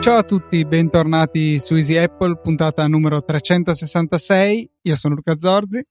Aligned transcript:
Ciao 0.00 0.16
a 0.16 0.22
tutti, 0.22 0.64
bentornati 0.64 1.58
su 1.58 1.74
Easy 1.74 1.96
Apple, 1.96 2.38
puntata 2.38 2.86
numero 2.88 3.22
366. 3.22 4.70
Io 4.82 4.96
sono 4.96 5.14
Luca 5.16 5.34
Zorzi. 5.38 5.84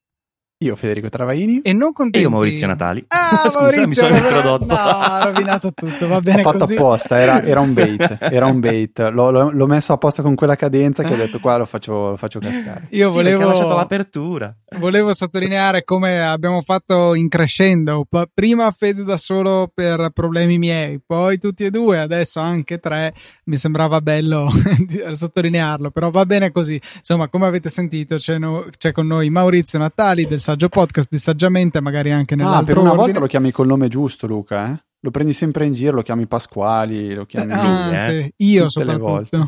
Io 0.59 0.75
Federico 0.75 1.07
Travaini 1.07 1.61
e 1.61 1.71
non 1.71 1.93
contenti. 1.93 2.17
E 2.17 2.21
io 2.21 2.31
Maurizio 2.31 2.65
Natali. 2.65 3.05
Ah, 3.09 3.41
Scusa, 3.45 3.59
Maurizio, 3.59 3.87
mi 3.87 3.93
sono 3.93 4.15
introdotto. 4.15 4.65
No, 4.65 4.73
ha 4.75 5.23
rovinato 5.25 5.71
tutto, 5.71 6.07
va 6.07 6.19
bene 6.19 6.39
Ho 6.39 6.43
fatto 6.45 6.57
così. 6.57 6.73
apposta, 6.73 7.19
era, 7.19 7.43
era 7.43 7.59
un 7.59 7.73
bait, 7.73 8.17
era 8.31 8.47
un 8.47 8.59
bait. 8.59 8.97
L'ho, 9.11 9.51
l'ho- 9.51 9.67
messo 9.67 9.93
apposta 9.93 10.23
con 10.23 10.33
quella 10.33 10.55
cadenza 10.55 11.03
che 11.03 11.13
ho 11.13 11.15
detto 11.15 11.39
qua 11.39 11.57
lo 11.57 11.65
faccio, 11.65 12.09
lo 12.09 12.15
faccio 12.17 12.39
cascare. 12.39 12.87
Io 12.89 13.07
Sì, 13.09 13.15
volevo, 13.17 13.45
lasciato 13.45 13.75
l'apertura. 13.75 14.51
volevo 14.79 15.13
sottolineare 15.13 15.83
come 15.83 16.25
abbiamo 16.25 16.61
fatto 16.61 17.13
in 17.13 17.27
crescendo. 17.29 18.07
Prima 18.33 18.71
Fede 18.71 19.03
da 19.03 19.17
solo 19.17 19.69
per 19.71 20.09
problemi 20.11 20.57
miei, 20.57 20.99
poi 21.05 21.37
tutti 21.37 21.65
e 21.65 21.69
due, 21.69 21.99
adesso 21.99 22.39
anche 22.39 22.79
tre. 22.79 23.13
Mi 23.43 23.57
sembrava 23.57 24.01
bello 24.01 24.49
sottolinearlo, 25.13 25.91
però 25.91 26.09
va 26.09 26.25
bene 26.25 26.51
così. 26.51 26.81
Insomma, 26.97 27.27
come 27.27 27.45
avete 27.45 27.69
sentito, 27.69 28.15
c'è, 28.15 28.39
no- 28.39 28.65
c'è 28.75 28.91
con 28.91 29.05
noi 29.05 29.29
Maurizio 29.29 29.77
Natali 29.77 30.25
del 30.25 30.45
Saggio 30.47 30.69
Podcast 30.69 31.09
di 31.11 31.17
Saggiamente, 31.17 31.81
magari 31.81 32.09
anche 32.09 32.35
Ah, 32.35 32.37
nell'altro 32.37 32.65
per 32.67 32.77
una 32.77 32.91
ordine. 32.91 33.03
volta 33.03 33.19
lo 33.19 33.25
chiami 33.25 33.51
col 33.51 33.67
nome 33.67 33.89
giusto, 33.89 34.27
Luca, 34.27 34.71
eh? 34.71 34.81
Lo 35.01 35.11
prendi 35.11 35.33
sempre 35.33 35.65
in 35.65 35.73
giro, 35.73 35.95
lo 35.95 36.01
chiami 36.01 36.25
Pasquali, 36.25 37.13
lo 37.13 37.25
chiami... 37.25 37.51
Ah, 37.51 37.93
eh. 37.93 37.99
sì, 37.99 38.33
io 38.45 38.67
Tutte 38.67 38.85
soprattutto. 38.85 39.45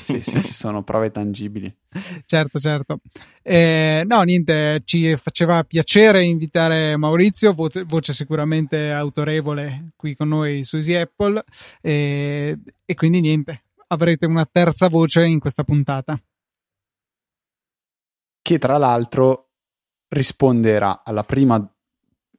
Sì, 0.00 0.22
sì, 0.22 0.40
ci 0.40 0.54
sono 0.54 0.84
prove 0.84 1.10
tangibili. 1.10 1.76
certo, 2.24 2.60
certo. 2.60 3.00
Eh, 3.42 4.04
no, 4.06 4.22
niente, 4.22 4.80
ci 4.84 5.16
faceva 5.16 5.64
piacere 5.64 6.22
invitare 6.22 6.96
Maurizio, 6.96 7.52
voce, 7.52 7.82
voce 7.82 8.12
sicuramente 8.12 8.92
autorevole 8.92 9.90
qui 9.96 10.14
con 10.14 10.28
noi 10.28 10.62
su 10.62 10.76
Easy 10.76 10.94
Apple. 10.94 11.42
eh, 11.80 12.56
e 12.84 12.94
quindi 12.94 13.20
niente, 13.20 13.64
avrete 13.88 14.26
una 14.26 14.46
terza 14.48 14.86
voce 14.86 15.24
in 15.26 15.40
questa 15.40 15.64
puntata. 15.64 16.16
Che 18.40 18.58
tra 18.58 18.78
l'altro 18.78 19.48
risponderà 20.12 21.02
alla 21.04 21.24
prima... 21.24 21.64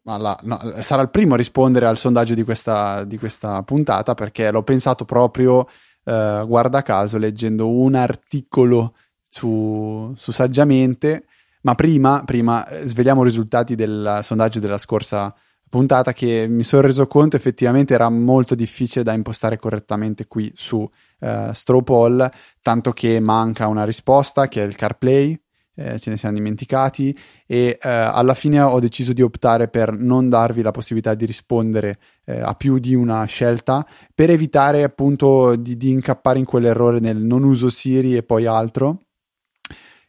alla- 0.06 0.40
no, 0.44 0.60
sarà 0.82 1.02
il 1.02 1.10
primo 1.10 1.34
a 1.34 1.38
rispondere 1.38 1.86
al 1.86 1.98
sondaggio 1.98 2.34
di 2.34 2.44
questa, 2.44 3.04
di 3.04 3.18
questa 3.18 3.62
puntata 3.64 4.14
perché 4.14 4.52
l'ho 4.52 4.64
pensato 4.64 5.06
proprio, 5.06 5.68
eh, 6.04 6.44
guarda 6.46 6.82
caso, 6.82 7.18
leggendo 7.18 7.70
un 7.70 7.96
articolo 7.96 8.96
su, 9.30 10.12
su 10.16 10.32
Saggiamente, 10.32 11.26
ma 11.62 11.76
prima, 11.76 12.24
prima 12.26 12.68
eh, 12.68 12.88
sveliamo 12.88 13.22
i 13.22 13.26
risultati 13.26 13.76
del 13.76 14.20
sondaggio 14.22 14.60
della 14.60 14.78
scorsa 14.78 15.34
puntata 15.74 16.14
che 16.14 16.46
mi 16.48 16.62
sono 16.62 16.84
reso 16.84 17.08
conto 17.08 17.36
effettivamente 17.36 17.96
era 17.96 18.08
molto 18.08 18.54
difficile 18.54 19.04
da 19.04 19.14
impostare 19.14 19.58
correttamente 19.58 20.28
qui 20.28 20.52
su 20.54 20.88
eh, 21.20 21.50
Straw 21.52 21.82
Poll, 21.82 22.30
tanto 22.62 22.92
che 22.92 23.20
manca 23.20 23.66
una 23.66 23.84
risposta 23.84 24.48
che 24.48 24.62
è 24.62 24.68
il 24.68 24.76
CarPlay, 24.76 25.43
eh, 25.76 26.00
ce 26.00 26.10
ne 26.10 26.18
siamo 26.18 26.36
dimenticati 26.36 27.18
e 27.46 27.78
eh, 27.82 27.90
alla 27.90 28.34
fine 28.34 28.60
ho 28.62 28.80
deciso 28.80 29.14
di 29.14 29.22
optare 29.22 29.68
per 29.68 29.98
non 29.98 30.30
darvi 30.30 30.62
la 30.62 30.72
possibilità 30.72 31.14
di 31.16 31.26
rispondere 31.26 31.98
eh, 32.26 32.40
a 32.40 32.54
più 32.54 32.78
di 32.78 32.94
una 32.94 33.24
scelta 33.26 33.86
per 34.14 34.30
evitare 34.30 34.84
appunto 34.84 35.56
di, 35.56 35.76
di 35.78 35.92
incappare 35.92 36.40
in 36.40 36.46
quell'errore 36.46 37.00
nel 37.00 37.18
non 37.18 37.44
uso 37.44 37.70
Siri 37.70 38.16
e 38.16 38.24
poi 38.24 38.46
altro. 38.46 39.00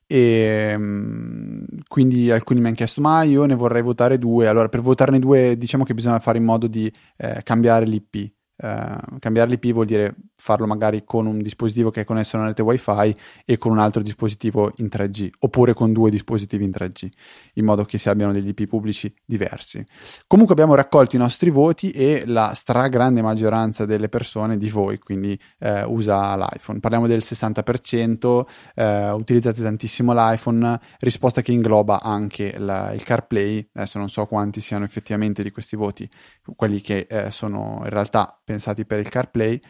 E 0.06 0.74
mm, 0.76 1.64
quindi 1.88 2.30
alcuni 2.30 2.60
mi 2.60 2.66
hanno 2.66 2.74
chiesto 2.76 3.00
ma 3.00 3.22
io 3.22 3.46
ne 3.46 3.54
vorrei 3.54 3.80
votare 3.80 4.18
due 4.18 4.48
allora 4.48 4.68
per 4.68 4.82
votarne 4.82 5.18
due 5.18 5.56
diciamo 5.56 5.82
che 5.82 5.94
bisogna 5.94 6.18
fare 6.18 6.36
in 6.36 6.44
modo 6.44 6.66
di 6.66 6.92
eh, 7.16 7.40
cambiare 7.42 7.86
l'IP 7.86 8.33
Eh, 8.56 8.96
cambiare 9.18 9.50
l'IP 9.50 9.72
vuol 9.72 9.86
dire 9.86 10.14
farlo 10.36 10.66
magari 10.66 11.02
con 11.04 11.26
un 11.26 11.38
dispositivo 11.38 11.90
che 11.90 12.02
è 12.02 12.04
connesso 12.04 12.36
a 12.36 12.40
una 12.40 12.48
rete 12.48 12.62
wifi 12.62 13.16
e 13.44 13.58
con 13.58 13.72
un 13.72 13.80
altro 13.80 14.00
dispositivo 14.00 14.72
in 14.76 14.86
3G 14.86 15.28
oppure 15.40 15.74
con 15.74 15.92
due 15.92 16.08
dispositivi 16.08 16.64
in 16.64 16.70
3G 16.70 17.08
in 17.54 17.64
modo 17.64 17.84
che 17.84 17.98
si 17.98 18.08
abbiano 18.08 18.32
degli 18.32 18.48
IP 18.48 18.68
pubblici 18.68 19.12
diversi. 19.24 19.84
Comunque 20.28 20.54
abbiamo 20.54 20.76
raccolto 20.76 21.16
i 21.16 21.18
nostri 21.18 21.50
voti 21.50 21.90
e 21.90 22.24
la 22.26 22.52
stragrande 22.54 23.22
maggioranza 23.22 23.86
delle 23.86 24.08
persone 24.08 24.56
di 24.56 24.70
voi 24.70 24.98
quindi 24.98 25.36
eh, 25.58 25.82
usa 25.82 26.36
l'iPhone. 26.36 26.78
Parliamo 26.78 27.08
del 27.08 27.22
60% 27.24 28.44
eh, 28.76 29.10
utilizzate 29.10 29.62
tantissimo 29.62 30.12
l'iPhone, 30.12 30.78
risposta 31.00 31.42
che 31.42 31.50
ingloba 31.50 32.02
anche 32.02 32.56
la- 32.58 32.92
il 32.92 33.02
CarPlay, 33.02 33.70
adesso 33.72 33.98
non 33.98 34.10
so 34.10 34.26
quanti 34.26 34.60
siano 34.60 34.84
effettivamente 34.84 35.42
di 35.42 35.50
questi 35.50 35.74
voti, 35.74 36.08
quelli 36.54 36.80
che 36.80 37.08
sono 37.30 37.80
in 37.82 37.90
realtà 37.90 38.38
pensati 38.44 38.84
per 38.84 39.00
il 39.00 39.08
CarPlay, 39.08 39.60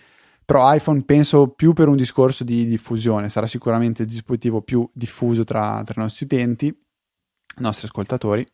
però 0.44 0.74
iPhone 0.74 1.04
penso 1.04 1.48
più 1.48 1.72
per 1.72 1.88
un 1.88 1.96
discorso 1.96 2.44
di 2.44 2.66
diffusione, 2.66 3.30
sarà 3.30 3.46
sicuramente 3.46 4.02
il 4.02 4.08
dispositivo 4.08 4.60
più 4.60 4.88
diffuso 4.92 5.44
tra, 5.44 5.82
tra 5.84 5.94
i 5.96 6.02
nostri 6.02 6.26
utenti, 6.26 6.66
i 6.66 7.62
nostri 7.62 7.86
ascoltatori. 7.86 8.46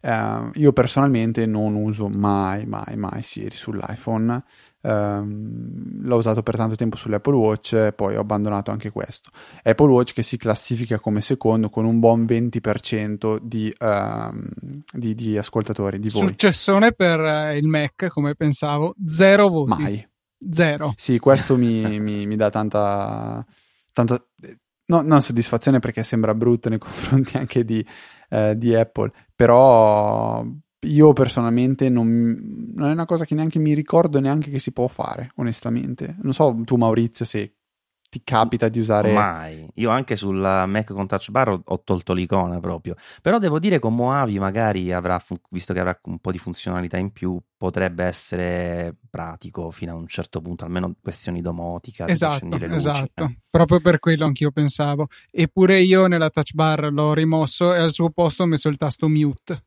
Eh, 0.00 0.50
io 0.54 0.72
personalmente 0.72 1.46
non 1.46 1.74
uso 1.74 2.08
mai, 2.08 2.66
mai, 2.66 2.96
mai 2.96 3.22
Siri 3.22 3.54
sull'iPhone. 3.54 4.42
Ehm, 4.82 6.02
l'ho 6.02 6.16
usato 6.16 6.42
per 6.42 6.56
tanto 6.56 6.74
tempo 6.74 6.96
sull'Apple 6.96 7.34
Watch, 7.34 7.92
poi 7.92 8.16
ho 8.16 8.20
abbandonato 8.20 8.70
anche 8.70 8.90
questo. 8.90 9.30
Apple 9.62 9.90
Watch 9.90 10.14
che 10.14 10.22
si 10.22 10.36
classifica 10.36 10.98
come 10.98 11.20
secondo 11.20 11.68
con 11.68 11.84
un 11.84 11.98
buon 11.98 12.24
20% 12.24 13.38
di, 13.42 13.72
ehm, 13.76 14.48
di, 14.92 15.14
di 15.14 15.36
ascoltatori, 15.36 15.98
di 15.98 16.08
voi. 16.08 16.26
Successone 16.26 16.92
per 16.92 17.20
eh, 17.20 17.56
il 17.56 17.66
Mac, 17.66 18.08
come 18.08 18.34
pensavo, 18.34 18.94
zero 19.06 19.48
voti. 19.48 19.82
Mai. 19.82 20.08
Zero. 20.50 20.94
Sì, 20.96 21.18
questo 21.18 21.56
mi, 21.56 22.00
mi- 22.00 22.26
mi 22.26 22.36
dà 22.36 22.48
tanta, 22.48 23.44
tanta 23.92 24.18
no, 24.86 25.02
non 25.02 25.20
soddisfazione 25.20 25.80
perché 25.80 26.02
sembra 26.02 26.34
brutto 26.34 26.70
nei 26.70 26.78
confronti 26.80 27.36
anche 27.36 27.64
di, 27.64 27.84
eh, 28.30 28.56
di 28.56 28.74
Apple, 28.74 29.12
però 29.34 30.42
io 30.80 31.12
personalmente 31.12 31.88
non, 31.88 32.72
non 32.74 32.88
è 32.88 32.92
una 32.92 33.06
cosa 33.06 33.24
che 33.24 33.34
neanche 33.34 33.58
mi 33.58 33.74
ricordo 33.74 34.20
neanche 34.20 34.50
che 34.50 34.58
si 34.58 34.72
può 34.72 34.86
fare, 34.86 35.32
onestamente. 35.36 36.16
Non 36.22 36.32
so 36.32 36.58
tu 36.64 36.76
Maurizio 36.76 37.24
se 37.24 37.54
ti 38.10 38.22
capita 38.24 38.68
di 38.68 38.80
usare... 38.80 39.12
Mai. 39.12 39.68
Io 39.74 39.88
anche 39.88 40.16
sulla 40.16 40.66
Mac 40.66 40.92
con 40.92 41.06
Touch 41.06 41.30
Bar 41.30 41.48
ho, 41.50 41.62
ho 41.64 41.82
tolto 41.84 42.12
l'icona 42.12 42.58
proprio. 42.58 42.96
Però 43.22 43.38
devo 43.38 43.60
dire 43.60 43.78
con 43.78 43.94
Moavi 43.94 44.38
magari 44.38 44.92
avrà, 44.92 45.22
visto 45.50 45.72
che 45.72 45.78
avrà 45.78 45.98
un 46.04 46.18
po' 46.18 46.32
di 46.32 46.38
funzionalità 46.38 46.96
in 46.96 47.12
più, 47.12 47.40
potrebbe 47.56 48.04
essere 48.04 48.96
pratico 49.08 49.70
fino 49.70 49.92
a 49.92 49.94
un 49.94 50.08
certo 50.08 50.40
punto, 50.40 50.64
almeno 50.64 50.96
questioni 51.00 51.40
domotica. 51.40 52.08
Esatto, 52.08 52.46
luci, 52.46 52.64
esatto. 52.64 53.24
eh. 53.24 53.38
Proprio 53.48 53.80
per 53.80 54.00
quello 54.00 54.24
anch'io 54.24 54.50
pensavo. 54.50 55.06
Eppure 55.30 55.80
io 55.80 56.08
nella 56.08 56.30
touch 56.30 56.54
bar 56.54 56.90
l'ho 56.90 57.14
rimosso 57.14 57.72
e 57.72 57.78
al 57.78 57.92
suo 57.92 58.10
posto 58.10 58.42
ho 58.42 58.46
messo 58.46 58.68
il 58.68 58.76
tasto 58.76 59.08
mute. 59.08 59.66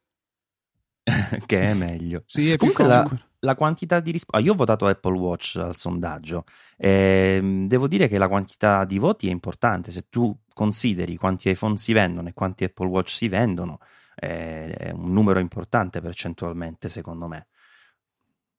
che 1.46 1.62
è 1.62 1.74
meglio. 1.74 2.24
Sì, 2.26 2.52
è 2.52 2.58
Comunque 2.58 2.86
più 2.86 2.94
la, 2.94 3.10
la 3.40 3.56
quantità 3.56 4.00
di 4.00 4.12
risposte. 4.12 4.46
io 4.46 4.54
ho 4.54 4.56
votato 4.56 4.88
Apple 4.88 5.18
Watch 5.18 5.58
al 5.58 5.76
sondaggio. 5.76 6.46
Ehm, 6.78 7.68
devo 7.68 7.88
dire 7.88 8.08
che 8.08 8.18
la 8.18 8.28
quantità 8.28 8.86
di 8.86 8.98
voti 8.98 9.28
è 9.28 9.32
importante. 9.32 9.92
Se 9.92 10.06
tu 10.10 10.36
consideri 10.54 11.16
quanti 11.18 11.50
iPhone 11.50 11.78
si 11.78 11.94
vendono 11.94 12.30
e 12.30 12.34
quanti 12.34 12.64
Apple 12.64 12.88
Watch 12.88 13.10
si 13.12 13.28
vendono, 13.28 13.80
eh, 14.16 14.72
è 14.74 14.92
un 14.92 15.12
numero 15.12 15.40
importante 15.40 16.00
percentualmente, 16.00 16.88
secondo 16.90 17.28
me. 17.28 17.48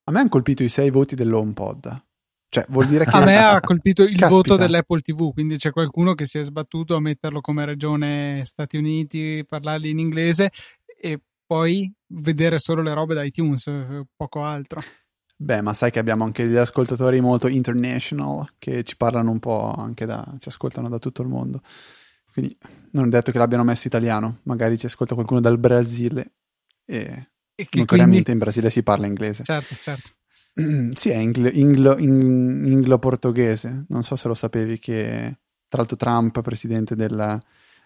A 0.03 0.11
me 0.11 0.19
hanno 0.19 0.29
colpito 0.29 0.61
i 0.61 0.69
sei 0.69 0.91
voti 0.91 1.15
dell'HomePod. 1.15 2.03
Cioè, 2.47 2.65
vuol 2.69 2.85
dire 2.85 3.05
che... 3.05 3.15
A 3.15 3.23
me 3.23 3.37
ha 3.37 3.59
colpito 3.61 4.03
il 4.03 4.09
Caspita. 4.09 4.29
voto 4.29 4.55
dell'Apple 4.55 5.01
TV, 5.01 5.33
quindi 5.33 5.57
c'è 5.57 5.71
qualcuno 5.71 6.13
che 6.13 6.27
si 6.27 6.37
è 6.37 6.43
sbattuto 6.43 6.95
a 6.95 7.01
metterlo 7.01 7.41
come 7.41 7.65
regione 7.65 8.41
Stati 8.45 8.77
Uniti, 8.77 9.43
parlargli 9.47 9.87
in 9.87 9.97
inglese 9.97 10.51
e 11.01 11.19
poi 11.45 11.91
vedere 12.07 12.59
solo 12.59 12.81
le 12.81 12.93
robe 12.93 13.13
da 13.13 13.23
iTunes, 13.23 13.67
eh, 13.67 14.05
poco 14.15 14.43
altro. 14.43 14.81
Beh, 15.37 15.61
ma 15.61 15.73
sai 15.73 15.91
che 15.91 15.99
abbiamo 15.99 16.23
anche 16.23 16.45
degli 16.45 16.55
ascoltatori 16.55 17.19
molto 17.19 17.47
international 17.47 18.53
che 18.57 18.83
ci 18.83 18.95
parlano 18.95 19.31
un 19.31 19.39
po' 19.39 19.73
anche 19.73 20.05
da... 20.05 20.25
ci 20.39 20.47
ascoltano 20.47 20.87
da 20.87 20.97
tutto 20.97 21.21
il 21.21 21.27
mondo. 21.27 21.61
Quindi 22.31 22.57
non 22.91 23.05
è 23.05 23.09
detto 23.09 23.31
che 23.31 23.37
l'abbiano 23.37 23.63
messo 23.63 23.87
italiano, 23.87 24.39
magari 24.43 24.77
ci 24.77 24.85
ascolta 24.85 25.13
qualcuno 25.13 25.39
dal 25.39 25.57
Brasile 25.57 26.33
e 26.85 27.29
E 27.55 27.67
che 27.69 27.85
quindi... 27.85 28.23
in 28.27 28.37
Brasile 28.37 28.69
si 28.69 28.83
parla 28.83 29.07
inglese. 29.07 29.43
Certo, 29.43 29.75
certo. 29.75 30.09
Sì, 30.95 31.09
è 31.09 31.17
inglo- 31.17 31.49
inglo- 31.49 31.97
in- 31.97 32.63
inglo-portoghese. 32.65 33.85
Non 33.89 34.03
so 34.03 34.15
se 34.15 34.27
lo 34.29 34.33
sapevi 34.33 34.79
che, 34.79 35.39
tra 35.67 35.79
l'altro, 35.79 35.97
Trump, 35.97 36.41
presidente 36.41 36.95
del, 36.95 37.41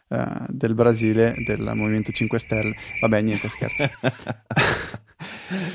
eh, 0.09 0.25
del 0.47 0.73
Brasile, 0.73 1.35
del 1.45 1.71
Movimento 1.75 2.11
5 2.11 2.39
Stelle. 2.39 2.75
Vabbè, 3.01 3.21
niente, 3.21 3.49
scherzo. 3.49 3.89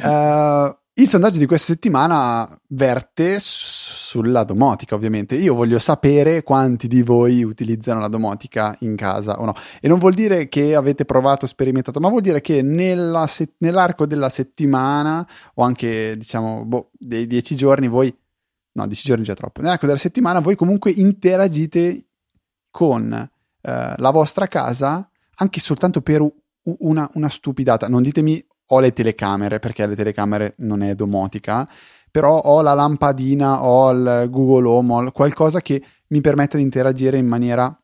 Eh, 0.03 0.77
Il 0.97 1.09
sondaggio 1.09 1.39
di 1.39 1.47
questa 1.47 1.73
settimana 1.73 2.49
verte 2.69 3.39
sulla 3.41 4.45
domotica, 4.45 4.95
ovviamente. 4.95 5.35
Io 5.35 5.55
voglio 5.55 5.81
sapere 5.81 6.45
quanti 6.45 6.87
di 6.87 7.03
voi 7.03 7.43
utilizzano 7.43 7.99
la 7.99 8.07
domotica 8.07 8.77
in 8.81 8.95
casa 8.95 9.41
o 9.41 9.45
no. 9.45 9.55
E 9.81 9.89
non 9.89 9.99
vuol 9.99 10.15
dire 10.15 10.49
che 10.49 10.77
avete 10.77 11.05
provato, 11.05 11.49
sperimentato, 11.49 11.99
ma 11.99 12.09
vuol 12.09 12.23
dire 12.23 12.41
che 12.41 12.65
se- 13.27 13.55
nell'arco 13.59 14.07
della 14.07 14.29
settimana 14.29 15.27
o 15.55 15.65
anche, 15.65 16.17
diciamo, 16.17 16.65
boh, 16.65 16.91
dei 16.93 17.27
dieci 17.27 17.57
giorni 17.57 17.89
voi... 17.89 18.17
No, 18.77 18.87
dieci 18.87 19.07
giorni 19.07 19.25
già 19.25 19.35
troppo. 19.35 19.61
Nell'arco 19.63 19.87
della 19.87 19.99
settimana 19.99 20.39
voi 20.39 20.55
comunque 20.55 20.93
interagite 20.93 22.07
con 22.71 23.31
eh, 23.67 23.95
la 23.97 24.11
vostra 24.11 24.47
casa 24.47 25.09
anche 25.37 25.59
soltanto 25.59 26.03
per 26.03 26.25
una, 26.81 27.09
una 27.15 27.29
stupidata. 27.29 27.89
Non 27.89 28.03
ditemi 28.03 28.45
ho 28.69 28.81
le 28.81 28.93
telecamere, 28.93 29.59
perché 29.59 29.87
le 29.87 29.95
telecamere 29.95 30.55
non 30.59 30.83
è 30.83 30.95
domotica, 30.95 31.67
però 32.11 32.39
ho 32.39 32.63
la 32.63 32.75
lampadina, 32.75 33.63
ho 33.65 33.91
il 33.91 34.29
Google 34.31 34.69
Home, 34.69 34.93
ho 34.93 35.13
qualcosa 35.13 35.61
che 35.61 35.83
mi 36.09 36.21
permette 36.21 36.57
di 36.57 36.63
interagire 36.63 37.19
in 37.19 37.27
maniera 37.27 37.77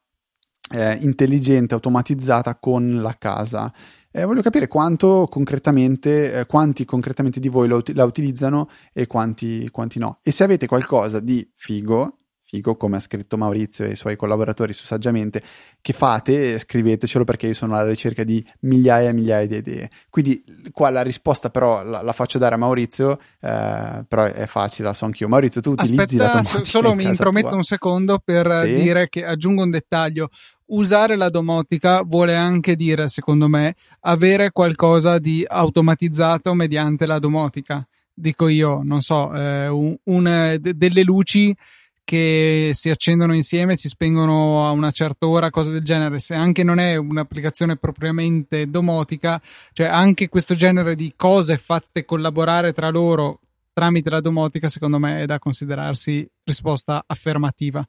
eh, 0.73 0.99
intelligente, 1.01 1.75
automatizzata 1.75 2.57
con 2.57 3.01
la 3.03 3.17
casa. 3.19 3.73
Eh, 4.13 4.25
voglio 4.25 4.43
capire 4.43 4.69
quanto 4.69 5.27
concretamente, 5.31 6.33
eh, 6.33 6.47
quanti 6.47 6.85
concretamente 6.85 7.41
di 7.41 7.49
voi 7.49 7.69
la 7.69 8.05
utilizzano 8.05 8.69
e 8.93 9.07
quanti, 9.07 9.69
quanti 9.71 9.99
no. 9.99 10.19
E 10.23 10.31
se 10.31 10.45
avete 10.45 10.67
qualcosa 10.67 11.21
di 11.21 11.49
figo, 11.55 12.17
figo, 12.51 12.75
come 12.75 12.97
ha 12.97 13.01
scritto 13.01 13.37
Maurizio 13.37 13.85
e 13.85 13.91
i 13.91 13.97
suoi 13.97 14.17
collaboratori 14.17 14.73
su 14.73 14.85
Saggiamente, 14.85 15.41
che 15.81 15.93
fate, 15.93 16.59
scrivetecelo 16.59 17.23
perché 17.23 17.47
io 17.47 17.55
sono 17.55 17.77
alla 17.77 17.89
ricerca 17.89 18.25
di 18.25 18.45
migliaia 18.61 19.11
e 19.11 19.13
migliaia 19.13 19.47
di 19.47 19.57
idee. 19.57 19.89
Quindi 20.11 20.43
qua 20.73 20.91
la 20.91 21.03
risposta 21.03 21.49
però 21.51 21.85
la, 21.85 22.03
la 22.03 22.13
faccio 22.13 22.39
dare 22.39 22.57
a 22.57 22.59
Maurizio, 22.59 23.21
eh, 23.41 24.05
però 24.07 24.25
è 24.25 24.47
facile, 24.47 24.89
la 24.89 24.95
so 24.95 25.05
anch'io. 25.05 25.29
Maurizio, 25.29 25.61
tu 25.61 25.71
utilizzi 25.71 26.17
Aspetta, 26.17 26.35
la 26.35 26.43
tua 26.43 26.65
solo 26.65 26.95
mi 26.95 27.05
intrometto 27.05 27.49
tua. 27.49 27.57
un 27.57 27.63
secondo 27.63 28.21
per 28.23 28.63
sì? 28.65 28.75
dire 28.75 29.09
che 29.09 29.25
aggiungo 29.25 29.63
un 29.63 29.71
dettaglio. 29.71 30.29
Usare 30.73 31.17
la 31.17 31.31
domotica 31.31 32.03
vuole 32.03 32.35
anche 32.35 32.75
dire, 32.75 33.09
secondo 33.09 33.49
me, 33.49 33.75
avere 34.01 34.51
qualcosa 34.51 35.19
di 35.19 35.45
automatizzato 35.47 36.53
mediante 36.55 37.07
la 37.07 37.21
domotica. 37.21 37.87
Dico 38.13 38.49
io, 38.49 38.81
non 38.83 39.01
so, 39.01 39.33
eh, 39.35 39.69
un, 39.69 39.97
un, 40.05 40.59
delle 40.61 41.03
luci 41.03 41.57
che 42.05 42.71
si 42.75 42.91
accendono 42.91 43.35
insieme, 43.35 43.77
si 43.77 43.89
spengono 43.89 44.67
a 44.67 44.71
una 44.71 44.91
certa 44.91 45.27
ora, 45.27 45.51
cose 45.51 45.71
del 45.71 45.83
genere. 45.85 46.19
Se 46.19 46.35
anche 46.35 46.65
non 46.65 46.79
è 46.79 46.97
un'applicazione 46.97 47.77
propriamente 47.77 48.69
domotica, 48.69 49.41
cioè 49.73 49.87
anche 49.87 50.29
questo 50.29 50.55
genere 50.55 50.95
di 50.95 51.13
cose 51.17 51.57
fatte 51.57 52.05
collaborare 52.05 52.73
tra 52.73 52.91
loro 52.91 53.41
tramite 53.73 54.11
la 54.11 54.21
domotica, 54.21 54.69
secondo 54.69 54.99
me 54.99 55.23
è 55.23 55.27
da 55.27 55.39
considerarsi 55.39 56.29
risposta 56.45 57.05
affermativa. 57.07 57.87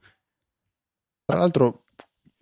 Tra 1.25 1.37
l'altro, 1.39 1.83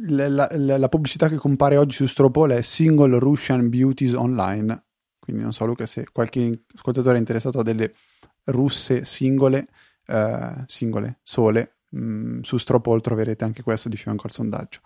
la, 0.03 0.27
la, 0.27 0.77
la 0.77 0.89
pubblicità 0.89 1.29
che 1.29 1.37
compare 1.37 1.77
oggi 1.77 1.95
su 1.95 2.05
Stropole 2.05 2.57
è 2.57 2.61
Single 2.61 3.19
Russian 3.19 3.69
Beauties 3.69 4.13
Online. 4.13 4.83
Quindi 5.19 5.43
non 5.43 5.53
so, 5.53 5.65
Luca, 5.65 5.85
se 5.85 6.07
qualche 6.11 6.63
ascoltatore 6.75 7.17
è 7.17 7.19
interessato 7.19 7.59
a 7.59 7.63
delle 7.63 7.93
russe 8.45 9.05
singole 9.05 9.67
eh, 10.09 10.63
singole, 10.65 11.19
sole. 11.23 11.73
Mm, 11.95 12.41
su 12.41 12.57
Stropol 12.57 13.01
troverete 13.01 13.43
anche 13.43 13.63
questo 13.63 13.89
di 13.89 13.97
fianco 13.97 14.25
al 14.25 14.31
sondaggio. 14.31 14.79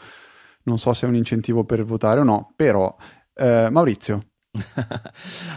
Non 0.63 0.79
so 0.79 0.93
se 0.93 1.05
è 1.05 1.09
un 1.09 1.15
incentivo 1.15 1.65
per 1.65 1.83
votare 1.83 2.19
o 2.19 2.23
no, 2.23 2.53
però 2.55 2.95
eh, 3.33 3.69
Maurizio. 3.69 4.27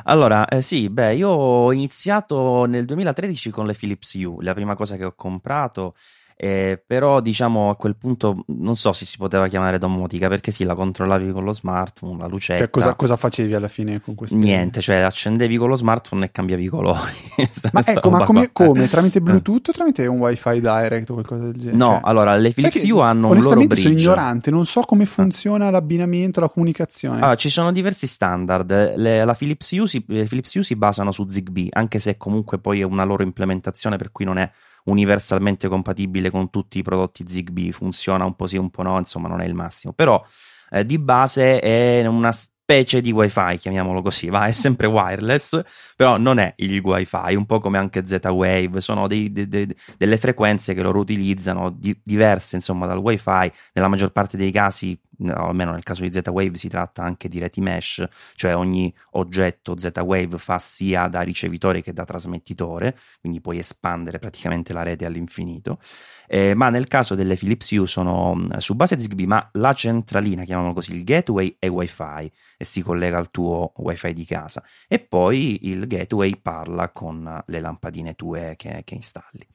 allora, 0.05 0.49
eh, 0.49 0.63
sì, 0.63 0.89
beh, 0.89 1.15
io 1.15 1.29
ho 1.29 1.73
iniziato 1.73 2.65
nel 2.65 2.87
2013 2.87 3.51
con 3.51 3.67
le 3.67 3.75
Philips 3.75 4.15
U, 4.15 4.41
la 4.41 4.55
prima 4.55 4.75
cosa 4.75 4.97
che 4.97 5.05
ho 5.05 5.15
comprato 5.15 5.95
eh, 6.39 6.83
però 6.87 7.21
diciamo 7.21 7.71
a 7.71 7.77
quel 7.77 7.97
punto 7.97 8.45
non 8.49 8.77
so 8.77 8.93
se 8.93 9.07
si 9.07 9.17
poteva 9.17 9.49
chiamare 9.49 9.79
domotica 9.79 10.29
perché 10.29 10.51
sì, 10.51 10.65
la 10.65 10.75
controllavi 10.75 11.33
con 11.33 11.45
lo 11.45 11.53
smartphone, 11.53 12.19
la 12.19 12.27
lucetta. 12.27 12.61
Cioè, 12.61 12.69
cosa, 12.69 12.95
cosa 12.95 13.17
facevi 13.17 13.55
alla 13.55 13.69
fine 13.69 14.03
con 14.03 14.15
questo? 14.15 14.37
Niente, 14.37 14.83
cioè 14.83 14.97
accendevi 14.97 15.57
con 15.57 15.71
lo 15.71 15.77
smartphone 15.77 16.27
e 16.27 16.31
cambiavi 16.31 16.65
i 16.65 16.67
colori. 16.67 17.13
ma 17.73 17.81
ecco, 17.83 18.11
ma 18.11 18.25
come, 18.27 18.51
come, 18.53 18.87
Tramite 18.87 19.23
Bluetooth 19.23 19.69
o 19.69 19.73
tramite 19.73 20.07
un 20.07 20.19
wifi 20.19 20.61
direct 20.61 21.09
o 21.09 21.15
qualcosa 21.15 21.45
del 21.45 21.57
genere? 21.57 21.77
No, 21.79 21.87
cioè, 21.87 22.01
allora 22.03 22.37
le 22.37 22.53
Philips 22.53 22.83
U 22.83 22.99
hanno 22.99 23.31
un 23.31 23.39
loro 23.39 23.61
bridge. 23.65 23.81
sono 23.81 23.95
ignorante, 23.95 24.51
non 24.51 24.67
so 24.67 24.83
come 24.83 25.07
funziona 25.07 25.69
ah. 25.69 25.71
l'abbinamento, 25.71 26.41
la 26.41 26.51
comunicazione. 26.51 27.17
Allora, 27.17 27.37
ci 27.37 27.49
sono 27.49 27.73
diversi 27.73 28.07
standard. 28.07 28.97
Le, 28.97 29.25
la 29.25 29.35
Philips 29.35 29.71
U, 29.71 29.87
si, 29.87 30.03
Philips 30.03 30.55
U 30.55 30.61
si 30.61 30.77
basano 30.77 31.13
su 31.13 31.27
Zigbee, 31.27 31.69
anche 31.71 31.99
se 31.99 32.19
comunque 32.19 32.59
poi 32.59 32.81
è 32.81 32.85
una 32.85 33.05
loro 33.05 33.23
implementazione 33.23 33.97
per 33.97 34.13
cui 34.13 34.27
non 34.27 34.37
è 34.37 34.51
universalmente 34.87 35.69
compatibile 35.69 36.31
con 36.31 36.51
tutti 36.51 36.79
i 36.79 36.83
prodotti 36.83 37.25
Zigbee, 37.27 37.73
funziona 37.73 38.25
un 38.25 38.35
po' 38.35 38.47
sì, 38.47 38.57
un 38.57 38.71
po' 38.71 38.83
no, 38.83 38.99
insomma 38.99 39.29
non 39.29 39.41
è 39.41 39.47
il 39.47 39.55
massimo, 39.55 39.93
però 39.93 40.25
eh, 40.71 40.85
di 40.85 40.99
base 40.99 41.61
è 41.61 42.05
una 42.07 42.33
specie 42.67 43.01
di 43.01 43.13
wifi, 43.13 43.59
chiamiamolo 43.59 44.03
così, 44.03 44.29
va, 44.29 44.47
è 44.47 44.51
sempre 44.51 44.89
wireless, 44.89 45.63
però 45.95 46.17
non 46.19 46.39
è 46.39 46.53
il 46.57 46.81
wifi, 46.81 47.37
un 47.37 47.47
po' 47.47 47.61
come 47.61 47.79
anche 47.79 48.05
Z-Wave, 48.05 48.81
sono 48.81 49.07
dei, 49.07 49.31
de, 49.31 49.47
de, 49.47 49.77
delle 49.97 50.17
frequenze 50.19 50.75
che 50.75 50.83
loro 50.83 50.99
utilizzano, 50.99 51.71
di, 51.71 51.97
diverse 52.03 52.57
insomma 52.57 52.87
dal 52.87 52.99
wifi, 52.99 53.53
nella 53.73 53.87
maggior 53.87 54.11
parte 54.11 54.37
dei 54.37 54.51
casi, 54.51 54.99
almeno 55.29 55.73
nel 55.73 55.83
caso 55.83 56.03
di 56.03 56.13
Z-Wave 56.13 56.57
si 56.57 56.69
tratta 56.69 57.03
anche 57.03 57.29
di 57.29 57.39
reti 57.39 57.61
mesh, 57.61 58.07
cioè 58.35 58.55
ogni 58.55 58.93
oggetto 59.13 59.79
Z-Wave 59.79 60.39
fa 60.39 60.59
sia 60.59 61.09
da 61.09 61.23
ricevitore 61.23 61.83
che 61.83 61.93
da 61.93 62.05
trasmettitore, 62.05 62.97
quindi 63.21 63.41
puoi 63.41 63.59
espandere 63.59 64.19
praticamente 64.19 64.73
la 64.73 64.83
rete 64.83 65.05
all'infinito 65.05 65.79
eh, 66.27 66.55
ma 66.55 66.71
nel 66.71 66.89
caso 66.89 67.15
delle 67.15 67.37
Philips 67.37 67.71
Hue 67.71 67.87
sono 67.87 68.35
mm, 68.35 68.57
su 68.59 68.75
base 68.75 68.99
Zigbee, 68.99 69.27
ma 69.27 69.49
la 69.53 69.73
centralina, 69.73 70.45
chiamiamolo 70.45 70.75
così, 70.75 70.95
il 70.95 71.05
gateway 71.05 71.57
è 71.59 71.69
wifi 71.69 72.31
e 72.57 72.65
si 72.65 72.83
collega 72.83 73.19
al 73.19 73.31
tuo 73.31 73.73
wifi 73.77 74.13
di 74.13 74.25
casa 74.25 74.63
e 74.89 74.99
poi 74.99 75.69
il 75.69 75.87
gateway 75.87 76.37
parla 76.37 76.91
con 76.91 77.43
le 77.47 77.61
lampadine 77.61 78.15
tue 78.15 78.55
che, 78.57 78.83
che 78.85 78.95
installi. 78.95 79.47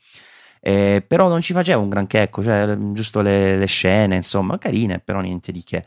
Eh, 0.64 1.04
però 1.06 1.28
non 1.28 1.42
ci 1.42 1.54
faceva 1.54 1.82
un 1.82 1.90
granché, 1.90 2.22
ecco, 2.22 2.44
cioè 2.44 2.78
giusto 2.94 3.22
le, 3.22 3.58
le 3.58 3.66
scene, 3.66 4.16
insomma, 4.16 4.58
carine, 4.58 5.00
però 5.00 5.20
niente 5.20 5.52
di 5.52 5.64
che. 5.64 5.86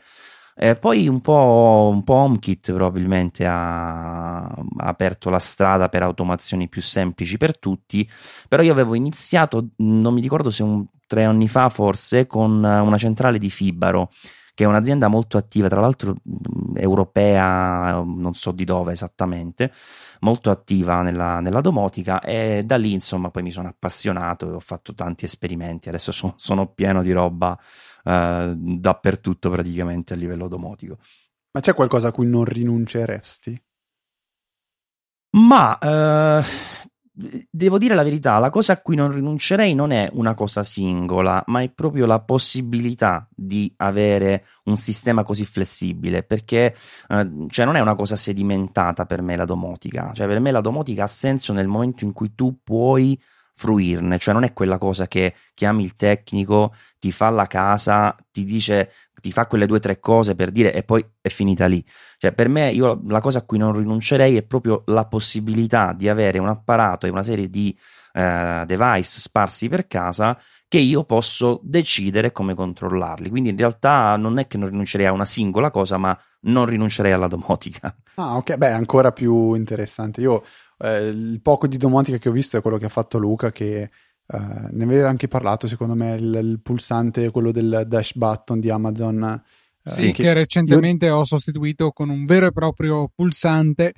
Eh, 0.57 0.75
poi 0.75 1.07
un 1.07 1.19
po', 1.21 1.89
un 1.91 2.03
po' 2.03 2.13
HomeKit 2.13 2.71
probabilmente 2.73 3.45
ha, 3.45 4.43
ha, 4.45 4.55
aperto 4.77 5.29
la 5.29 5.39
strada 5.39 5.89
per 5.89 6.01
automazioni 6.03 6.69
più 6.69 6.81
semplici 6.81 7.37
per 7.37 7.57
tutti, 7.57 8.09
però 8.47 8.63
io 8.63 8.71
avevo 8.71 8.95
iniziato, 8.95 9.69
non 9.77 10.13
mi 10.13 10.21
ricordo 10.21 10.49
se 10.49 10.63
un, 10.63 10.85
tre 11.07 11.23
anni 11.23 11.47
fa 11.47 11.69
forse, 11.69 12.27
con 12.27 12.51
una 12.63 12.97
centrale 12.97 13.37
di 13.37 13.49
Fibaro 13.49 14.11
che 14.55 14.63
è 14.63 14.67
un'azienda 14.67 15.09
molto 15.09 15.37
attiva, 15.37 15.67
tra 15.67 15.81
l'altro 15.81 16.15
europea, 16.75 18.01
non 18.01 18.33
so 18.33 18.51
di 18.51 18.63
dove 18.63 18.93
esattamente, 18.93 19.71
molto 20.21 20.49
attiva 20.49 21.01
nella, 21.01 21.41
nella, 21.41 21.59
domotica 21.59 22.21
e 22.21 22.63
da 22.65 22.77
lì 22.77 22.93
insomma 22.93 23.29
poi 23.29 23.43
mi 23.43 23.51
sono 23.51 23.67
appassionato 23.67 24.49
e 24.49 24.53
ho 24.53 24.59
fatto 24.61 24.95
tanti 24.95 25.25
esperimenti, 25.25 25.89
adesso 25.89 26.13
so, 26.13 26.33
sono 26.37 26.67
pieno 26.67 27.03
di 27.03 27.11
roba 27.11 27.59
eh, 28.03 28.53
dappertutto 28.55 29.49
praticamente 29.49 30.13
a 30.13 30.17
livello 30.17 30.47
domotico. 30.47 30.97
Ma 31.51 31.59
c'è 31.59 31.73
qualcosa 31.73 32.07
a 32.07 32.11
cui 32.11 32.25
non 32.25 32.45
rinunceresti? 32.45 33.61
Ma 35.37 35.77
eh, 35.77 36.43
devo 37.15 37.77
dire 37.77 37.95
la 37.95 38.03
verità, 38.03 38.37
la 38.39 38.49
cosa 38.49 38.73
a 38.73 38.81
cui 38.81 38.95
non 38.95 39.11
rinuncerei 39.11 39.73
non 39.73 39.91
è 39.91 40.09
una 40.13 40.33
cosa 40.33 40.63
singola, 40.63 41.41
ma 41.47 41.61
è 41.61 41.69
proprio 41.69 42.05
la 42.05 42.19
possibilità 42.19 43.27
di 43.33 43.73
avere 43.77 44.45
un 44.65 44.77
sistema 44.77 45.23
così 45.23 45.45
flessibile, 45.45 46.23
perché 46.23 46.75
eh, 47.07 47.31
cioè 47.47 47.65
non 47.65 47.77
è 47.77 47.79
una 47.79 47.95
cosa 47.95 48.17
sedimentata 48.17 49.05
per 49.05 49.21
me 49.21 49.37
la 49.37 49.45
domotica, 49.45 50.11
cioè 50.13 50.27
per 50.27 50.39
me 50.39 50.51
la 50.51 50.61
domotica 50.61 51.03
ha 51.03 51.07
senso 51.07 51.53
nel 51.53 51.67
momento 51.67 52.03
in 52.03 52.11
cui 52.11 52.35
tu 52.35 52.59
puoi 52.63 53.19
fruirne, 53.55 54.19
cioè 54.19 54.33
non 54.33 54.43
è 54.43 54.53
quella 54.53 54.77
cosa 54.77 55.07
che 55.07 55.33
chiami 55.53 55.83
il 55.83 55.95
tecnico, 55.95 56.73
ti 56.99 57.11
fa 57.11 57.29
la 57.29 57.47
casa, 57.47 58.15
ti 58.31 58.43
dice, 58.43 58.91
ti 59.21 59.31
fa 59.31 59.47
quelle 59.47 59.65
due 59.65 59.77
o 59.77 59.79
tre 59.79 59.99
cose 59.99 60.35
per 60.35 60.51
dire 60.51 60.73
e 60.73 60.83
poi 60.83 61.05
è 61.21 61.29
finita 61.29 61.65
lì. 61.65 61.83
Cioè 62.17 62.33
per 62.33 62.49
me 62.49 62.69
io 62.69 63.01
la 63.07 63.21
cosa 63.21 63.39
a 63.39 63.41
cui 63.43 63.57
non 63.57 63.73
rinuncerei 63.73 64.35
è 64.35 64.43
proprio 64.43 64.83
la 64.87 65.05
possibilità 65.05 65.93
di 65.93 66.09
avere 66.09 66.37
un 66.37 66.49
apparato 66.49 67.05
e 67.05 67.09
una 67.09 67.23
serie 67.23 67.49
di 67.49 67.75
eh, 68.13 68.63
device 68.65 69.19
sparsi 69.19 69.69
per 69.69 69.87
casa 69.87 70.37
che 70.67 70.79
io 70.79 71.03
posso 71.03 71.59
decidere 71.63 72.31
come 72.31 72.55
controllarli. 72.55 73.29
Quindi 73.29 73.49
in 73.49 73.57
realtà 73.57 74.15
non 74.17 74.39
è 74.39 74.47
che 74.47 74.57
non 74.57 74.69
rinuncerei 74.69 75.05
a 75.05 75.11
una 75.11 75.25
singola 75.25 75.69
cosa, 75.69 75.97
ma 75.97 76.17
non 76.41 76.65
rinuncerei 76.65 77.11
alla 77.11 77.27
domotica. 77.27 77.95
Ah, 78.15 78.35
ok, 78.35 78.55
beh, 78.55 78.71
ancora 78.71 79.11
più 79.11 79.53
interessante. 79.53 80.21
Io 80.21 80.43
eh, 80.77 81.07
il 81.07 81.41
poco 81.41 81.67
di 81.67 81.77
domotica 81.77 82.17
che 82.17 82.29
ho 82.29 82.33
visto 82.33 82.57
è 82.57 82.61
quello 82.61 82.77
che 82.77 82.85
ha 82.85 82.89
fatto 82.89 83.17
Luca, 83.17 83.51
che 83.51 83.81
eh, 83.81 83.89
ne 84.71 84.83
aveva 84.83 85.09
anche 85.09 85.27
parlato, 85.27 85.67
secondo 85.67 85.95
me, 85.95 86.15
il, 86.15 86.39
il, 86.41 86.59
pulsante, 86.61 87.29
quello 87.31 87.51
del 87.51 87.85
dash 87.87 88.15
button 88.15 88.59
di 88.59 88.69
Amazon. 88.69 89.23
Eh, 89.83 89.91
sì, 89.91 90.11
che, 90.11 90.23
che 90.23 90.33
recentemente 90.33 91.05
io... 91.05 91.17
ho 91.17 91.25
sostituito 91.25 91.91
con 91.91 92.09
un 92.09 92.25
vero 92.25 92.47
e 92.47 92.51
proprio 92.51 93.09
pulsante 93.13 93.93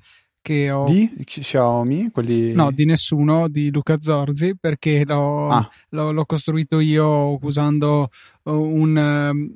che 0.47 0.71
ho... 0.71 0.85
Di 0.85 1.11
Xiaomi? 1.23 2.09
Quelli... 2.11 2.53
No, 2.53 2.71
di 2.71 2.85
nessuno, 2.85 3.49
di 3.49 3.71
Luca 3.71 3.97
Zorzi, 3.99 4.55
perché 4.57 5.03
l'ho, 5.05 5.49
ah. 5.49 5.69
l'ho, 5.89 6.11
l'ho 6.11 6.25
costruito 6.25 6.79
io 6.79 7.37
usando 7.41 8.09
un, 8.43 8.95
um, 8.95 9.55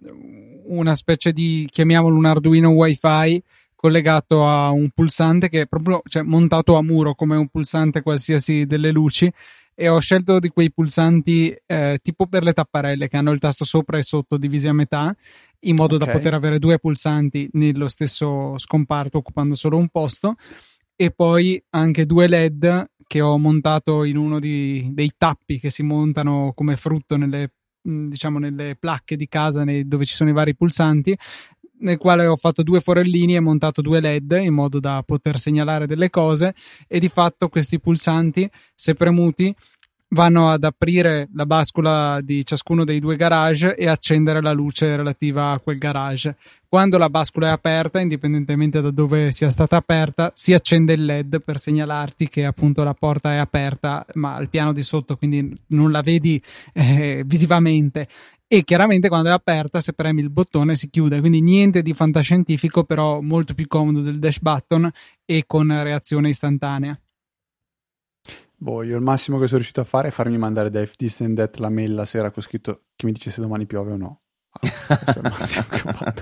una 0.65 0.95
specie 0.95 1.31
di, 1.31 1.65
chiamiamolo 1.69 2.15
un 2.15 2.25
Arduino 2.25 2.71
Wi-Fi 2.71 3.41
collegato 3.81 4.45
a 4.47 4.69
un 4.69 4.91
pulsante 4.91 5.49
che 5.49 5.61
è 5.61 5.65
proprio 5.65 6.03
cioè, 6.07 6.21
montato 6.21 6.75
a 6.75 6.83
muro 6.83 7.15
come 7.15 7.35
un 7.35 7.47
pulsante 7.47 8.03
qualsiasi 8.03 8.65
delle 8.67 8.91
luci 8.91 9.31
e 9.73 9.89
ho 9.89 9.97
scelto 9.97 10.37
di 10.37 10.49
quei 10.49 10.71
pulsanti 10.71 11.55
eh, 11.65 11.97
tipo 12.03 12.27
per 12.27 12.43
le 12.43 12.53
tapparelle 12.53 13.07
che 13.07 13.17
hanno 13.17 13.31
il 13.31 13.39
tasto 13.39 13.65
sopra 13.65 13.97
e 13.97 14.03
sotto 14.03 14.37
divisi 14.37 14.67
a 14.67 14.73
metà 14.73 15.15
in 15.61 15.75
modo 15.75 15.95
okay. 15.95 16.07
da 16.07 16.13
poter 16.13 16.35
avere 16.35 16.59
due 16.59 16.77
pulsanti 16.77 17.49
nello 17.53 17.87
stesso 17.87 18.55
scomparto 18.59 19.17
occupando 19.17 19.55
solo 19.55 19.77
un 19.77 19.87
posto 19.87 20.35
e 20.95 21.09
poi 21.09 21.59
anche 21.71 22.05
due 22.05 22.27
LED 22.27 22.89
che 23.07 23.19
ho 23.19 23.35
montato 23.39 24.03
in 24.03 24.15
uno 24.15 24.39
di, 24.39 24.89
dei 24.93 25.11
tappi 25.17 25.59
che 25.59 25.71
si 25.71 25.81
montano 25.81 26.51
come 26.53 26.77
frutto 26.77 27.17
nelle, 27.17 27.53
diciamo, 27.81 28.37
nelle 28.37 28.75
placche 28.79 29.15
di 29.15 29.27
casa 29.27 29.63
nei, 29.63 29.87
dove 29.87 30.05
ci 30.05 30.13
sono 30.13 30.29
i 30.29 30.33
vari 30.33 30.55
pulsanti 30.55 31.17
nel 31.81 31.97
quale 31.97 32.25
ho 32.25 32.35
fatto 32.35 32.63
due 32.63 32.79
forellini 32.79 33.35
e 33.35 33.39
montato 33.39 33.81
due 33.81 33.99
LED 33.99 34.39
in 34.41 34.53
modo 34.53 34.79
da 34.79 35.03
poter 35.05 35.37
segnalare 35.37 35.85
delle 35.85 36.09
cose 36.09 36.53
e 36.87 36.99
di 36.99 37.09
fatto 37.09 37.49
questi 37.49 37.79
pulsanti 37.79 38.49
se 38.73 38.93
premuti 38.95 39.53
vanno 40.13 40.49
ad 40.49 40.63
aprire 40.63 41.29
la 41.33 41.45
bascula 41.45 42.19
di 42.21 42.45
ciascuno 42.45 42.83
dei 42.83 42.99
due 42.99 43.15
garage 43.15 43.75
e 43.75 43.87
accendere 43.87 44.41
la 44.41 44.51
luce 44.51 44.95
relativa 44.95 45.51
a 45.51 45.59
quel 45.59 45.77
garage. 45.77 46.35
Quando 46.67 46.97
la 46.97 47.09
bascula 47.09 47.47
è 47.47 47.51
aperta, 47.51 47.99
indipendentemente 47.99 48.81
da 48.81 48.91
dove 48.91 49.31
sia 49.31 49.49
stata 49.49 49.75
aperta, 49.75 50.31
si 50.33 50.53
accende 50.53 50.93
il 50.93 51.03
LED 51.03 51.41
per 51.43 51.59
segnalarti 51.59 52.29
che 52.29 52.45
appunto 52.45 52.83
la 52.83 52.93
porta 52.93 53.33
è 53.33 53.37
aperta, 53.37 54.05
ma 54.13 54.35
al 54.35 54.47
piano 54.47 54.71
di 54.71 54.81
sotto, 54.81 55.17
quindi 55.17 55.53
non 55.67 55.91
la 55.91 56.01
vedi 56.01 56.41
eh, 56.73 57.23
visivamente. 57.25 58.07
E 58.53 58.65
chiaramente 58.65 59.07
quando 59.07 59.29
è 59.29 59.31
aperta, 59.31 59.79
se 59.79 59.93
premi 59.93 60.19
il 60.19 60.29
bottone 60.29 60.75
si 60.75 60.89
chiude. 60.89 61.21
Quindi 61.21 61.39
niente 61.39 61.81
di 61.81 61.93
fantascientifico, 61.93 62.83
però 62.83 63.21
molto 63.21 63.53
più 63.53 63.65
comodo 63.65 64.01
del 64.01 64.19
dash 64.19 64.41
button 64.41 64.91
e 65.23 65.45
con 65.47 65.69
reazione 65.81 66.27
istantanea. 66.27 66.99
Boh, 68.57 68.83
io 68.83 68.97
il 68.97 69.01
massimo 69.01 69.37
che 69.37 69.45
sono 69.45 69.59
riuscito 69.59 69.79
a 69.79 69.85
fare 69.85 70.09
è 70.09 70.11
farmi 70.11 70.37
mandare 70.37 70.69
da 70.69 70.81
If 70.81 70.95
Distant 70.97 71.33
Death 71.33 71.59
la 71.59 71.69
mail 71.69 71.93
la 71.93 72.05
sera 72.05 72.29
con 72.29 72.43
scritto 72.43 72.87
che 72.93 73.05
mi 73.05 73.13
dice 73.13 73.29
se 73.29 73.39
domani 73.39 73.65
piove 73.65 73.93
o 73.93 73.95
no. 73.95 74.21
Allora, 75.05 76.13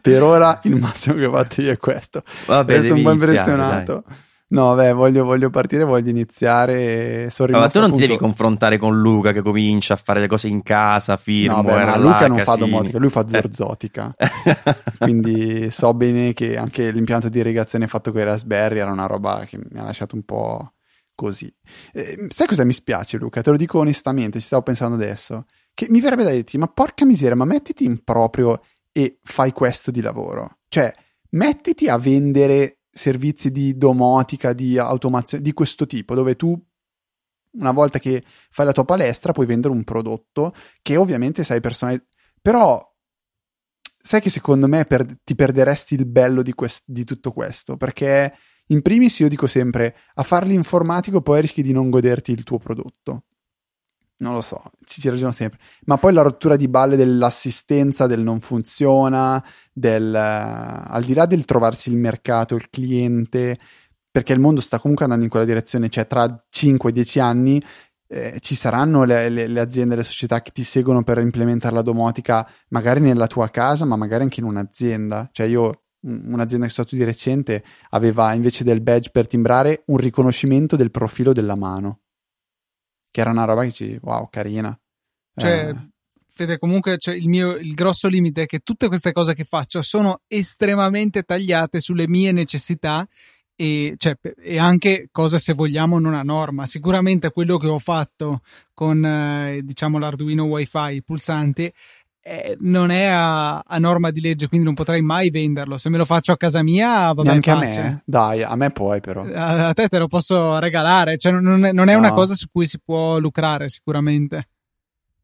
per 0.00 0.22
ora 0.24 0.58
il 0.64 0.74
massimo 0.74 1.14
che 1.14 1.26
ho 1.26 1.32
fatto 1.32 1.60
io 1.60 1.70
è 1.70 1.76
questo. 1.76 2.24
Vabbè, 2.46 2.80
Resto 2.80 2.94
un 2.94 3.02
po' 3.04 3.12
impressionato. 3.12 4.02
Dai. 4.04 4.16
No, 4.52 4.74
beh, 4.74 4.92
voglio, 4.92 5.24
voglio, 5.24 5.48
partire, 5.48 5.82
voglio 5.82 6.10
iniziare. 6.10 7.30
Sono 7.30 7.58
ma 7.58 7.68
tu 7.68 7.78
non 7.78 7.86
appunto... 7.86 8.02
ti 8.02 8.06
devi 8.06 8.18
confrontare 8.18 8.76
con 8.76 9.00
Luca 9.00 9.32
che 9.32 9.40
comincia 9.40 9.94
a 9.94 9.96
fare 9.96 10.20
le 10.20 10.26
cose 10.26 10.48
in 10.48 10.62
casa, 10.62 11.16
firmo. 11.16 11.56
No, 11.56 11.62
beh, 11.62 11.84
ma 11.84 11.96
Luca 11.96 12.26
non 12.28 12.38
fa 12.40 12.56
domotica, 12.56 12.98
lui 12.98 13.08
fa 13.08 13.26
zorzotica. 13.26 14.12
Quindi 14.98 15.70
so 15.70 15.94
bene 15.94 16.34
che 16.34 16.58
anche 16.58 16.90
l'impianto 16.90 17.30
di 17.30 17.38
irrigazione 17.38 17.86
fatto 17.86 18.12
con 18.12 18.20
i 18.20 18.24
Raspberry 18.24 18.78
era 18.78 18.92
una 18.92 19.06
roba 19.06 19.44
che 19.46 19.58
mi 19.58 19.80
ha 19.80 19.84
lasciato 19.84 20.16
un 20.16 20.22
po' 20.22 20.72
così. 21.14 21.50
Eh, 21.94 22.26
sai 22.28 22.46
cosa 22.46 22.64
mi 22.64 22.74
spiace, 22.74 23.16
Luca? 23.16 23.40
Te 23.40 23.50
lo 23.50 23.56
dico 23.56 23.78
onestamente, 23.78 24.38
ci 24.38 24.44
stavo 24.44 24.62
pensando 24.62 24.96
adesso. 24.96 25.46
Che 25.72 25.86
mi 25.88 26.02
verrebbe 26.02 26.24
da 26.24 26.30
dirti, 26.30 26.58
ma 26.58 26.68
porca 26.68 27.06
miseria, 27.06 27.36
ma 27.36 27.46
mettiti 27.46 27.84
in 27.84 28.04
proprio 28.04 28.60
e 28.92 29.18
fai 29.22 29.52
questo 29.52 29.90
di 29.90 30.02
lavoro. 30.02 30.58
Cioè, 30.68 30.92
mettiti 31.30 31.88
a 31.88 31.96
vendere 31.96 32.81
servizi 32.92 33.50
di 33.50 33.76
domotica, 33.76 34.52
di 34.52 34.78
automazione, 34.78 35.42
di 35.42 35.52
questo 35.52 35.86
tipo, 35.86 36.14
dove 36.14 36.36
tu 36.36 36.60
una 37.52 37.72
volta 37.72 37.98
che 37.98 38.22
fai 38.50 38.66
la 38.66 38.72
tua 38.72 38.84
palestra 38.84 39.32
puoi 39.32 39.46
vendere 39.46 39.74
un 39.74 39.84
prodotto 39.84 40.54
che 40.80 40.96
ovviamente 40.96 41.44
sai 41.44 41.60
personale 41.60 42.06
però 42.40 42.80
sai 43.84 44.22
che 44.22 44.30
secondo 44.30 44.66
me 44.68 44.86
per- 44.86 45.20
ti 45.22 45.34
perderesti 45.34 45.94
il 45.94 46.06
bello 46.06 46.42
di, 46.42 46.54
quest- 46.54 46.84
di 46.86 47.04
tutto 47.04 47.32
questo 47.32 47.76
perché 47.76 48.32
in 48.66 48.80
primis 48.80 49.18
io 49.18 49.28
dico 49.28 49.46
sempre, 49.46 49.96
a 50.14 50.22
fare 50.22 50.46
l'informatico 50.46 51.20
poi 51.20 51.40
rischi 51.40 51.62
di 51.62 51.72
non 51.72 51.90
goderti 51.90 52.32
il 52.32 52.44
tuo 52.44 52.58
prodotto. 52.58 53.24
Non 54.22 54.34
lo 54.34 54.40
so, 54.40 54.62
ci 54.84 55.00
si 55.00 55.08
ragiona 55.08 55.32
sempre. 55.32 55.58
Ma 55.86 55.98
poi 55.98 56.12
la 56.12 56.22
rottura 56.22 56.54
di 56.54 56.68
balle 56.68 56.94
dell'assistenza, 56.94 58.06
del 58.06 58.20
non 58.20 58.38
funziona, 58.38 59.44
del, 59.72 60.12
uh, 60.14 60.92
al 60.92 61.02
di 61.02 61.12
là 61.12 61.26
del 61.26 61.44
trovarsi 61.44 61.90
il 61.90 61.96
mercato, 61.96 62.54
il 62.54 62.70
cliente, 62.70 63.58
perché 64.08 64.32
il 64.32 64.38
mondo 64.38 64.60
sta 64.60 64.78
comunque 64.78 65.04
andando 65.04 65.24
in 65.24 65.30
quella 65.30 65.44
direzione, 65.44 65.88
cioè 65.88 66.06
tra 66.06 66.46
5-10 66.48 67.20
anni 67.20 67.60
eh, 68.06 68.38
ci 68.38 68.54
saranno 68.54 69.02
le, 69.02 69.28
le, 69.28 69.48
le, 69.48 69.60
aziende, 69.60 69.96
le 69.96 70.04
società 70.04 70.40
che 70.40 70.52
ti 70.52 70.62
seguono 70.62 71.02
per 71.02 71.18
implementare 71.18 71.74
la 71.74 71.82
domotica, 71.82 72.48
magari 72.68 73.00
nella 73.00 73.26
tua 73.26 73.50
casa, 73.50 73.84
ma 73.84 73.96
magari 73.96 74.22
anche 74.22 74.38
in 74.38 74.46
un'azienda. 74.46 75.30
Cioè 75.32 75.46
io 75.46 75.82
un'azienda 76.04 76.66
che 76.66 76.72
sono 76.72 76.86
stato 76.86 76.94
di 76.94 77.02
recente 77.04 77.64
aveva 77.90 78.32
invece 78.34 78.62
del 78.62 78.82
badge 78.82 79.10
per 79.10 79.26
timbrare 79.26 79.82
un 79.86 79.96
riconoscimento 79.96 80.76
del 80.76 80.92
profilo 80.92 81.32
della 81.32 81.56
mano 81.56 82.01
che 83.12 83.20
era 83.20 83.30
una 83.30 83.44
roba 83.44 83.62
che 83.62 83.70
ci 83.70 83.98
wow 84.02 84.28
carina 84.28 84.76
cioè 85.36 85.68
eh. 85.68 85.90
Fede 86.34 86.58
comunque 86.58 86.96
cioè, 86.96 87.14
il 87.14 87.28
mio 87.28 87.56
il 87.56 87.74
grosso 87.74 88.08
limite 88.08 88.42
è 88.42 88.46
che 88.46 88.60
tutte 88.60 88.88
queste 88.88 89.12
cose 89.12 89.34
che 89.34 89.44
faccio 89.44 89.82
sono 89.82 90.22
estremamente 90.26 91.24
tagliate 91.24 91.78
sulle 91.78 92.08
mie 92.08 92.32
necessità 92.32 93.06
e, 93.54 93.94
cioè, 93.96 94.16
e, 94.42 94.58
anche 94.58 95.08
cosa 95.12 95.38
se 95.38 95.52
vogliamo 95.52 95.98
non 95.98 96.14
a 96.14 96.22
norma. 96.22 96.66
Sicuramente 96.66 97.30
quello 97.30 97.58
che 97.58 97.68
ho 97.68 97.78
fatto 97.78 98.40
con 98.72 99.04
eh, 99.04 99.60
diciamo 99.62 99.98
l'Arduino 99.98 100.44
WiFi, 100.44 100.94
i 100.94 101.02
pulsanti, 101.02 101.72
eh, 102.24 102.56
non 102.60 102.90
è 102.90 103.06
a, 103.06 103.58
a, 103.58 103.78
norma 103.78 104.10
di 104.10 104.20
legge, 104.20 104.46
quindi 104.46 104.64
non 104.64 104.74
potrei 104.74 105.02
mai 105.02 105.30
venderlo. 105.30 105.76
Se 105.76 105.90
me 105.90 105.98
lo 105.98 106.04
faccio 106.04 106.30
a 106.30 106.36
casa 106.36 106.62
mia, 106.62 107.12
va 107.12 107.22
bene. 107.22 107.34
Anche 107.34 107.50
a 107.50 107.58
me, 107.58 108.02
dai, 108.06 108.42
a 108.42 108.54
me 108.54 108.70
puoi 108.70 109.00
però. 109.00 109.24
A, 109.24 109.68
a 109.68 109.74
te 109.74 109.88
te 109.88 109.98
lo 109.98 110.06
posso 110.06 110.58
regalare, 110.60 111.18
cioè 111.18 111.32
non 111.32 111.64
è, 111.64 111.72
non 111.72 111.88
è 111.88 111.92
no. 111.92 111.98
una 111.98 112.12
cosa 112.12 112.34
su 112.34 112.46
cui 112.50 112.66
si 112.66 112.78
può 112.82 113.18
lucrare 113.18 113.68
sicuramente. 113.68 114.48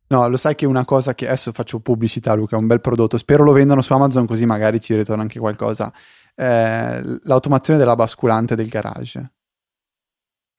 No, 0.09 0.27
lo 0.27 0.37
sai 0.37 0.55
che 0.55 0.65
è 0.65 0.69
una 0.69 0.85
cosa 0.85 1.15
che 1.15 1.27
adesso 1.27 1.53
faccio 1.53 1.81
pubblicità, 1.81 2.35
Luca, 2.35 2.57
è 2.57 2.61
un 2.61 2.67
bel 2.67 2.81
prodotto. 2.81 3.17
Spero 3.17 3.45
lo 3.45 3.53
vendano 3.53 3.83
su 3.83 3.93
Amazon 3.93 4.27
così 4.27 4.47
magari 4.47 4.81
ci 4.81 4.97
ritorna 4.97 5.23
anche 5.23 5.39
qualcosa. 5.39 5.93
Eh, 6.35 7.21
l'automazione 7.25 7.79
della 7.79 7.95
basculante 7.95 8.57
del 8.57 8.69
garage. 8.69 9.33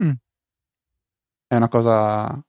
Mm. 0.04 0.12
È 1.48 1.56
una 1.56 1.68
cosa 1.68 2.42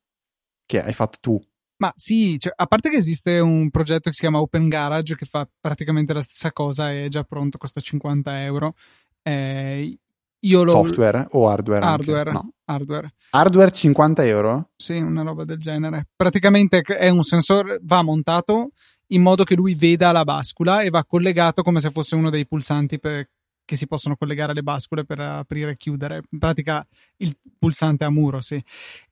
che 0.67 0.83
hai 0.83 0.93
fatto 0.93 1.19
tu 1.21 1.41
ma 1.81 1.93
sì, 1.97 2.39
cioè, 2.39 2.53
a 2.55 2.67
parte 2.67 2.91
che 2.91 2.97
esiste 2.97 3.39
un 3.39 3.71
progetto 3.71 4.11
che 4.11 4.15
si 4.15 4.21
chiama 4.21 4.41
Open 4.41 4.69
Garage 4.69 5.17
che 5.17 5.25
fa 5.25 5.49
praticamente 5.59 6.13
la 6.13 6.21
stessa 6.21 6.53
cosa, 6.53 6.93
è 6.93 7.09
già 7.09 7.25
pronto, 7.25 7.57
costa 7.57 7.81
50 7.81 8.43
euro. 8.43 8.75
Eh, 9.23 9.99
io 10.41 10.63
lo... 10.63 10.71
Software 10.71 11.27
o 11.31 11.49
hardware? 11.49 11.85
Hardware, 11.85 12.33
no. 12.33 12.53
hardware. 12.67 13.13
Hardware 13.31 13.73
50 13.73 14.25
euro? 14.27 14.71
Sì, 14.77 14.99
una 14.99 15.23
roba 15.23 15.45
del 15.45 15.59
genere. 15.59 16.09
Praticamente 16.15 16.81
è 16.81 17.09
un 17.09 17.23
sensore, 17.23 17.79
va 17.83 18.03
montato 18.03 18.73
in 19.09 19.23
modo 19.23 19.45
che 19.45 19.55
lui 19.55 19.75
veda 19.75 20.13
la 20.13 20.25
bascula 20.25 20.83
e 20.83 20.91
va 20.91 21.05
collegato 21.05 21.63
come 21.63 21.81
se 21.81 21.91
fosse 21.91 22.15
uno 22.15 22.29
dei 22.29 22.47
pulsanti 22.47 22.99
per, 22.99 23.27
che 23.65 23.77
si 23.77 23.87
possono 23.87 24.17
collegare 24.17 24.53
alle 24.53 24.63
bascule 24.63 25.05
per 25.05 25.19
aprire 25.21 25.71
e 25.71 25.77
chiudere. 25.79 26.21
In 26.29 26.39
pratica 26.39 26.87
il 27.17 27.35
pulsante 27.59 28.05
a 28.05 28.11
muro, 28.11 28.43
sì. 28.43 28.63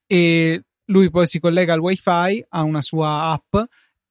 E 0.06 0.64
lui 0.88 1.10
poi 1.10 1.26
si 1.26 1.38
collega 1.40 1.72
al 1.72 1.80
wifi, 1.80 2.44
ha 2.48 2.62
una 2.62 2.82
sua 2.82 3.30
app 3.30 3.56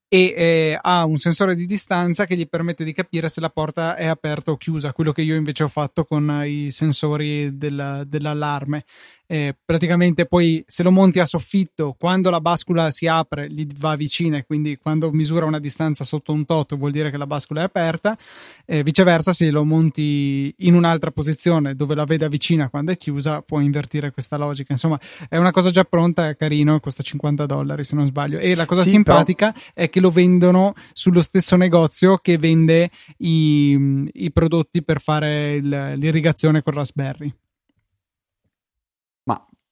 e 0.09 0.33
eh, 0.37 0.79
ha 0.81 1.05
un 1.05 1.17
sensore 1.17 1.53
di 1.53 1.65
distanza 1.65 2.25
che 2.25 2.37
gli 2.37 2.47
permette 2.47 2.85
di 2.85 2.93
capire 2.93 3.27
se 3.27 3.41
la 3.41 3.49
porta 3.49 3.95
è 3.95 4.05
aperta 4.05 4.51
o 4.51 4.57
chiusa, 4.57 4.93
quello 4.93 5.11
che 5.11 5.21
io 5.21 5.35
invece 5.35 5.63
ho 5.63 5.67
fatto 5.67 6.05
con 6.05 6.43
i 6.45 6.71
sensori 6.71 7.57
del, 7.57 8.03
dell'allarme 8.07 8.85
eh, 9.27 9.55
praticamente 9.63 10.25
poi 10.25 10.63
se 10.65 10.83
lo 10.83 10.91
monti 10.91 11.19
a 11.19 11.25
soffitto, 11.25 11.95
quando 11.99 12.29
la 12.29 12.39
bascula 12.39 12.89
si 12.91 13.07
apre, 13.07 13.49
gli 13.49 13.67
va 13.77 13.95
vicina 13.95 14.37
e 14.37 14.45
quindi 14.45 14.77
quando 14.77 15.11
misura 15.11 15.45
una 15.45 15.59
distanza 15.59 16.05
sotto 16.05 16.31
un 16.31 16.45
tot 16.45 16.77
vuol 16.77 16.91
dire 16.91 17.11
che 17.11 17.17
la 17.17 17.27
bascula 17.27 17.61
è 17.61 17.63
aperta, 17.65 18.17
eh, 18.65 18.83
viceversa 18.83 19.33
se 19.33 19.49
lo 19.49 19.65
monti 19.65 20.53
in 20.59 20.73
un'altra 20.75 21.11
posizione 21.11 21.75
dove 21.75 21.93
la 21.93 22.05
veda 22.05 22.29
vicina 22.29 22.69
quando 22.69 22.93
è 22.93 22.97
chiusa, 22.97 23.41
può 23.41 23.59
invertire 23.59 24.11
questa 24.11 24.37
logica. 24.37 24.71
Insomma, 24.71 24.99
è 25.27 25.35
una 25.35 25.51
cosa 25.51 25.71
già 25.71 25.83
pronta, 25.83 26.29
è 26.29 26.37
carino, 26.37 26.79
costa 26.79 27.03
50 27.03 27.45
dollari 27.45 27.83
se 27.83 27.95
non 27.95 28.07
sbaglio. 28.07 28.39
E 28.39 28.55
la 28.55 28.65
cosa 28.65 28.83
sì, 28.83 28.91
simpatica 28.91 29.51
però... 29.51 29.65
è 29.73 29.89
che 29.89 29.99
lo 29.99 30.09
vendono 30.09 30.73
sullo 30.93 31.21
stesso 31.21 31.57
negozio 31.57 32.17
che 32.17 32.37
vende 32.37 32.89
i, 33.17 34.09
i 34.13 34.31
prodotti 34.31 34.83
per 34.83 35.01
fare 35.01 35.55
il, 35.55 35.93
l'irrigazione 35.97 36.61
con 36.61 36.73
Raspberry 36.73 37.33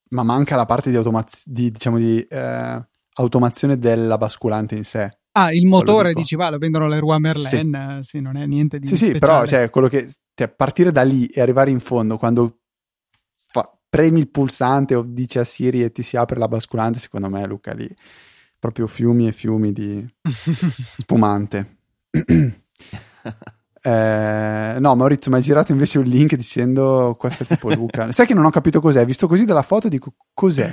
ma 0.09 0.23
manca 0.23 0.55
la 0.55 0.65
parte 0.65 0.89
di, 0.89 0.95
automaz- 0.95 1.43
di, 1.45 1.71
diciamo, 1.71 1.97
di 1.97 2.21
eh, 2.21 2.87
automazione 3.13 3.77
della 3.77 4.17
basculante 4.17 4.75
in 4.75 4.83
sé. 4.83 5.19
Ah, 5.33 5.51
il 5.51 5.65
motore 5.65 6.13
dici, 6.13 6.35
va, 6.35 6.49
lo 6.49 6.57
vendono 6.57 6.87
le 6.87 6.99
Roi 6.99 7.19
Merlin, 7.19 7.99
sì. 8.01 8.09
sì. 8.09 8.19
non 8.21 8.37
è 8.37 8.45
niente 8.45 8.79
di 8.79 8.87
Sì, 8.87 8.95
speciale. 8.95 9.19
sì, 9.19 9.25
però 9.25 9.45
cioè, 9.45 9.69
quello 9.69 9.87
che 9.87 10.09
cioè, 10.33 10.47
partire 10.47 10.91
da 10.91 11.03
lì 11.03 11.25
e 11.27 11.41
arrivare 11.41 11.71
in 11.71 11.79
fondo 11.79 12.17
quando 12.17 12.59
premi 13.95 14.19
il 14.19 14.29
pulsante 14.29 14.93
o 14.93 15.03
dici 15.07 15.39
a 15.39 15.45
Siri 15.45 15.81
e 15.81 15.91
ti 15.93 16.03
si 16.03 16.17
apre 16.17 16.37
la 16.37 16.49
basculante, 16.49 16.99
secondo 16.99 17.29
me 17.29 17.45
Luca 17.45 17.73
lì 17.73 17.87
proprio 18.59 18.87
fiumi 18.87 19.27
e 19.27 19.31
fiumi 19.31 19.71
di 19.71 20.05
spumante. 20.97 21.77
eh, 23.85 24.79
no, 24.79 24.95
Maurizio, 24.95 25.29
mi 25.29 25.37
hai 25.37 25.43
girato 25.43 25.71
invece 25.71 25.99
un 25.99 26.05
link 26.05 26.33
dicendo 26.35 27.15
questo 27.19 27.43
è 27.43 27.45
tipo 27.45 27.71
Luca. 27.71 28.09
Sai 28.13 28.25
che 28.25 28.33
non 28.33 28.45
ho 28.45 28.49
capito 28.49 28.81
cos'è, 28.81 29.05
visto 29.05 29.27
così 29.27 29.45
dalla 29.45 29.61
foto 29.61 29.87
dico 29.89 30.13
cos'è. 30.33 30.71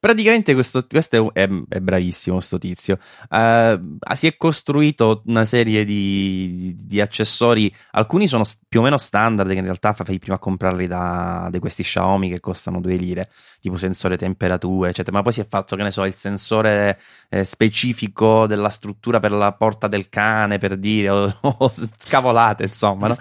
Praticamente 0.00 0.54
questo, 0.54 0.86
questo 0.86 1.34
è, 1.34 1.48
è, 1.68 1.80
bravissimo, 1.80 2.36
questo 2.36 2.56
tizio. 2.56 3.00
Uh, 3.28 3.98
si 4.14 4.28
è 4.28 4.36
costruito 4.36 5.22
una 5.26 5.44
serie 5.44 5.84
di, 5.84 6.72
di, 6.78 7.00
accessori, 7.00 7.74
alcuni 7.90 8.28
sono 8.28 8.44
più 8.68 8.78
o 8.78 8.84
meno 8.84 8.96
standard, 8.96 9.50
che 9.50 9.56
in 9.56 9.64
realtà 9.64 9.94
fai 9.94 10.20
prima 10.20 10.36
a 10.36 10.38
comprarli 10.38 10.86
da, 10.86 11.48
da 11.50 11.58
questi 11.58 11.82
Xiaomi 11.82 12.28
che 12.28 12.38
costano 12.38 12.80
due 12.80 12.94
lire, 12.94 13.28
tipo 13.60 13.76
sensore 13.76 14.16
temperatura, 14.16 14.88
eccetera. 14.88 15.16
Ma 15.16 15.24
poi 15.24 15.32
si 15.32 15.40
è 15.40 15.46
fatto, 15.48 15.74
che 15.74 15.82
ne 15.82 15.90
so, 15.90 16.04
il 16.04 16.14
sensore 16.14 17.00
eh, 17.28 17.42
specifico 17.42 18.46
della 18.46 18.68
struttura 18.68 19.18
per 19.18 19.32
la 19.32 19.50
porta 19.52 19.88
del 19.88 20.08
cane, 20.08 20.58
per 20.58 20.76
dire, 20.76 21.10
o, 21.10 21.34
o 21.40 21.72
scavolate, 21.98 22.62
insomma. 22.62 23.08
No? 23.08 23.16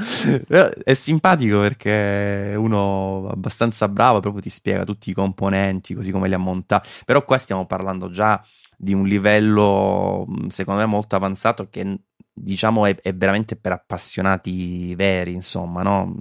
è 0.84 0.94
simpatico 0.94 1.60
perché 1.60 2.54
uno 2.56 3.30
abbastanza 3.32 3.88
bravo 3.88 4.20
proprio 4.20 4.44
ti 4.44 4.52
spiega 4.52 4.84
tutti 4.84 5.10
i 5.10 5.14
componenti, 5.14 5.96
così 5.96 6.12
come 6.12 6.28
li 6.28 6.36
ha 6.36 6.38
montati 6.38 6.66
volontà. 6.68 6.84
Però 7.06 7.24
qua 7.24 7.38
stiamo 7.38 7.66
parlando 7.66 8.10
già 8.10 8.44
di 8.78 8.94
un 8.94 9.08
livello, 9.08 10.28
secondo 10.50 10.82
me, 10.82 10.86
molto 10.86 11.16
avanzato 11.16 11.70
che 11.70 12.00
diciamo 12.40 12.86
è, 12.86 12.96
è 13.02 13.16
veramente 13.16 13.56
per 13.56 13.72
appassionati 13.72 14.94
veri, 14.94 15.34
insomma, 15.34 15.82
no? 15.82 16.14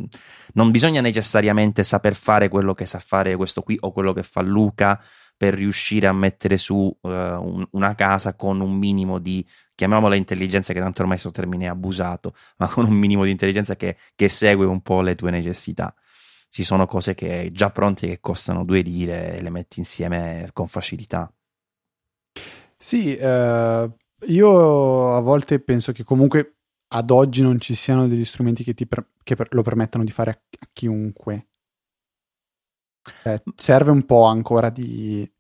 Non 0.54 0.70
bisogna 0.70 1.02
necessariamente 1.02 1.84
saper 1.84 2.14
fare 2.14 2.48
quello 2.48 2.72
che 2.72 2.86
sa 2.86 2.98
fare 2.98 3.36
questo 3.36 3.60
qui 3.62 3.76
o 3.80 3.92
quello 3.92 4.12
che 4.14 4.22
fa 4.22 4.40
Luca 4.40 4.98
per 5.36 5.52
riuscire 5.52 6.06
a 6.06 6.14
mettere 6.14 6.56
su 6.56 6.74
uh, 6.74 7.08
un, 7.08 7.66
una 7.72 7.94
casa 7.94 8.34
con 8.34 8.60
un 8.60 8.72
minimo 8.72 9.18
di, 9.18 9.46
chiamiamola 9.74 10.14
intelligenza, 10.14 10.72
che 10.72 10.80
tanto 10.80 11.02
ormai 11.02 11.18
questo 11.20 11.38
termine 11.38 11.66
è 11.66 11.68
abusato, 11.68 12.34
ma 12.56 12.68
con 12.68 12.86
un 12.86 12.94
minimo 12.94 13.24
di 13.24 13.30
intelligenza 13.32 13.76
che, 13.76 13.98
che 14.14 14.30
segue 14.30 14.64
un 14.64 14.80
po' 14.80 15.02
le 15.02 15.14
tue 15.14 15.30
necessità 15.30 15.94
ci 16.48 16.64
sono 16.64 16.86
cose 16.86 17.14
che 17.14 17.50
già 17.52 17.70
pronte 17.70 18.06
che 18.06 18.20
costano 18.20 18.64
due 18.64 18.80
lire 18.80 19.36
e 19.36 19.42
le 19.42 19.50
metti 19.50 19.78
insieme 19.78 20.48
con 20.52 20.66
facilità. 20.66 21.30
Sì, 22.78 23.16
eh, 23.16 23.90
io 24.26 25.14
a 25.14 25.20
volte 25.20 25.60
penso 25.60 25.92
che 25.92 26.04
comunque 26.04 26.56
ad 26.88 27.10
oggi 27.10 27.42
non 27.42 27.60
ci 27.60 27.74
siano 27.74 28.06
degli 28.06 28.24
strumenti 28.24 28.62
che, 28.62 28.74
per, 28.86 29.06
che 29.22 29.34
per, 29.34 29.48
lo 29.50 29.62
permettano 29.62 30.04
di 30.04 30.12
fare 30.12 30.30
a, 30.30 30.40
a 30.60 30.68
chiunque. 30.72 31.48
Eh, 33.24 33.42
serve 33.54 33.90
un 33.90 34.04
po' 34.04 34.24
ancora 34.24 34.70
di, 34.70 35.30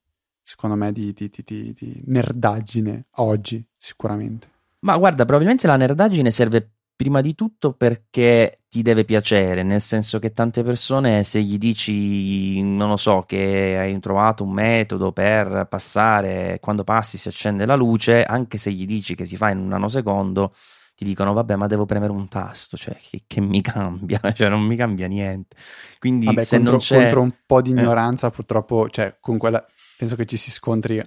secondo 0.42 0.76
me, 0.76 0.92
di, 0.92 1.12
di, 1.12 1.30
di, 1.30 1.72
di 1.72 2.02
nerdaggine 2.06 3.06
oggi, 3.16 3.64
sicuramente. 3.76 4.54
Ma 4.80 4.96
guarda, 4.96 5.24
probabilmente 5.24 5.66
la 5.66 5.76
nerdaggine 5.76 6.30
serve 6.30 6.75
prima 6.96 7.20
di 7.20 7.34
tutto 7.34 7.74
perché 7.74 8.62
ti 8.68 8.80
deve 8.80 9.04
piacere, 9.04 9.62
nel 9.62 9.82
senso 9.82 10.18
che 10.18 10.32
tante 10.32 10.62
persone 10.62 11.22
se 11.24 11.42
gli 11.42 11.58
dici, 11.58 12.62
non 12.62 12.88
lo 12.88 12.96
so, 12.96 13.22
che 13.26 13.76
hai 13.78 14.00
trovato 14.00 14.42
un 14.42 14.52
metodo 14.52 15.12
per 15.12 15.66
passare, 15.68 16.58
quando 16.60 16.84
passi 16.84 17.18
si 17.18 17.28
accende 17.28 17.66
la 17.66 17.76
luce, 17.76 18.24
anche 18.24 18.56
se 18.56 18.72
gli 18.72 18.86
dici 18.86 19.14
che 19.14 19.26
si 19.26 19.36
fa 19.36 19.50
in 19.50 19.58
un 19.58 19.68
nanosecondo, 19.68 20.54
ti 20.96 21.04
dicono 21.04 21.34
vabbè 21.34 21.56
ma 21.56 21.66
devo 21.66 21.84
premere 21.84 22.12
un 22.12 22.26
tasto, 22.28 22.78
cioè 22.78 22.96
che, 22.98 23.24
che 23.26 23.40
mi 23.42 23.60
cambia, 23.60 24.18
cioè 24.32 24.48
non 24.48 24.62
mi 24.62 24.76
cambia 24.76 25.06
niente. 25.06 25.54
Quindi 25.98 26.24
vabbè, 26.24 26.44
se 26.44 26.56
contro, 26.56 26.72
non 26.72 26.80
c'è... 26.80 26.96
contro 26.96 27.20
un 27.20 27.32
po' 27.44 27.60
di 27.60 27.70
eh. 27.70 27.72
ignoranza 27.74 28.28
eh. 28.28 28.30
purtroppo, 28.30 28.88
cioè 28.88 29.18
con 29.20 29.36
quella, 29.36 29.64
penso 29.98 30.16
che 30.16 30.24
ci 30.24 30.38
si 30.38 30.50
scontri 30.50 30.98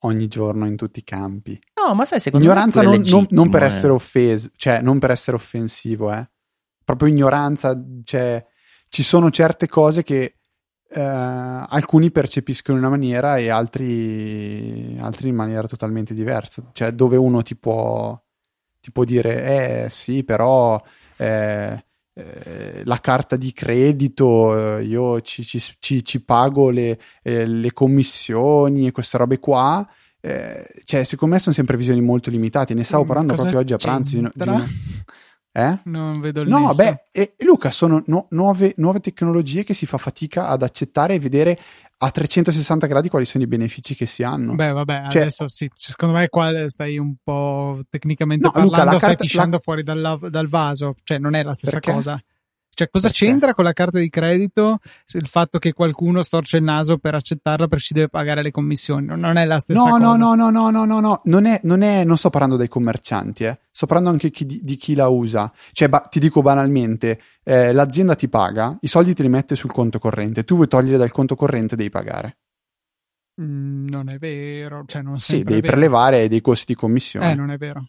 ogni 0.00 0.28
giorno 0.28 0.66
in 0.66 0.76
tutti 0.76 1.00
i 1.00 1.04
campi. 1.04 1.58
No, 1.74 1.94
ma 1.94 2.04
sai, 2.04 2.20
secondo 2.20 2.44
ignoranza 2.44 2.80
me 2.80 2.86
non, 2.86 3.02
non, 3.06 3.26
non, 3.30 3.50
per 3.50 3.62
eh. 3.62 3.66
essere 3.66 3.92
offeso, 3.92 4.50
cioè 4.56 4.80
non 4.80 4.98
per 4.98 5.10
essere 5.10 5.36
offensivo, 5.36 6.12
eh. 6.12 6.28
Proprio 6.84 7.08
ignoranza, 7.08 7.78
cioè 8.04 8.44
ci 8.88 9.02
sono 9.02 9.30
certe 9.30 9.68
cose 9.68 10.02
che 10.02 10.36
eh, 10.90 11.00
alcuni 11.00 12.10
percepiscono 12.10 12.78
in 12.78 12.84
una 12.84 12.92
maniera 12.92 13.36
e 13.36 13.50
altri, 13.50 14.96
altri 15.00 15.28
in 15.28 15.34
maniera 15.34 15.66
totalmente 15.66 16.14
diversa. 16.14 16.70
Cioè 16.72 16.92
dove 16.92 17.16
uno 17.16 17.42
ti 17.42 17.56
può, 17.56 18.18
ti 18.80 18.90
può 18.90 19.04
dire, 19.04 19.84
eh 19.84 19.90
sì, 19.90 20.24
però... 20.24 20.82
Eh, 21.16 21.82
eh, 22.18 22.82
la 22.84 22.98
carta 22.98 23.36
di 23.36 23.52
credito, 23.52 24.78
eh, 24.78 24.82
io 24.82 25.20
ci, 25.20 25.44
ci, 25.44 25.62
ci, 25.78 26.04
ci 26.04 26.24
pago 26.24 26.70
le, 26.70 26.98
eh, 27.22 27.46
le, 27.46 27.72
commissioni 27.72 28.88
e 28.88 28.92
queste 28.92 29.18
robe 29.18 29.38
qua. 29.38 29.88
Eh, 30.20 30.66
cioè, 30.84 31.04
secondo 31.04 31.34
me 31.34 31.40
sono 31.40 31.54
sempre 31.54 31.76
visioni 31.76 32.00
molto 32.00 32.30
limitate. 32.30 32.74
Ne 32.74 32.82
stavo 32.82 33.04
mm, 33.04 33.06
parlando 33.06 33.34
Cosa 33.34 33.42
proprio 33.42 33.62
oggi 33.62 33.72
a 33.72 33.76
pranzo. 33.76 34.16
Di, 34.16 34.28
di 34.34 34.42
una... 34.42 34.66
Eh? 35.52 35.78
Non 35.84 36.20
vedo 36.20 36.42
il 36.42 36.48
No, 36.48 36.66
nesso. 36.66 36.74
beh, 36.76 37.02
e, 37.10 37.34
Luca, 37.38 37.70
sono 37.70 38.02
no, 38.06 38.26
nuove, 38.30 38.74
nuove, 38.76 39.00
tecnologie 39.00 39.64
che 39.64 39.74
si 39.74 39.86
fa 39.86 39.98
fatica 39.98 40.48
ad 40.48 40.62
accettare 40.62 41.14
e 41.14 41.18
vedere 41.18 41.58
a 42.00 42.10
360 42.10 42.86
gradi 42.86 43.08
quali 43.08 43.24
sono 43.24 43.44
i 43.44 43.48
benefici 43.48 43.94
che 43.94 44.06
si 44.06 44.22
hanno. 44.22 44.54
Beh, 44.54 44.72
vabbè, 44.72 45.08
cioè, 45.10 45.22
adesso 45.22 45.48
sì, 45.48 45.68
secondo 45.74 46.16
me 46.16 46.28
qua 46.28 46.68
stai 46.68 46.96
un 46.98 47.16
po' 47.22 47.80
tecnicamente 47.88 48.44
no, 48.44 48.52
parlando, 48.52 48.76
Luca, 48.76 48.96
stai 48.98 49.00
carta, 49.00 49.24
pisciando 49.24 49.56
la... 49.56 49.62
fuori 49.62 49.82
dal, 49.82 50.18
dal, 50.30 50.48
vaso, 50.48 50.94
cioè 51.02 51.18
non 51.18 51.34
è 51.34 51.42
la 51.42 51.54
stessa 51.54 51.80
Perché? 51.80 51.92
cosa. 51.92 52.22
Cioè, 52.78 52.90
cosa 52.90 53.08
Perché? 53.08 53.26
c'entra 53.26 53.54
con 53.54 53.64
la 53.64 53.72
carta 53.72 53.98
di 53.98 54.08
credito 54.08 54.78
il 55.14 55.26
fatto 55.26 55.58
che 55.58 55.72
qualcuno 55.72 56.22
storce 56.22 56.58
il 56.58 56.62
naso 56.62 56.98
per 56.98 57.12
accettarla 57.12 57.66
perché 57.66 57.84
ci 57.86 57.92
deve 57.92 58.08
pagare 58.08 58.40
le 58.40 58.52
commissioni? 58.52 59.04
Non 59.04 59.36
è 59.36 59.44
la 59.46 59.58
stessa 59.58 59.82
no, 59.82 59.96
cosa. 59.96 60.16
No, 60.16 60.16
no, 60.16 60.34
no, 60.36 60.50
no, 60.50 60.70
no, 60.70 60.84
no, 60.84 61.00
no, 61.00 61.20
non, 61.24 61.46
è, 61.46 61.60
non, 61.64 61.82
è, 61.82 62.04
non 62.04 62.16
sto 62.16 62.30
parlando 62.30 62.54
dei 62.54 62.68
commercianti, 62.68 63.42
eh. 63.42 63.58
sto 63.72 63.86
parlando 63.86 64.10
anche 64.10 64.30
chi, 64.30 64.46
di, 64.46 64.60
di, 64.62 64.76
chi 64.76 64.94
la 64.94 65.08
usa. 65.08 65.52
Cioè, 65.72 65.88
ba- 65.88 66.06
ti 66.08 66.20
dico 66.20 66.40
banalmente, 66.40 67.20
eh, 67.42 67.72
l'azienda 67.72 68.14
ti 68.14 68.28
paga, 68.28 68.78
i 68.80 68.86
soldi 68.86 69.12
te 69.12 69.22
li 69.22 69.28
mette 69.28 69.56
sul 69.56 69.72
conto 69.72 69.98
corrente, 69.98 70.44
tu 70.44 70.54
vuoi 70.54 70.68
togliere 70.68 70.98
dal 70.98 71.10
conto 71.10 71.34
corrente, 71.34 71.74
devi 71.74 71.90
pagare. 71.90 72.36
Mm, 73.42 73.88
non 73.88 74.08
è 74.08 74.18
vero, 74.18 74.84
cioè 74.86 75.02
non 75.02 75.18
Sì, 75.18 75.42
devi 75.42 75.62
prelevare 75.62 76.28
dei 76.28 76.40
costi 76.40 76.66
di 76.68 76.74
commissione. 76.76 77.32
Eh, 77.32 77.34
non 77.34 77.50
è 77.50 77.56
vero 77.56 77.88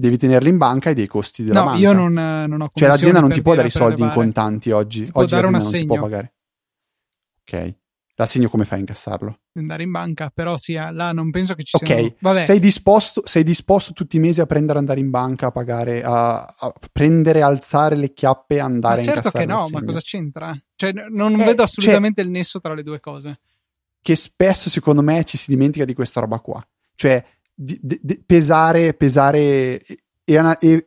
devi 0.00 0.16
tenerli 0.16 0.48
in 0.48 0.56
banca 0.56 0.90
e 0.90 0.94
dei 0.94 1.06
costi 1.06 1.44
della 1.44 1.60
no, 1.60 1.64
banca. 1.66 1.78
io 1.78 1.92
non, 1.92 2.12
non 2.12 2.60
ho 2.60 2.68
Cioè 2.72 2.88
l'azienda 2.88 3.20
non 3.20 3.30
ti 3.30 3.42
può 3.42 3.54
dare 3.54 3.68
i 3.68 3.70
soldi 3.70 4.02
in 4.02 4.10
contanti 4.10 4.70
oggi. 4.72 5.04
Si 5.04 5.10
oggi 5.14 5.34
l'azienda 5.34 5.58
non 5.58 5.70
ti 5.70 5.84
può 5.84 6.00
pagare. 6.00 6.34
Ok. 7.42 7.74
L'assegno 8.20 8.50
come 8.50 8.66
fai 8.66 8.76
a 8.76 8.80
incassarlo? 8.80 9.38
Andare 9.54 9.82
in 9.82 9.90
banca, 9.90 10.30
però 10.32 10.58
sì, 10.58 10.74
eh, 10.74 10.92
là 10.92 11.10
non 11.10 11.30
penso 11.30 11.54
che 11.54 11.62
ci 11.62 11.78
sia. 11.78 11.96
Ok, 11.96 12.16
siano... 12.20 12.44
sei, 12.44 12.60
disposto, 12.60 13.22
sei 13.24 13.42
disposto 13.42 13.94
tutti 13.94 14.16
i 14.16 14.20
mesi 14.20 14.42
a 14.42 14.46
prendere, 14.46 14.78
andare 14.78 15.00
in 15.00 15.08
banca, 15.08 15.46
a 15.46 15.50
pagare, 15.50 16.02
a, 16.02 16.44
a 16.44 16.72
prendere, 16.92 17.40
alzare 17.40 17.96
le 17.96 18.12
chiappe 18.12 18.56
e 18.56 18.58
andare 18.58 18.98
ma 18.98 19.04
certo 19.04 19.18
a 19.20 19.22
incassare 19.22 19.44
che 19.46 19.50
no, 19.50 19.58
l'assegno. 19.60 19.78
ma 19.78 19.86
cosa 19.86 20.00
c'entra? 20.00 20.62
Cioè, 20.74 20.92
non 20.92 21.40
eh, 21.40 21.44
vedo 21.44 21.62
assolutamente 21.62 22.20
cioè, 22.20 22.30
il 22.30 22.36
nesso 22.36 22.60
tra 22.60 22.74
le 22.74 22.82
due 22.82 23.00
cose. 23.00 23.40
Che 24.02 24.16
spesso, 24.16 24.68
secondo 24.68 25.00
me, 25.00 25.24
ci 25.24 25.38
si 25.38 25.50
dimentica 25.50 25.86
di 25.86 25.94
questa 25.94 26.20
roba 26.20 26.40
qua. 26.40 26.62
Cioè, 26.94 27.24
di, 27.54 27.78
di, 27.80 28.22
pesare, 28.24 28.94
pesare 28.94 29.82
e, 30.24 30.38
una, 30.38 30.58
e 30.58 30.86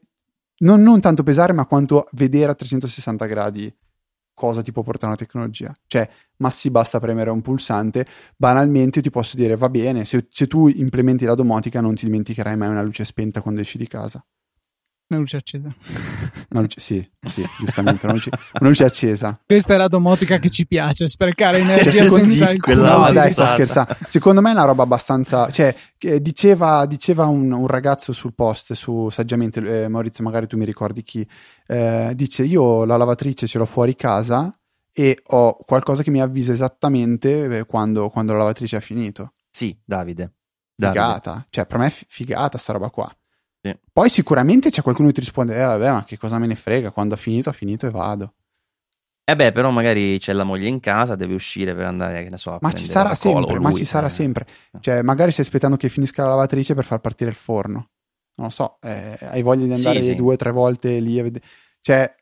non, 0.60 0.82
non, 0.82 1.00
tanto 1.02 1.24
pesare, 1.24 1.54
ma 1.54 1.66
quanto 1.66 2.08
vedere 2.12 2.52
a 2.52 2.56
360 2.56 3.26
gradi 3.26 3.74
cosa 4.34 4.62
ti 4.62 4.72
può 4.72 4.82
portare 4.82 5.08
una 5.08 5.16
tecnologia. 5.16 5.74
Cioè, 5.88 6.08
ma 6.38 6.50
sì, 6.50 6.70
basta 6.72 7.00
premere 7.00 7.30
un 7.30 7.42
pulsante. 7.42 8.06
Banalmente, 8.36 8.98
io 8.98 9.04
ti 9.04 9.10
posso 9.10 9.36
dire, 9.36 9.56
va 9.56 9.70
bene, 9.70 10.06
se, 10.06 10.28
se 10.30 10.48
tu 10.48 10.68
implementi 10.68 11.26
la 11.26 11.36
domotica, 11.36 11.82
non 11.82 11.96
ti 11.96 12.06
dimenticherai 12.06 12.58
mai 12.58 12.70
una 12.70 12.82
luce 12.82 13.06
spenta 13.06 13.42
quando 13.42 13.62
esci 13.62 13.78
di 13.78 13.88
casa. 13.88 14.24
Una 15.14 15.22
luce 15.22 15.38
accesa. 15.38 15.76
Una 16.50 16.62
luce, 16.62 16.80
sì, 16.80 17.10
sì, 17.28 17.44
giustamente, 17.60 18.06
una 18.06 18.14
luce, 18.14 18.30
una 18.60 18.70
luce, 18.70 18.84
accesa. 18.84 19.40
Questa 19.46 19.74
è 19.74 19.78
la 19.78 19.88
domotica 19.88 20.40
che 20.40 20.50
ci 20.50 20.66
piace, 20.66 21.08
sprecare 21.08 21.60
energia 21.60 21.92
cioè, 21.92 22.08
senza 22.08 22.50
sì, 22.50 22.74
No, 22.76 23.12
dai, 23.12 23.32
sto 23.32 23.46
scherzando. 23.46 23.96
Secondo 24.06 24.42
me 24.42 24.50
è 24.50 24.54
una 24.54 24.66
roba 24.66 24.84
abbastanza... 24.84 25.50
Cioè, 25.50 25.76
diceva, 26.20 26.86
diceva 26.86 27.26
un, 27.28 27.52
un, 27.52 27.68
ragazzo 27.68 28.12
sul 28.12 28.34
post, 28.34 28.74
su 28.74 29.10
saggiamente, 29.10 29.84
eh, 29.84 29.88
Maurizio, 29.88 30.24
magari 30.24 30.48
tu 30.48 30.58
mi 30.58 30.66
ricordi 30.66 31.04
chi, 31.04 31.28
eh, 31.68 32.12
dice, 32.16 32.44
io 32.44 32.86
la 32.86 32.98
lavatrice 32.98 33.48
ce 33.48 33.58
l'ho 33.58 33.66
fuori 33.66 33.96
casa 33.96 34.52
e 34.92 35.22
ho 35.28 35.58
qualcosa 35.58 36.04
che 36.04 36.12
mi 36.12 36.22
avvisa 36.22 36.52
esattamente 36.52 37.60
eh, 37.60 37.66
quando, 37.66 38.10
quando 38.10 38.34
la 38.34 38.40
lavatrice 38.40 38.76
ha 38.76 38.82
finito. 38.82 39.34
Sì, 39.50 39.78
Davide. 39.84 40.34
Davide. 40.76 41.00
Figata. 41.00 41.46
Cioè, 41.50 41.66
per 41.66 41.78
me 41.78 41.88
è 41.88 41.94
figata 42.08 42.58
sta 42.58 42.74
roba 42.74 42.90
qua. 42.90 43.10
Sì. 43.64 43.74
Poi 43.94 44.10
sicuramente 44.10 44.70
c'è 44.70 44.82
qualcuno 44.82 45.08
che 45.08 45.14
ti 45.14 45.20
risponde, 45.22 45.56
eh 45.56 45.64
vabbè, 45.64 45.92
ma 45.92 46.04
che 46.04 46.18
cosa 46.18 46.38
me 46.38 46.48
ne 46.48 46.56
frega, 46.56 46.92
quando 46.92 47.14
ha 47.14 47.18
finito 47.18 47.50
ha 47.50 47.54
finito 47.54 47.88
e 47.88 47.92
vado. 47.92 48.34
Eh 49.24 49.38
beh, 49.38 49.54
però 49.54 49.70
magari 49.70 50.20
c'è 50.20 50.34
la 50.34 50.44
moglie 50.44 50.68
in 50.68 50.82
casa, 50.82 51.16
deve 51.16 51.34
uscire 51.34 51.74
per 51.74 51.86
andare, 51.86 52.26
che 52.26 52.30
ne 52.30 52.36
so, 52.36 52.58
Ma 52.60 52.74
ci 52.74 52.84
sarà 52.84 53.16
sempre, 53.16 53.58
ma 53.60 53.72
ci 53.72 53.86
sarà 53.86 54.08
eh. 54.08 54.10
sempre. 54.10 54.46
Cioè, 54.82 55.02
magari 55.02 55.32
stai 55.32 55.46
aspettando 55.46 55.78
che 55.78 55.88
finisca 55.88 56.24
la 56.24 56.32
lavatrice 56.32 56.74
per 56.74 56.84
far 56.84 57.00
partire 57.00 57.30
il 57.30 57.38
forno. 57.38 57.92
Non 58.36 58.48
lo 58.48 58.50
so, 58.50 58.80
eh, 58.82 59.18
hai 59.22 59.42
voglia 59.42 59.66
di 59.66 59.72
andare 59.72 60.02
sì, 60.02 60.10
sì. 60.10 60.16
due 60.16 60.34
o 60.34 60.38
tre 60.38 60.52
volte 60.52 61.00
lì 61.00 61.18
a 61.20 61.24
vedere. 61.24 61.46
Cioè, 61.80 62.14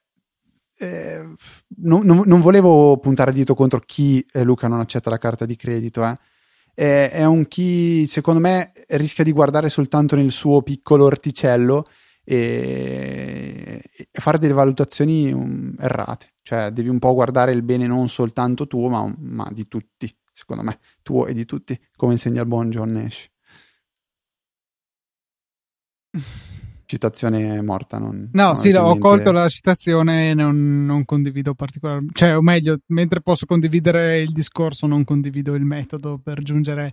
eh, 0.78 1.34
non, 1.78 2.06
non, 2.06 2.22
non, 2.24 2.40
volevo 2.40 2.98
puntare 2.98 3.32
dito 3.32 3.56
contro 3.56 3.80
chi 3.80 4.24
eh, 4.32 4.44
Luca 4.44 4.68
non 4.68 4.80
accetta 4.80 5.10
la 5.10 5.18
carta 5.18 5.48
di 5.48 5.56
credito, 5.56 6.06
eh. 6.06 6.14
È, 6.74 7.10
è, 7.12 7.26
un 7.26 7.48
chi 7.48 8.06
secondo 8.08 8.40
me 8.40 8.72
rischia 8.90 9.24
di 9.24 9.32
guardare 9.32 9.70
soltanto 9.70 10.16
nel 10.16 10.32
suo 10.32 10.62
piccolo 10.62 11.06
orticello 11.06 11.86
e, 12.24 13.82
e 13.96 14.08
fare 14.12 14.38
delle 14.38 14.54
valutazioni 14.54 15.32
um, 15.32 15.76
errate, 15.80 16.34
cioè 16.44 16.72
devi 16.72 16.90
un 16.90 17.00
po' 17.00 17.14
guardare 17.14 17.52
il 17.52 17.64
bene 17.64 17.88
non 17.88 18.08
soltanto 18.08 18.68
tuo 18.68 18.90
ma, 18.90 19.14
ma 19.18 19.50
di 19.52 19.68
tutti, 19.68 20.14
secondo 20.32 20.64
me, 20.64 20.80
tuo 21.02 21.26
e 21.28 21.34
di 21.34 21.46
tutti, 21.46 21.80
come 21.96 22.14
insegna 22.14 22.42
il 22.42 22.48
buon 22.48 22.70
John 22.70 22.92
Nash. 22.92 23.30
citazione 26.92 27.62
morta. 27.62 27.98
Non, 27.98 28.30
no, 28.34 28.46
non 28.48 28.58
sì, 28.58 28.72
ho 28.72 28.98
colto 28.98 29.32
la 29.32 29.48
citazione 29.48 30.32
e 30.32 30.34
non, 30.34 30.84
non, 30.86 31.06
condivido 31.06 31.54
particolarmente, 31.54 32.14
cioè, 32.14 32.36
o 32.36 32.42
meglio, 32.42 32.80
mentre 32.88 33.22
posso 33.22 33.46
condividere 33.46 34.20
il 34.20 34.32
discorso, 34.32 34.88
non 34.88 35.06
condivido 35.06 35.56
il 35.56 35.64
metodo 35.64 36.20
per 36.22 36.42
giungere 36.44 36.92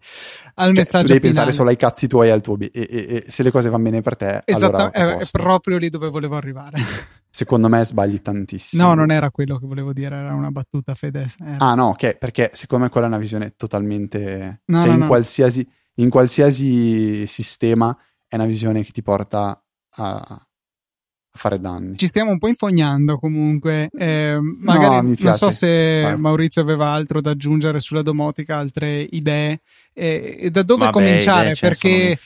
al 0.54 0.66
cioè, 0.66 0.76
messaggio. 0.76 1.06
devi 1.08 1.18
finale. 1.18 1.20
pensare 1.20 1.52
solo 1.52 1.70
ai 1.70 1.76
cazzi 1.76 2.06
tuoi 2.06 2.28
e 2.28 2.30
al 2.30 2.40
tuo 2.40 2.56
e, 2.61 2.70
e, 2.72 2.88
e, 2.88 3.24
se 3.26 3.42
le 3.42 3.50
cose 3.50 3.68
vanno 3.70 3.82
bene 3.84 4.00
per 4.00 4.16
te, 4.16 4.42
esatto, 4.44 4.76
allora 4.76 4.90
è, 4.92 5.16
è 5.16 5.26
proprio 5.30 5.78
lì 5.78 5.88
dove 5.88 6.08
volevo 6.11 6.37
arrivare. 6.37 6.78
Secondo 7.28 7.68
me 7.68 7.84
sbagli 7.84 8.20
tantissimo. 8.20 8.82
No, 8.82 8.94
non 8.94 9.11
era 9.11 9.30
quello 9.30 9.58
che 9.58 9.66
volevo 9.66 9.92
dire, 9.92 10.16
era 10.16 10.34
una 10.34 10.50
battuta 10.50 10.94
Fede. 10.94 11.26
Era... 11.44 11.56
Ah, 11.58 11.74
no, 11.74 11.88
ok, 11.88 12.16
perché 12.16 12.50
secondo 12.54 12.84
me 12.84 12.90
quella 12.90 13.06
è 13.06 13.11
una 13.11 13.18
visione 13.18 13.54
totalmente. 13.56 14.62
No, 14.66 14.80
cioè, 14.80 14.88
no, 14.88 14.94
in, 14.94 15.00
no. 15.00 15.06
Qualsiasi, 15.06 15.68
in 15.94 16.08
qualsiasi 16.08 17.26
sistema 17.26 17.96
è 18.28 18.34
una 18.34 18.44
visione 18.44 18.84
che 18.84 18.92
ti 18.92 19.02
porta 19.02 19.61
a, 19.98 20.48
fare 21.38 21.58
danni. 21.61 21.96
Ci 21.96 22.08
stiamo 22.08 22.32
un 22.32 22.38
po' 22.38 22.48
infognando 22.48 23.18
comunque. 23.18 23.88
Eh, 23.96 24.38
magari 24.40 25.08
no, 25.08 25.14
non 25.18 25.34
so 25.34 25.50
se 25.50 26.02
Vai. 26.02 26.18
Maurizio 26.18 26.61
aveva 26.61 26.88
altro 26.88 27.20
da 27.20 27.30
aggiungere 27.30 27.80
sulla 27.80 28.02
domotica, 28.02 28.56
altre 28.56 29.00
idee. 29.11 29.61
Eh, 29.94 30.48
da 30.50 30.62
dove 30.62 30.87
Vabbè, 30.87 30.92
cominciare? 30.92 31.54
Perché, 31.58 32.18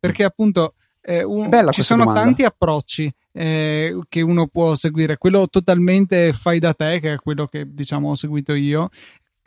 perché, 0.00 0.24
appunto 0.24 0.72
eh, 1.02 1.22
un, 1.22 1.50
ci 1.70 1.82
sono 1.82 2.04
domanda. 2.04 2.22
tanti 2.22 2.44
approcci 2.44 3.14
eh, 3.32 3.98
che 4.08 4.20
uno 4.22 4.48
può 4.48 4.74
seguire. 4.74 5.18
Quello 5.18 5.46
totalmente 5.48 6.32
fai 6.32 6.58
da 6.58 6.72
te, 6.72 6.98
che 7.00 7.12
è 7.12 7.18
quello 7.18 7.46
che 7.46 7.72
diciamo 7.72 8.10
ho 8.10 8.14
seguito 8.14 8.54
io. 8.54 8.88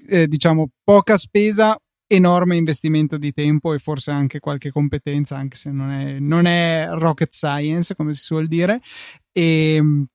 Eh, 0.10 0.28
diciamo 0.28 0.70
poca 0.84 1.18
spesa, 1.18 1.78
enorme 2.08 2.56
investimento 2.56 3.18
di 3.18 3.32
tempo 3.34 3.74
e 3.74 3.80
forse 3.80 4.12
anche 4.12 4.40
qualche 4.40 4.72
competenza, 4.72 5.38
anche 5.38 5.58
se 5.58 5.72
non 5.72 5.92
è, 5.92 6.20
non 6.20 6.46
è 6.46 6.88
rocket 6.92 7.34
science, 7.34 7.96
come 7.96 8.14
si 8.14 8.24
suol 8.24 8.48
dire. 8.48 8.80
E, 9.32 9.76
ehm, 9.76 10.06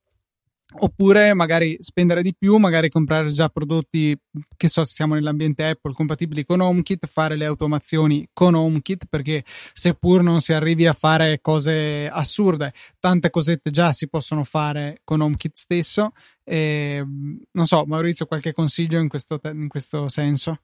oppure 0.78 1.34
magari 1.34 1.76
spendere 1.80 2.22
di 2.22 2.34
più, 2.34 2.56
magari 2.56 2.88
comprare 2.88 3.30
già 3.30 3.48
prodotti 3.48 4.18
che 4.56 4.68
so 4.68 4.84
se 4.84 4.94
siamo 4.94 5.14
nell'ambiente 5.14 5.64
Apple 5.64 5.92
compatibili 5.92 6.44
con 6.44 6.60
HomeKit, 6.60 7.06
fare 7.06 7.36
le 7.36 7.44
automazioni 7.44 8.28
con 8.32 8.54
HomeKit 8.54 9.06
perché 9.08 9.44
seppur 9.72 10.22
non 10.22 10.40
si 10.40 10.52
arrivi 10.52 10.86
a 10.86 10.92
fare 10.92 11.40
cose 11.40 12.08
assurde, 12.08 12.72
tante 12.98 13.30
cosette 13.30 13.70
già 13.70 13.92
si 13.92 14.08
possono 14.08 14.44
fare 14.44 15.00
con 15.04 15.20
HomeKit 15.20 15.56
stesso. 15.56 16.12
E, 16.44 17.04
non 17.50 17.66
so, 17.66 17.84
Maurizio, 17.86 18.26
qualche 18.26 18.52
consiglio 18.52 18.98
in 18.98 19.08
questo, 19.08 19.40
in 19.44 19.68
questo 19.68 20.08
senso? 20.08 20.58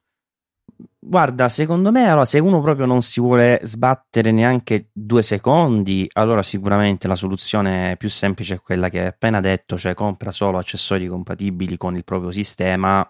Guarda, 1.01 1.47
secondo 1.47 1.91
me, 1.91 2.07
allora, 2.09 2.25
se 2.25 2.39
uno 2.39 2.59
proprio 2.59 2.85
non 2.85 3.01
si 3.03 3.21
vuole 3.21 3.61
sbattere 3.63 4.31
neanche 4.31 4.89
due 4.91 5.21
secondi, 5.21 6.09
allora 6.11 6.43
sicuramente 6.43 7.07
la 7.07 7.15
soluzione 7.15 7.95
più 7.97 8.09
semplice 8.09 8.55
è 8.55 8.59
quella 8.61 8.89
che 8.89 8.99
hai 8.99 9.05
appena 9.07 9.39
detto, 9.39 9.77
cioè 9.77 9.93
compra 9.93 10.29
solo 10.31 10.57
accessori 10.57 11.07
compatibili 11.07 11.77
con 11.77 11.95
il 11.95 12.03
proprio 12.03 12.31
sistema, 12.31 13.09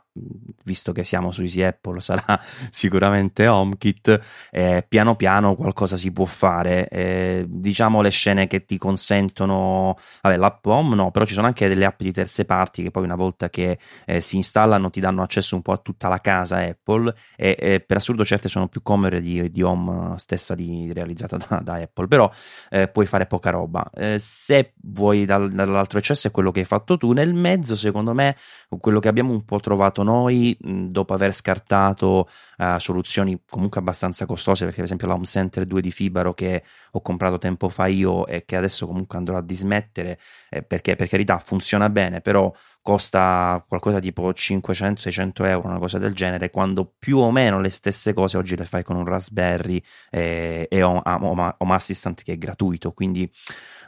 visto 0.66 0.92
che 0.92 1.04
siamo 1.04 1.32
su 1.32 1.42
Easy 1.42 1.64
Apple, 1.64 2.00
sarà 2.00 2.40
sicuramente 2.70 3.48
HomeKit, 3.48 4.20
eh, 4.52 4.86
piano 4.88 5.16
piano 5.16 5.56
qualcosa 5.56 5.98
si 5.98 6.12
può 6.12 6.26
fare. 6.26 6.88
Eh, 6.90 7.46
diciamo 7.48 8.02
le 8.02 8.12
scene 8.12 8.46
che 8.46 8.66
ti 8.66 8.78
consentono, 8.78 9.98
vabbè, 10.22 10.38
l'app 10.38 10.64
Home 10.68 10.94
no, 10.96 11.10
però 11.10 11.26
ci 11.26 11.34
sono 11.34 11.48
anche 11.48 11.68
delle 11.68 11.86
app 11.86 12.02
di 12.04 12.12
terze 12.12 12.46
parti 12.46 12.84
che 12.84 12.92
poi 12.92 13.04
una 13.04 13.16
volta 13.16 13.50
che 13.50 13.80
eh, 14.06 14.22
si 14.22 14.36
installano 14.36 14.92
ti 14.92 15.00
danno 15.00 15.24
accesso 15.24 15.56
un 15.56 15.64
po' 15.64 15.72
a 15.72 15.78
tutta 15.78 16.08
la 16.08 16.20
casa 16.22 16.58
Apple 16.60 17.14
e, 17.36 17.56
per 17.80 17.98
assurdo 17.98 18.26
certe 18.26 18.50
sono 18.50 18.68
più 18.68 18.82
comode 18.82 19.22
di, 19.22 19.50
di 19.50 19.62
Home 19.62 20.18
stessa 20.18 20.56
di, 20.56 20.92
realizzata 20.94 21.38
da, 21.38 21.60
da, 21.64 21.74
Apple, 21.76 22.08
però 22.08 22.30
eh, 22.70 22.88
puoi 22.88 23.06
fare 23.06 23.26
poca 23.26 23.50
roba. 23.50 23.90
Eh, 23.94 24.18
se 24.20 24.74
vuoi 24.82 25.26
dal, 25.26 25.52
dall'altro 25.52 26.00
eccesso 26.00 26.28
è 26.28 26.32
quello 26.32 26.52
che 26.52 26.60
hai 26.60 26.66
fatto 26.66 26.98
tu, 26.98 27.12
nel 27.12 27.34
mezzo 27.34 27.76
secondo 27.76 28.14
me 28.14 28.36
quello 28.80 29.00
che 29.00 29.08
abbiamo 29.08 29.32
un 29.32 29.46
po' 29.46 29.60
trovato 29.60 30.04
noi 30.04 30.58
mh, 30.60 30.86
dopo 30.86 31.14
aver 31.14 31.34
scartato 31.34 32.30
uh, 32.58 32.78
soluzioni 32.78 33.42
comunque 33.50 33.80
abbastanza 33.80 34.26
costose, 34.26 34.62
perché 34.62 34.78
per 34.78 34.86
esempio 34.86 35.08
la 35.08 35.14
Home 35.14 35.26
Center 35.26 35.66
2 35.66 35.82
di 35.82 35.92
Fibaro 35.92 36.34
che 36.34 36.64
ho 36.92 37.02
comprato 37.02 37.38
tempo 37.38 37.70
fa 37.70 37.88
io 37.88 38.26
e 38.28 38.46
che 38.46 38.56
adesso 38.56 38.86
comunque 38.86 39.18
andrò 39.18 39.38
a 39.38 39.42
dismettere, 39.42 40.20
eh, 40.50 40.62
perché 40.62 40.96
per 40.96 41.08
carità 41.08 41.40
funziona 41.40 41.90
bene, 41.90 42.22
però 42.22 42.52
costa 42.82 43.64
qualcosa 43.68 44.00
tipo 44.00 44.30
500-600 44.32 45.46
euro, 45.46 45.68
una 45.68 45.80
cosa 45.80 45.98
del 45.98 46.14
genere, 46.14 46.50
quando 46.50 46.94
più 46.98 47.18
o 47.18 47.32
meno 47.32 47.60
le 47.60 47.70
stesse 47.70 48.14
cose 48.14 48.38
oggi 48.38 48.56
le 48.56 48.66
fai 48.66 48.84
con 48.84 48.96
un 48.96 49.06
Raspberry 49.06 49.82
eh, 50.10 50.68
e 50.70 50.84
Home, 50.84 51.02
Home, 51.06 51.56
Home 51.58 51.74
Assistant 51.76 52.24
che 52.24 52.34
è 52.34 52.38
gratuito. 52.38 52.92
Quindi 52.94 53.30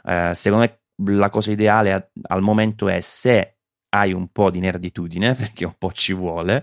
eh, 0.04 0.32
secondo 0.34 0.64
me 0.64 1.16
la 1.16 1.30
cosa 1.30 1.50
ideale 1.50 2.12
al 2.22 2.42
momento 2.42 2.88
è 2.88 3.00
se 3.00 3.56
hai 3.94 4.12
un 4.12 4.28
po' 4.28 4.50
di 4.50 4.60
nerditudine, 4.60 5.34
perché 5.36 5.64
un 5.64 5.74
po' 5.76 5.92
ci 5.92 6.12
vuole, 6.12 6.62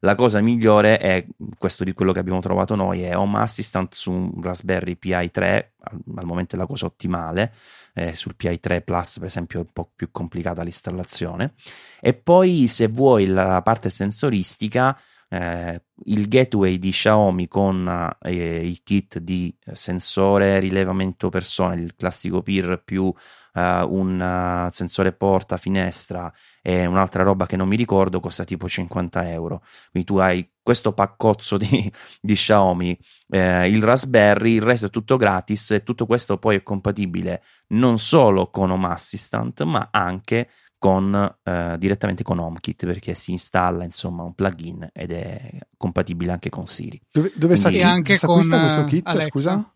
la 0.00 0.14
cosa 0.14 0.40
migliore 0.40 0.98
è, 0.98 1.26
questo 1.58 1.84
di 1.84 1.92
quello 1.92 2.12
che 2.12 2.20
abbiamo 2.20 2.40
trovato 2.40 2.74
noi, 2.74 3.02
è 3.02 3.16
Home 3.16 3.38
Assistant 3.40 3.94
su 3.94 4.10
un 4.10 4.42
Raspberry 4.42 4.96
Pi 4.96 5.30
3, 5.30 5.72
al, 5.80 6.24
momento 6.24 6.56
è 6.56 6.58
la 6.58 6.66
cosa 6.66 6.86
ottimale, 6.86 7.52
eh, 7.94 8.14
sul 8.14 8.34
Pi 8.34 8.58
3 8.58 8.80
Plus 8.80 9.18
per 9.18 9.26
esempio 9.26 9.58
è 9.60 9.62
un 9.62 9.72
po' 9.72 9.90
più 9.94 10.10
complicata 10.10 10.62
l'installazione, 10.62 11.52
e 12.00 12.14
poi 12.14 12.66
se 12.66 12.88
vuoi 12.88 13.26
la 13.26 13.60
parte 13.62 13.90
sensoristica, 13.90 14.98
eh, 15.28 15.82
il 16.06 16.28
gateway 16.28 16.78
di 16.78 16.90
Xiaomi 16.90 17.46
con 17.46 18.16
eh, 18.22 18.66
i 18.66 18.80
kit 18.82 19.18
di 19.18 19.54
sensore 19.72 20.58
rilevamento 20.58 21.28
persone, 21.28 21.76
il 21.76 21.94
classico 21.94 22.42
PIR 22.42 22.82
più 22.84 23.12
uh, 23.54 23.60
un 23.88 24.66
uh, 24.66 24.70
sensore 24.72 25.12
porta, 25.12 25.56
finestra 25.56 26.32
e 26.62 26.86
un'altra 26.86 27.22
roba 27.22 27.46
che 27.46 27.56
non 27.56 27.68
mi 27.68 27.76
ricordo 27.76 28.20
costa 28.20 28.44
tipo 28.44 28.68
50 28.68 29.30
euro. 29.30 29.62
Quindi 29.90 30.08
tu 30.08 30.18
hai 30.18 30.48
questo 30.62 30.92
paccozzo 30.92 31.56
di, 31.58 31.90
di 32.20 32.34
Xiaomi, 32.34 32.98
eh, 33.30 33.68
il 33.68 33.82
Raspberry, 33.82 34.54
il 34.54 34.62
resto 34.62 34.86
è 34.86 34.90
tutto 34.90 35.16
gratis 35.16 35.72
e 35.72 35.82
tutto 35.82 36.06
questo 36.06 36.38
poi 36.38 36.56
è 36.56 36.62
compatibile 36.62 37.42
non 37.68 37.98
solo 37.98 38.50
con 38.50 38.70
Home 38.70 38.88
Assistant 38.88 39.62
ma 39.62 39.88
anche 39.90 40.48
con, 40.80 41.36
eh, 41.42 41.76
direttamente 41.78 42.22
con 42.22 42.38
HomeKit 42.38 42.86
perché 42.86 43.14
si 43.14 43.32
installa 43.32 43.84
insomma 43.84 44.22
un 44.22 44.34
plugin 44.34 44.88
ed 44.94 45.12
è 45.12 45.58
compatibile 45.76 46.32
anche 46.32 46.48
con 46.48 46.66
Siri. 46.66 46.98
Dove, 47.10 47.30
dove 47.34 47.60
Quindi, 47.60 47.82
anche 47.82 48.18
con 48.18 48.48
questo 48.48 48.84
kit? 48.86 49.06
Alexa. 49.06 49.28
Scusa? 49.28 49.74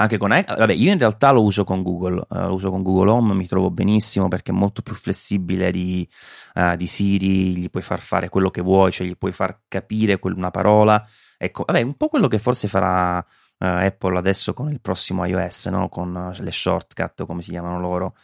Anche 0.00 0.16
con 0.16 0.30
vabbè 0.30 0.72
io 0.72 0.92
in 0.92 0.98
realtà 0.98 1.30
lo 1.30 1.42
uso 1.42 1.64
con 1.64 1.82
Google 1.82 2.24
uh, 2.26 2.38
lo 2.46 2.54
uso 2.54 2.70
con 2.70 2.82
Google 2.82 3.10
Home 3.10 3.34
mi 3.34 3.46
trovo 3.46 3.70
benissimo 3.70 4.28
perché 4.28 4.50
è 4.50 4.54
molto 4.54 4.80
più 4.80 4.94
flessibile 4.94 5.70
di, 5.70 6.08
uh, 6.54 6.74
di 6.74 6.86
Siri 6.86 7.56
gli 7.56 7.68
puoi 7.68 7.82
far 7.82 8.00
fare 8.00 8.30
quello 8.30 8.50
che 8.50 8.62
vuoi 8.62 8.92
cioè 8.92 9.06
gli 9.06 9.16
puoi 9.16 9.32
far 9.32 9.60
capire 9.68 10.18
una 10.22 10.50
parola. 10.50 11.06
Ecco 11.36 11.64
vabbè 11.66 11.82
un 11.82 11.94
po' 11.96 12.08
quello 12.08 12.28
che 12.28 12.38
forse 12.38 12.66
farà 12.66 13.18
uh, 13.18 13.24
Apple 13.58 14.16
adesso 14.16 14.54
con 14.54 14.70
il 14.70 14.80
prossimo 14.80 15.24
iOS 15.26 15.66
no? 15.66 15.88
con 15.90 16.32
le 16.34 16.50
shortcut 16.50 17.26
come 17.26 17.42
si 17.42 17.50
chiamano 17.50 17.78
loro. 17.78 18.14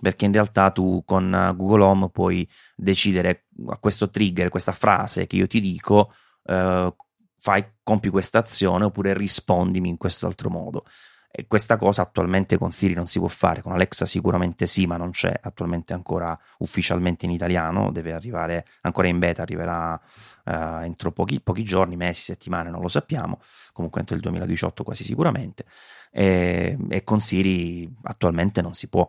Perché 0.00 0.24
in 0.24 0.32
realtà 0.32 0.70
tu 0.70 1.02
con 1.04 1.52
Google 1.56 1.82
Home 1.82 2.08
puoi 2.10 2.48
decidere 2.74 3.46
a 3.68 3.76
questo 3.78 4.08
trigger 4.08 4.48
questa 4.48 4.72
frase 4.72 5.26
che 5.26 5.36
io 5.36 5.46
ti 5.46 5.60
dico 5.60 6.12
fai, 7.40 7.64
compi 7.82 8.10
questa 8.10 8.38
azione 8.38 8.84
oppure 8.84 9.14
rispondimi 9.14 9.88
in 9.88 9.96
quest'altro 9.96 10.50
modo. 10.50 10.84
E 11.32 11.46
questa 11.46 11.76
cosa 11.76 12.02
attualmente 12.02 12.58
con 12.58 12.72
Siri 12.72 12.92
non 12.92 13.06
si 13.06 13.20
può 13.20 13.28
fare, 13.28 13.62
con 13.62 13.72
Alexa 13.72 14.04
sicuramente 14.04 14.66
sì, 14.66 14.86
ma 14.86 14.96
non 14.96 15.10
c'è 15.10 15.32
attualmente 15.40 15.92
ancora 15.92 16.36
ufficialmente 16.58 17.24
in 17.24 17.30
italiano, 17.30 17.92
deve 17.92 18.12
arrivare 18.12 18.66
ancora 18.80 19.06
in 19.06 19.20
beta, 19.20 19.42
arriverà 19.42 19.92
uh, 20.44 20.50
entro 20.82 21.12
pochi, 21.12 21.40
pochi, 21.40 21.62
giorni, 21.62 21.94
mesi, 21.94 22.22
settimane, 22.22 22.68
non 22.68 22.80
lo 22.80 22.88
sappiamo, 22.88 23.38
comunque 23.72 24.00
entro 24.00 24.16
il 24.16 24.22
2018 24.22 24.82
quasi 24.82 25.04
sicuramente, 25.04 25.66
e, 26.10 26.76
e 26.88 27.04
con 27.04 27.20
Siri 27.20 27.88
attualmente 28.02 28.60
non 28.60 28.72
si 28.72 28.88
può. 28.88 29.08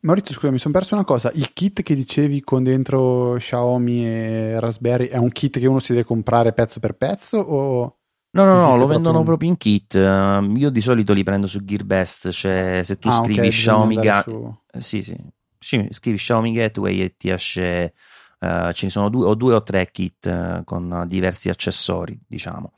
Maurizio, 0.00 0.34
scusa, 0.34 0.52
mi 0.52 0.58
sono 0.58 0.74
perso 0.74 0.94
una 0.94 1.04
cosa. 1.04 1.30
Il 1.34 1.52
kit 1.52 1.82
che 1.82 1.94
dicevi 1.94 2.42
con 2.42 2.62
dentro 2.62 3.34
Xiaomi 3.38 4.06
e 4.06 4.60
Raspberry 4.60 5.06
è 5.06 5.16
un 5.16 5.30
kit 5.30 5.58
che 5.58 5.66
uno 5.66 5.78
si 5.80 5.92
deve 5.92 6.04
comprare 6.04 6.52
pezzo 6.52 6.78
per 6.80 6.94
pezzo 6.94 7.38
o... 7.38 7.98
No, 8.30 8.44
no, 8.44 8.54
no, 8.54 8.76
lo 8.76 8.86
vendono 8.86 9.22
proprio 9.22 9.48
in 9.48 9.56
kit. 9.56 9.94
Io 9.94 10.70
di 10.70 10.80
solito 10.82 11.14
li 11.14 11.22
prendo 11.22 11.46
su 11.46 11.64
GearBest, 11.64 12.30
cioè 12.30 12.82
se 12.84 12.98
tu 12.98 13.08
ah, 13.08 13.14
scrivi 13.14 13.38
okay, 13.38 13.50
Xiaomi 13.50 13.96
Ga... 13.96 14.22
su... 14.22 14.58
Eh, 14.72 14.82
sì, 14.82 15.02
sì. 15.02 15.16
scrivi 15.58 16.18
Xiaomi 16.18 16.52
Gateway 16.52 17.00
e 17.00 17.16
ti 17.16 17.30
esce, 17.30 17.94
uh, 18.40 18.72
ce 18.72 18.84
ne 18.84 18.90
sono 18.90 19.08
due 19.08 19.26
o 19.26 19.34
due 19.34 19.54
o 19.54 19.62
tre 19.62 19.90
kit 19.90 20.26
uh, 20.26 20.62
con 20.64 21.04
diversi 21.06 21.48
accessori, 21.48 22.18
diciamo. 22.28 22.72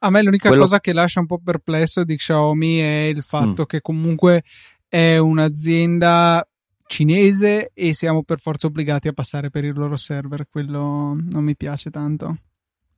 A 0.00 0.10
me 0.10 0.22
l'unica 0.22 0.48
Quello... 0.48 0.64
cosa 0.64 0.80
che 0.80 0.92
lascia 0.92 1.20
un 1.20 1.26
po' 1.26 1.40
perplesso 1.42 2.04
di 2.04 2.16
Xiaomi 2.16 2.78
è 2.78 3.04
il 3.14 3.22
fatto 3.22 3.62
mm. 3.62 3.66
che 3.66 3.80
comunque 3.80 4.42
è 4.90 5.16
un'azienda 5.16 6.44
cinese 6.86 7.70
e 7.72 7.94
siamo 7.94 8.24
per 8.24 8.40
forza 8.40 8.66
obbligati 8.66 9.06
a 9.06 9.12
passare 9.12 9.48
per 9.48 9.64
il 9.64 9.74
loro 9.74 9.96
server. 9.96 10.48
Quello 10.50 11.16
non 11.16 11.44
mi 11.44 11.56
piace 11.56 11.90
tanto 11.90 12.36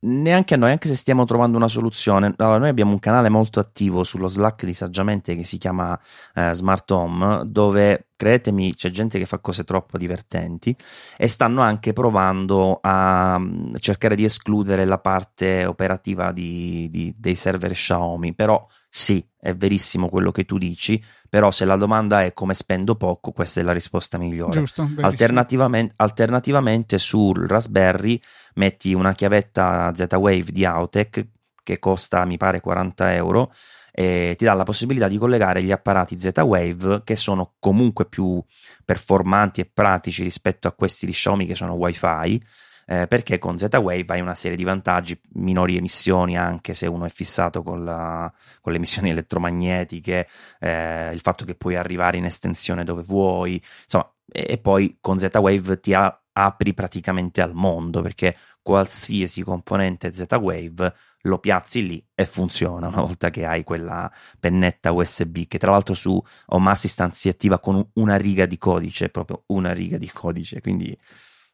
neanche 0.05 0.55
a 0.55 0.57
noi, 0.57 0.71
anche 0.71 0.89
se 0.89 0.95
stiamo 0.95 1.25
trovando 1.25 1.57
una 1.57 1.69
soluzione. 1.69 2.35
Allora, 2.39 2.59
noi 2.59 2.69
abbiamo 2.69 2.93
un 2.93 2.99
canale 2.99 3.29
molto 3.29 3.61
attivo 3.61 4.05
sullo 4.05 4.29
Slack 4.29 4.65
di 4.65 4.75
Saggiamente 4.75 5.37
che 5.37 5.45
si 5.45 5.59
chiama 5.59 5.99
eh, 6.35 6.53
Smart 6.55 6.91
Home, 6.91 7.43
dove 7.47 8.09
credetemi 8.17 8.75
c'è 8.75 8.91
gente 8.91 9.19
che 9.19 9.27
fa 9.27 9.39
cose 9.39 9.65
troppo 9.65 9.99
divertenti 9.99 10.75
e 11.17 11.29
stanno 11.29 11.61
anche 11.61 11.93
provando 11.93 12.79
a 12.81 13.39
mm, 13.39 13.75
cercare 13.79 14.17
di 14.17 14.25
escludere 14.25 14.85
la 14.85 14.99
parte 14.99 15.67
operativa 15.67 16.33
di, 16.33 16.89
di, 16.91 17.15
dei 17.17 17.35
server 17.35 17.73
Xiaomi. 17.73 18.35
Però 18.35 18.67
sì, 18.95 19.27
è 19.41 19.55
verissimo 19.55 20.11
quello 20.11 20.31
che 20.31 20.45
tu 20.45 20.59
dici 20.59 21.03
però 21.33 21.51
se 21.51 21.65
la 21.65 21.77
domanda 21.77 22.25
è 22.25 22.35
come 22.35 22.53
spendo 22.53 22.95
poco, 22.95 23.33
questa 23.33 23.61
è 23.61 23.63
la 23.63 23.73
risposta 23.73 24.19
migliore. 24.19 24.51
Giusto, 24.51 24.87
alternativamente, 25.01 25.95
alternativamente 25.97 26.99
sul 26.99 27.49
Raspberry 27.49 28.21
metti 28.57 28.93
una 28.93 29.15
chiavetta 29.15 29.91
Z-Wave 29.95 30.53
di 30.53 30.67
Autech 30.67 31.27
che 31.63 31.79
costa 31.79 32.27
mi 32.27 32.37
pare 32.37 32.61
40 32.61 33.15
euro 33.15 33.51
e 33.91 34.35
ti 34.37 34.45
dà 34.45 34.53
la 34.53 34.65
possibilità 34.65 35.09
di 35.09 35.17
collegare 35.17 35.63
gli 35.63 35.73
apparati 35.73 36.19
Z-Wave 36.19 37.01
che 37.03 37.17
sono 37.17 37.55
comunque 37.59 38.05
più 38.05 38.39
performanti 38.85 39.63
e 39.63 39.71
pratici 39.73 40.23
rispetto 40.23 40.69
a 40.69 40.73
questi 40.73 41.07
di 41.07 41.13
Xiaomi 41.13 41.47
che 41.47 41.55
sono 41.55 41.73
Wi-Fi 41.73 42.43
eh, 42.87 43.07
perché 43.07 43.39
con 43.39 43.59
Z-Wave 43.59 44.05
hai 44.09 44.21
una 44.21 44.35
serie 44.35 44.57
di 44.57 44.65
vantaggi, 44.65 45.19
minori 45.35 45.77
emissioni 45.77 46.37
anche 46.37 46.75
se 46.75 46.87
uno 46.87 47.05
è 47.05 47.11
fissato 47.11 47.63
con, 47.63 47.85
la, 47.85 48.33
con 48.61 48.73
le 48.73 48.79
emissioni 48.79 49.11
elettromagnetiche, 49.11 50.29
eh, 50.61 51.11
il 51.13 51.21
fatto 51.21 51.45
che 51.45 51.55
puoi 51.55 51.77
arrivare 51.77 52.17
in 52.17 52.25
estensione 52.25 52.85
dove 52.85 53.03
vuoi, 53.03 53.63
insomma, 53.85 54.11
e, 54.31 54.47
e 54.49 54.59
poi 54.59 54.99
con 55.01 55.19
Z-Wave 55.19 55.81
ti 55.81 55.95
ha, 55.95 56.17
apri 56.35 56.73
praticamente 56.73 57.43
al 57.43 57.53
mondo 57.53 58.01
perché 58.01 58.37
qualsiasi 58.63 59.43
componente 59.43 60.13
Z-Wave 60.13 60.95
lo 61.23 61.39
piazzi 61.39 61.87
lì 61.87 62.05
e 62.15 62.27
funziona 62.27 62.89
una 62.89 63.01
volta 63.01 63.31
che 63.31 63.45
hai 63.45 63.65
quella 63.65 64.11
pennetta 64.41 64.93
USB 64.93 65.47
che 65.47 65.59
tra 65.59 65.71
l'altro 65.71 65.95
su 65.95 66.21
Home 66.47 66.71
Assistant 66.71 67.15
si 67.15 67.29
attiva 67.29 67.59
con 67.59 67.87
una 67.95 68.17
riga 68.17 68.47
di 68.47 68.59
codice, 68.59 69.09
proprio 69.09 69.45
una 69.49 69.73
riga 69.73 69.99
di 69.99 70.11
codice, 70.11 70.61
quindi 70.61 70.97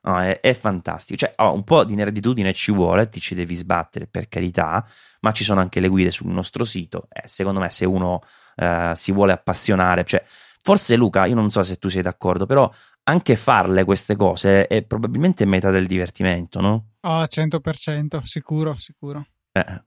No, 0.00 0.20
è, 0.20 0.40
è, 0.40 0.54
fantastico. 0.54 1.18
Cioè, 1.18 1.34
oh, 1.36 1.52
un 1.52 1.64
po' 1.64 1.84
di 1.84 1.94
nerditudine 1.94 2.52
ci 2.52 2.72
vuole, 2.72 3.08
ti 3.08 3.20
ci 3.20 3.34
devi 3.34 3.54
sbattere 3.54 4.06
per 4.06 4.28
carità, 4.28 4.86
ma 5.20 5.32
ci 5.32 5.44
sono 5.44 5.60
anche 5.60 5.80
le 5.80 5.88
guide 5.88 6.10
sul 6.10 6.28
nostro 6.28 6.64
sito. 6.64 7.08
Eh, 7.12 7.26
secondo 7.26 7.60
me, 7.60 7.70
se 7.70 7.84
uno 7.84 8.22
eh, 8.56 8.92
si 8.94 9.12
vuole 9.12 9.32
appassionare, 9.32 10.04
cioè, 10.04 10.24
forse 10.62 10.96
Luca, 10.96 11.26
io 11.26 11.34
non 11.34 11.50
so 11.50 11.62
se 11.62 11.76
tu 11.76 11.88
sei 11.88 12.02
d'accordo, 12.02 12.46
però 12.46 12.70
anche 13.04 13.36
farle 13.36 13.84
queste 13.84 14.16
cose 14.16 14.66
è 14.66 14.82
probabilmente 14.82 15.46
metà 15.46 15.70
del 15.70 15.86
divertimento, 15.86 16.60
no? 16.60 16.90
Ah, 17.00 17.20
oh, 17.20 17.24
100%, 17.24 18.22
sicuro, 18.22 18.76
sicuro. 18.76 19.26
Eh. 19.52 19.82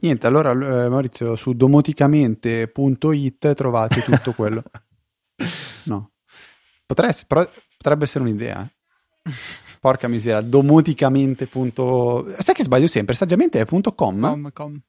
Niente, 0.00 0.26
allora 0.26 0.52
eh, 0.52 0.88
Maurizio, 0.88 1.36
su 1.36 1.52
domoticamente.it 1.52 3.54
trovate 3.54 4.02
tutto 4.02 4.32
quello. 4.32 4.62
no. 5.84 6.12
Potresti, 6.86 7.26
però, 7.26 7.46
potrebbe 7.76 8.04
essere 8.04 8.24
un'idea. 8.24 8.66
Porca 9.80 10.08
miseria, 10.08 10.40
domoticamente. 10.40 11.46
Punto... 11.46 12.26
Sai 12.38 12.54
che 12.54 12.64
sbaglio 12.64 12.86
sempre? 12.86 13.14
Saggiamente 13.14 13.60
è 13.60 13.64
punto 13.64 13.94
.com. 13.94 14.20
Com, 14.20 14.50
com. 14.52 14.80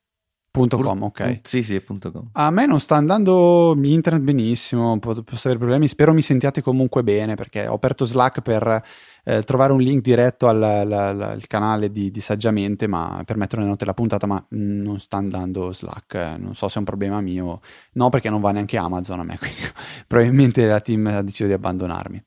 Punto 0.55 0.77
.com, 0.77 1.03
ok. 1.03 1.39
Sì, 1.43 1.61
sì, 1.61 1.81
punto 1.81 2.13
.com. 2.13 2.29
A 2.31 2.49
me 2.49 2.65
non 2.65 2.79
sta 2.79 2.95
andando 2.95 3.77
internet 3.83 4.23
benissimo, 4.23 4.97
posso 4.99 5.47
avere 5.47 5.57
problemi, 5.57 5.89
spero 5.89 6.13
mi 6.13 6.21
sentiate 6.21 6.61
comunque 6.61 7.03
bene 7.03 7.35
perché 7.35 7.67
ho 7.67 7.73
aperto 7.73 8.05
Slack 8.05 8.39
per 8.39 8.81
eh, 9.25 9.41
trovare 9.41 9.73
un 9.73 9.81
link 9.81 10.01
diretto 10.01 10.47
al, 10.47 10.63
al, 10.63 10.91
al 10.93 11.47
canale 11.47 11.91
di, 11.91 12.09
di, 12.09 12.21
Saggiamente 12.21 12.87
ma, 12.87 13.21
per 13.25 13.35
mettere 13.35 13.57
nelle 13.57 13.71
note 13.71 13.83
la 13.83 13.93
puntata, 13.93 14.27
ma 14.27 14.43
non 14.51 14.97
sta 14.99 15.17
andando 15.17 15.73
Slack, 15.73 16.13
eh, 16.13 16.37
non 16.37 16.55
so 16.55 16.69
se 16.69 16.75
è 16.75 16.79
un 16.79 16.85
problema 16.85 17.19
mio, 17.19 17.59
no 17.93 18.07
perché 18.07 18.29
non 18.29 18.39
va 18.39 18.51
neanche 18.51 18.77
Amazon 18.77 19.19
a 19.19 19.23
me, 19.23 19.35
quindi 19.37 19.59
probabilmente 20.07 20.65
la 20.65 20.79
team 20.79 21.07
ha 21.07 21.21
deciso 21.21 21.47
di 21.47 21.53
abbandonarmi. 21.53 22.23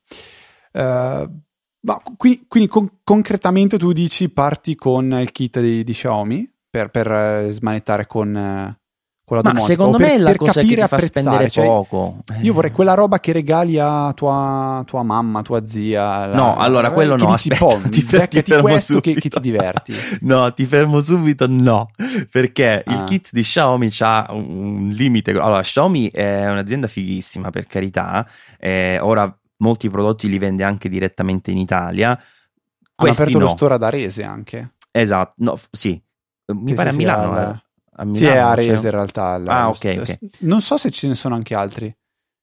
Uh, 0.71 1.47
ma 1.81 2.01
qui, 2.17 2.45
quindi 2.49 2.69
con, 2.69 2.91
concretamente 3.05 3.79
tu 3.79 3.93
dici 3.93 4.29
parti 4.31 4.75
con 4.75 5.13
il 5.13 5.31
kit 5.31 5.61
di, 5.61 5.85
di 5.85 5.93
Xiaomi 5.93 6.51
per, 6.69 6.91
per 6.91 7.11
eh, 7.11 7.49
smanettare 7.51 8.07
con, 8.07 8.37
eh, 8.37 8.79
con 9.25 9.37
la 9.37 9.43
domotica? 9.43 9.53
Ma 9.53 9.61
secondo 9.61 9.97
per, 9.97 10.07
me 10.09 10.15
è 10.15 10.19
la 10.19 10.35
cosa 10.35 10.61
che 10.61 10.67
ti 10.67 10.87
fa 10.87 10.99
spendere 10.99 11.51
cioè, 11.51 11.65
poco. 11.65 12.25
Io 12.41 12.53
vorrei 12.53 12.73
quella 12.73 12.95
roba 12.95 13.21
che 13.21 13.33
regali 13.33 13.79
a 13.79 14.13
tua, 14.13 14.83
tua 14.87 15.05
mamma, 15.05 15.43
tua 15.43 15.65
zia. 15.65 16.27
La, 16.27 16.35
no, 16.35 16.57
allora 16.57 16.91
quello 16.91 17.17
no. 17.17 17.31
Dici, 17.31 17.51
aspetta, 17.51 17.89
ti, 17.89 18.03
fer- 18.03 18.29
ti 18.29 18.43
fermo 18.43 18.63
questo 18.63 19.01
che, 19.01 19.15
che, 19.15 19.29
ti 19.29 19.41
diverti. 19.41 19.95
no, 20.23 20.53
ti 20.53 20.67
fermo 20.67 20.99
subito. 20.99 21.47
No, 21.47 21.91
perché 22.31 22.83
ah. 22.85 22.93
il 22.93 23.05
kit 23.05 23.29
di 23.31 23.43
Xiaomi 23.43 23.91
ha 24.01 24.27
un 24.31 24.91
limite. 24.93 25.31
Allora, 25.31 25.63
Xiaomi 25.63 26.11
è 26.11 26.51
un'azienda 26.51 26.89
fighissima, 26.89 27.51
per 27.51 27.67
carità. 27.67 28.27
Eh, 28.59 28.99
ora 29.01 29.33
molti 29.59 29.89
prodotti 29.89 30.29
li 30.29 30.39
vende 30.39 30.65
anche 30.65 30.89
direttamente 30.89 31.51
in 31.51 31.59
Italia. 31.59 32.19
Hanno 32.97 33.11
aperto 33.11 33.39
no. 33.39 33.45
lo 33.45 33.51
store 33.51 33.75
ad 33.75 33.83
Arese 33.83 34.25
anche. 34.25 34.75
Esatto, 34.91 35.35
no, 35.39 35.57
f- 35.57 35.69
sì, 35.71 36.01
mi 36.47 36.65
che 36.67 36.75
pare 36.75 36.91
a 36.91 36.93
Milano, 36.93 37.33
al... 37.33 37.39
Eh. 37.39 37.63
a 37.93 38.05
Milano. 38.05 38.15
Sì, 38.15 38.25
è 38.27 38.37
Arese 38.37 38.87
in 38.87 38.93
realtà. 38.93 39.41
Ah, 39.47 39.69
ok, 39.69 39.97
ok. 40.01 40.19
Non 40.41 40.61
so 40.61 40.77
se 40.77 40.91
ce 40.91 41.07
ne 41.07 41.15
sono 41.15 41.35
anche 41.35 41.55
altri. 41.55 41.95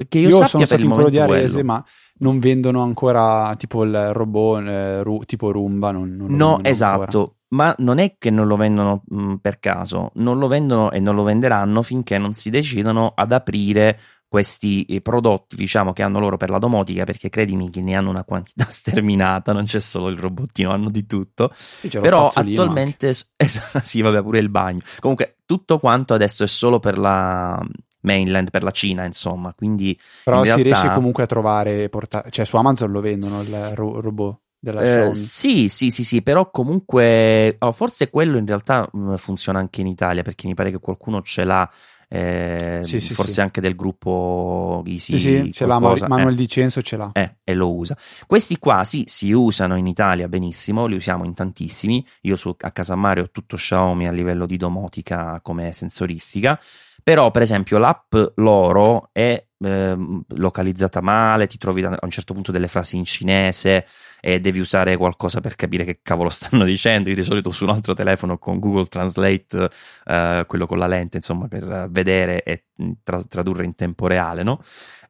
Che 0.08 0.20
io, 0.20 0.28
io 0.28 0.46
sono 0.46 0.66
stato 0.66 0.82
in 0.82 0.90
quello 0.90 1.10
di 1.10 1.20
Arese, 1.20 1.54
quello. 1.54 1.68
ma 1.68 1.86
non 2.18 2.40
vendono 2.40 2.82
ancora 2.84 3.54
tipo 3.58 3.84
il 3.84 4.14
robot 4.14 4.68
eh, 4.68 5.04
ru, 5.04 5.20
tipo 5.26 5.52
Rumba. 5.52 5.92
Non, 5.92 6.16
non 6.16 6.34
no, 6.34 6.64
esatto. 6.64 7.02
Ancora. 7.02 7.34
Ma 7.48 7.76
non 7.80 8.00
è 8.00 8.16
che 8.18 8.30
non 8.30 8.48
lo 8.48 8.58
vendono 8.58 9.04
mh, 9.08 9.36
per 9.36 9.60
caso, 9.60 10.12
non 10.16 10.40
lo 10.40 10.48
vendono 10.48 10.92
e 10.92 11.00
non 11.00 11.16
lo 11.16 11.24
venderanno 11.24 11.82
finché 11.82 12.18
non 12.18 12.34
si 12.34 12.50
decidono 12.50 13.14
ad 13.16 13.32
aprire 13.32 14.00
questi 14.28 14.84
eh, 14.86 15.02
prodotti, 15.02 15.56
diciamo, 15.56 15.94
che 15.94 16.04
hanno 16.04 16.20
loro 16.20 16.38
per 16.38 16.50
la 16.50 16.60
domotica, 16.60 17.04
perché 17.04 17.30
credimi 17.30 17.70
che 17.70 17.82
ne 17.82 17.96
hanno 17.96 18.10
una 18.10 18.24
quantità 18.24 18.66
sterminata, 18.70 19.54
non 19.54 19.66
c'è 19.66 19.80
solo 19.80 20.10
il 20.10 20.18
robottino, 20.18 20.72
hanno 20.72 20.90
di 20.90 21.06
tutto. 21.06 21.52
Però 21.90 22.30
attualmente, 22.34 23.10
es- 23.36 23.82
sì, 23.82 24.02
vabbè, 24.02 24.22
pure 24.22 24.40
il 24.40 24.50
bagno. 24.50 24.82
Comunque, 25.00 25.38
tutto 25.46 25.80
quanto 25.80 26.14
adesso 26.14 26.44
è 26.44 26.48
solo 26.48 26.80
per 26.80 26.98
la 26.98 27.64
mainland, 28.02 28.50
per 28.50 28.64
la 28.64 28.72
Cina, 28.72 29.06
insomma. 29.06 29.54
Quindi, 29.54 29.98
Però 30.24 30.40
si 30.40 30.46
realtà... 30.46 30.64
riesce 30.64 30.94
comunque 30.94 31.24
a 31.24 31.28
trovare, 31.28 31.90
porta- 31.90 32.26
cioè 32.30 32.46
su 32.46 32.58
Amazon 32.58 32.92
lo 32.92 33.02
vendono 33.02 33.42
il 33.42 33.72
ro- 33.74 34.02
robot. 34.02 34.40
Eh, 34.68 35.14
sì, 35.14 35.70
sì, 35.70 35.92
sì, 35.92 36.04
sì, 36.04 36.24
però 36.24 36.50
comunque 36.50 37.56
oh, 37.60 37.72
forse 37.72 38.10
quello 38.10 38.38
in 38.40 38.48
realtà 38.48 38.90
mh, 38.92 39.12
mm, 39.12 39.14
funziona 39.14 39.60
anche 39.60 39.82
in 39.82 39.88
Italia 39.88 40.24
perché 40.24 40.48
mi 40.48 40.56
pare 40.56 40.72
che 40.72 40.80
qualcuno 40.80 41.22
ce 41.22 41.44
l'ha 41.44 41.70
eh, 42.16 42.80
sì, 42.84 43.00
sì, 43.00 43.14
forse 43.14 43.34
sì. 43.34 43.42
anche 43.42 43.62
del 43.62 43.76
gruppo 43.76 44.84
Easy. 44.86 45.18
Sì, 45.18 45.52
ce 45.52 45.66
l'ha 45.66 45.80
Manuel 45.80 46.34
eh. 46.34 46.36
Di 46.36 46.48
Censo, 46.48 46.82
ce 46.82 46.98
l'ha. 46.98 47.10
Eh, 47.14 47.38
e 47.44 47.54
lo 47.54 47.74
usa. 47.74 47.98
Questi 48.26 48.58
qua 48.58 48.84
sì, 48.84 49.04
si 49.06 49.32
usano 49.32 49.76
in 49.76 49.88
Italia 49.88 50.28
benissimo, 50.28 50.86
li 50.86 50.96
usiamo 50.96 51.26
in 51.26 51.34
tantissimi. 51.34 52.06
Io 52.22 52.36
su, 52.36 52.56
a 52.58 52.72
casa 52.72 52.96
Mario 52.96 53.24
ho 53.24 53.30
tutto 53.32 53.56
Xiaomi 53.56 54.08
a 54.08 54.12
livello 54.12 54.46
di 54.46 54.58
domotica 54.58 55.40
come 55.42 55.72
sensoristica. 55.72 56.60
Però, 57.04 57.30
per 57.30 57.44
esempio, 57.44 57.78
l'app 57.78 58.16
loro 58.36 59.10
è 59.12 59.46
eh, 59.60 59.96
localizzata 60.30 61.02
male, 61.02 61.48
ti 61.48 61.58
trovi 61.58 61.84
a 61.84 61.98
un 62.02 62.10
certo 62.10 62.34
punto 62.34 62.52
delle 62.52 62.68
frasi 62.68 62.98
in 62.98 63.06
cinese 63.06 63.86
e 64.20 64.40
devi 64.40 64.60
usare 64.60 64.98
qualcosa 64.98 65.40
per 65.42 65.56
capire 65.56 65.84
che 65.84 66.00
cavolo 66.02 66.30
stanno 66.32 66.66
dicendo. 66.66 67.10
Io 67.10 67.16
di 67.16 67.24
solito 67.24 67.52
su 67.52 67.64
un 67.64 67.72
altro 67.72 67.94
telefono 67.94 68.38
con 68.38 68.60
Google 68.60 68.86
Translate, 68.86 69.70
eh, 70.06 70.44
quello 70.48 70.68
con 70.68 70.78
la 70.78 70.88
lente, 70.88 71.18
insomma, 71.18 71.48
per 71.48 71.88
vedere 71.90 72.44
e 72.44 72.66
tra- 73.04 73.24
tradurre 73.24 73.66
in 73.66 73.76
tempo 73.76 74.08
reale, 74.08 74.44
no? 74.44 74.62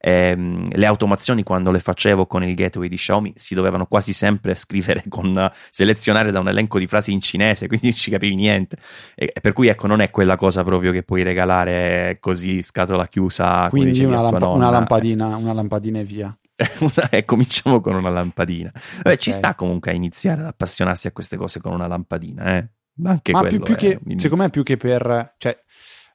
ehm, 0.06 0.64
le 0.72 0.86
automazioni 0.86 1.42
quando 1.42 1.72
le 1.72 1.80
facevo 1.80 2.28
con 2.28 2.44
il 2.44 2.54
gateway 2.54 2.88
di 2.88 2.96
Xiaomi 2.96 3.34
si 3.36 3.56
dovevano 3.56 3.88
quasi 3.88 4.14
sempre 4.14 4.54
scrivere 4.56 5.04
con 5.10 5.52
selezionare 5.72 6.32
da 6.32 6.40
un 6.40 6.48
elenco 6.48 6.78
di 6.78 6.86
frasi 6.86 7.12
in 7.12 7.22
cinese, 7.22 7.68
quindi 7.68 7.88
non 7.88 7.96
ci 7.96 8.12
capivi 8.12 8.36
niente. 8.36 8.78
E, 9.16 9.34
per 9.42 9.54
cui 9.54 9.68
ecco, 9.68 9.88
non 9.88 10.02
è 10.02 10.12
quella 10.12 10.36
cosa 10.36 10.64
proprio 10.64 10.92
che 10.92 11.02
puoi 11.02 11.24
regalare 11.24 12.18
così 12.20 12.62
scatola 12.62 13.08
chiusa. 13.08 13.68
Quindi 13.70 14.04
una, 14.04 14.30
lamp- 14.40 14.56
una, 14.56 14.70
lampadina, 14.70 15.36
una 15.36 15.54
lampadina 15.54 16.00
e 16.00 16.04
via. 16.04 16.38
eh, 17.12 17.26
cominciamo 17.26 17.82
con 17.82 17.96
una 17.96 18.10
lampadina. 18.10 18.72
Vabbè, 18.74 19.00
okay. 19.00 19.18
Ci 19.18 19.32
sta 19.32 19.56
comunque 19.56 19.92
a 19.92 19.94
iniziare 19.94 20.42
ad 20.42 20.48
appassionarsi 20.48 21.08
a 21.08 21.12
queste 21.12 21.38
cose 21.38 21.60
con 21.60 21.74
una 21.74 21.88
lampadina, 21.88 22.58
eh? 22.58 22.70
Anche 23.04 23.34
Ma 23.34 23.44
più, 23.44 23.60
più 23.60 23.76
che, 23.76 24.00
secondo 24.16 24.44
me, 24.44 24.50
più 24.50 24.64
che 24.64 24.78
per. 24.78 25.34
Cioè, 25.38 25.58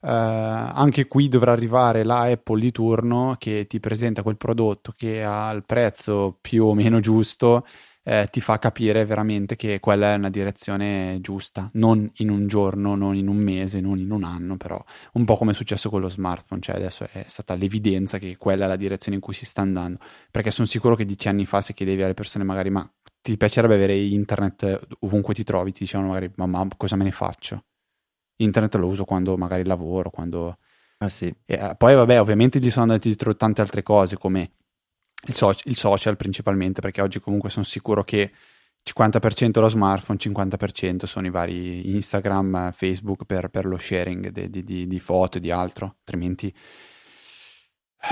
Uh, 0.03 0.09
anche 0.09 1.07
qui 1.07 1.29
dovrà 1.29 1.53
arrivare 1.53 2.05
la 2.05 2.23
Apple 2.23 2.59
di 2.59 2.73
turno 2.73 3.37
che 3.39 3.67
ti 3.67 3.81
presenta 3.81 4.23
quel 4.23 4.39
prodotto 4.39 4.95
che 4.97 5.23
ha 5.23 5.51
il 5.51 5.63
prezzo 5.67 6.39
più 6.41 6.65
o 6.65 6.73
meno 6.73 7.01
giusto, 7.01 7.67
eh, 8.11 8.27
ti 8.29 8.41
fa 8.41 8.59
capire 8.59 9.05
veramente 9.05 9.55
che 9.55 9.79
quella 9.79 10.15
è 10.15 10.17
una 10.17 10.31
direzione 10.31 11.19
giusta, 11.21 11.71
non 11.75 12.11
in 12.17 12.29
un 12.29 12.49
giorno, 12.49 12.97
non 12.97 13.15
in 13.15 13.29
un 13.29 13.37
mese, 13.37 13.81
non 13.81 13.99
in 13.99 14.11
un 14.11 14.25
anno, 14.25 14.57
però 14.57 14.83
un 15.13 15.25
po' 15.25 15.37
come 15.37 15.53
è 15.53 15.55
successo 15.55 15.91
con 15.91 16.01
lo 16.01 16.09
smartphone, 16.09 16.61
cioè 16.61 16.75
adesso 16.75 17.07
è 17.13 17.25
stata 17.29 17.55
l'evidenza 17.55 18.19
che 18.19 18.37
quella 18.37 18.65
è 18.65 18.69
la 18.69 18.75
direzione 18.75 19.17
in 19.17 19.23
cui 19.23 19.33
si 19.33 19.47
sta 19.47 19.61
andando, 19.61 20.01
perché 20.29 20.51
sono 20.51 20.67
sicuro 20.67 20.97
che 20.97 21.05
dieci 21.05 21.29
anni 21.29 21.47
fa 21.47 21.61
se 21.61 21.73
chiedevi 21.73 22.03
alle 22.03 22.15
persone 22.15 22.43
magari 22.43 22.71
ma 22.71 22.89
ti 23.23 23.37
piacerebbe 23.37 23.75
avere 23.75 23.97
internet 23.97 24.89
ovunque 25.01 25.33
ti 25.33 25.45
trovi, 25.45 25.71
ti 25.71 25.85
dicevano 25.85 26.09
magari 26.09 26.33
ma, 26.35 26.47
ma 26.47 26.67
cosa 26.77 26.97
me 26.97 27.05
ne 27.05 27.13
faccio? 27.13 27.63
internet 28.39 28.75
lo 28.75 28.89
uso 28.89 29.05
quando 29.05 29.37
magari 29.37 29.65
lavoro, 29.65 30.11
quando... 30.11 30.57
Ah, 30.99 31.09
sì. 31.09 31.33
e, 31.45 31.55
eh, 31.55 31.75
poi 31.79 31.95
vabbè, 31.95 32.21
ovviamente 32.21 32.59
gli 32.59 32.71
sono 32.71 32.87
andati 32.87 33.09
dietro 33.09 33.37
tante 33.37 33.61
altre 33.61 33.83
cose 33.83 34.19
come 34.19 34.51
il, 35.27 35.35
so- 35.35 35.55
il, 35.65 35.77
social 35.77 36.17
principalmente, 36.17 36.81
perché 36.81 37.03
oggi 37.03 37.21
comunque 37.21 37.51
sono 37.51 37.65
sicuro 37.65 38.05
che 38.05 38.33
50% 38.83 39.61
lo 39.61 39.69
smartphone, 39.69 40.19
50% 40.21 41.05
sono 41.05 41.27
i 41.27 41.31
vari 41.31 41.95
Instagram, 41.95 42.73
Facebook 42.73 43.25
per, 43.25 43.49
per 43.49 43.67
lo 43.67 43.77
sharing 43.77 44.31
di, 44.31 44.49
di, 44.49 44.65
di, 44.65 44.87
di 44.87 45.01
foto 45.01 45.39
e 45.39 45.41
di 45.41 45.51
altro, 45.51 45.97
altrimenti... 45.99 46.53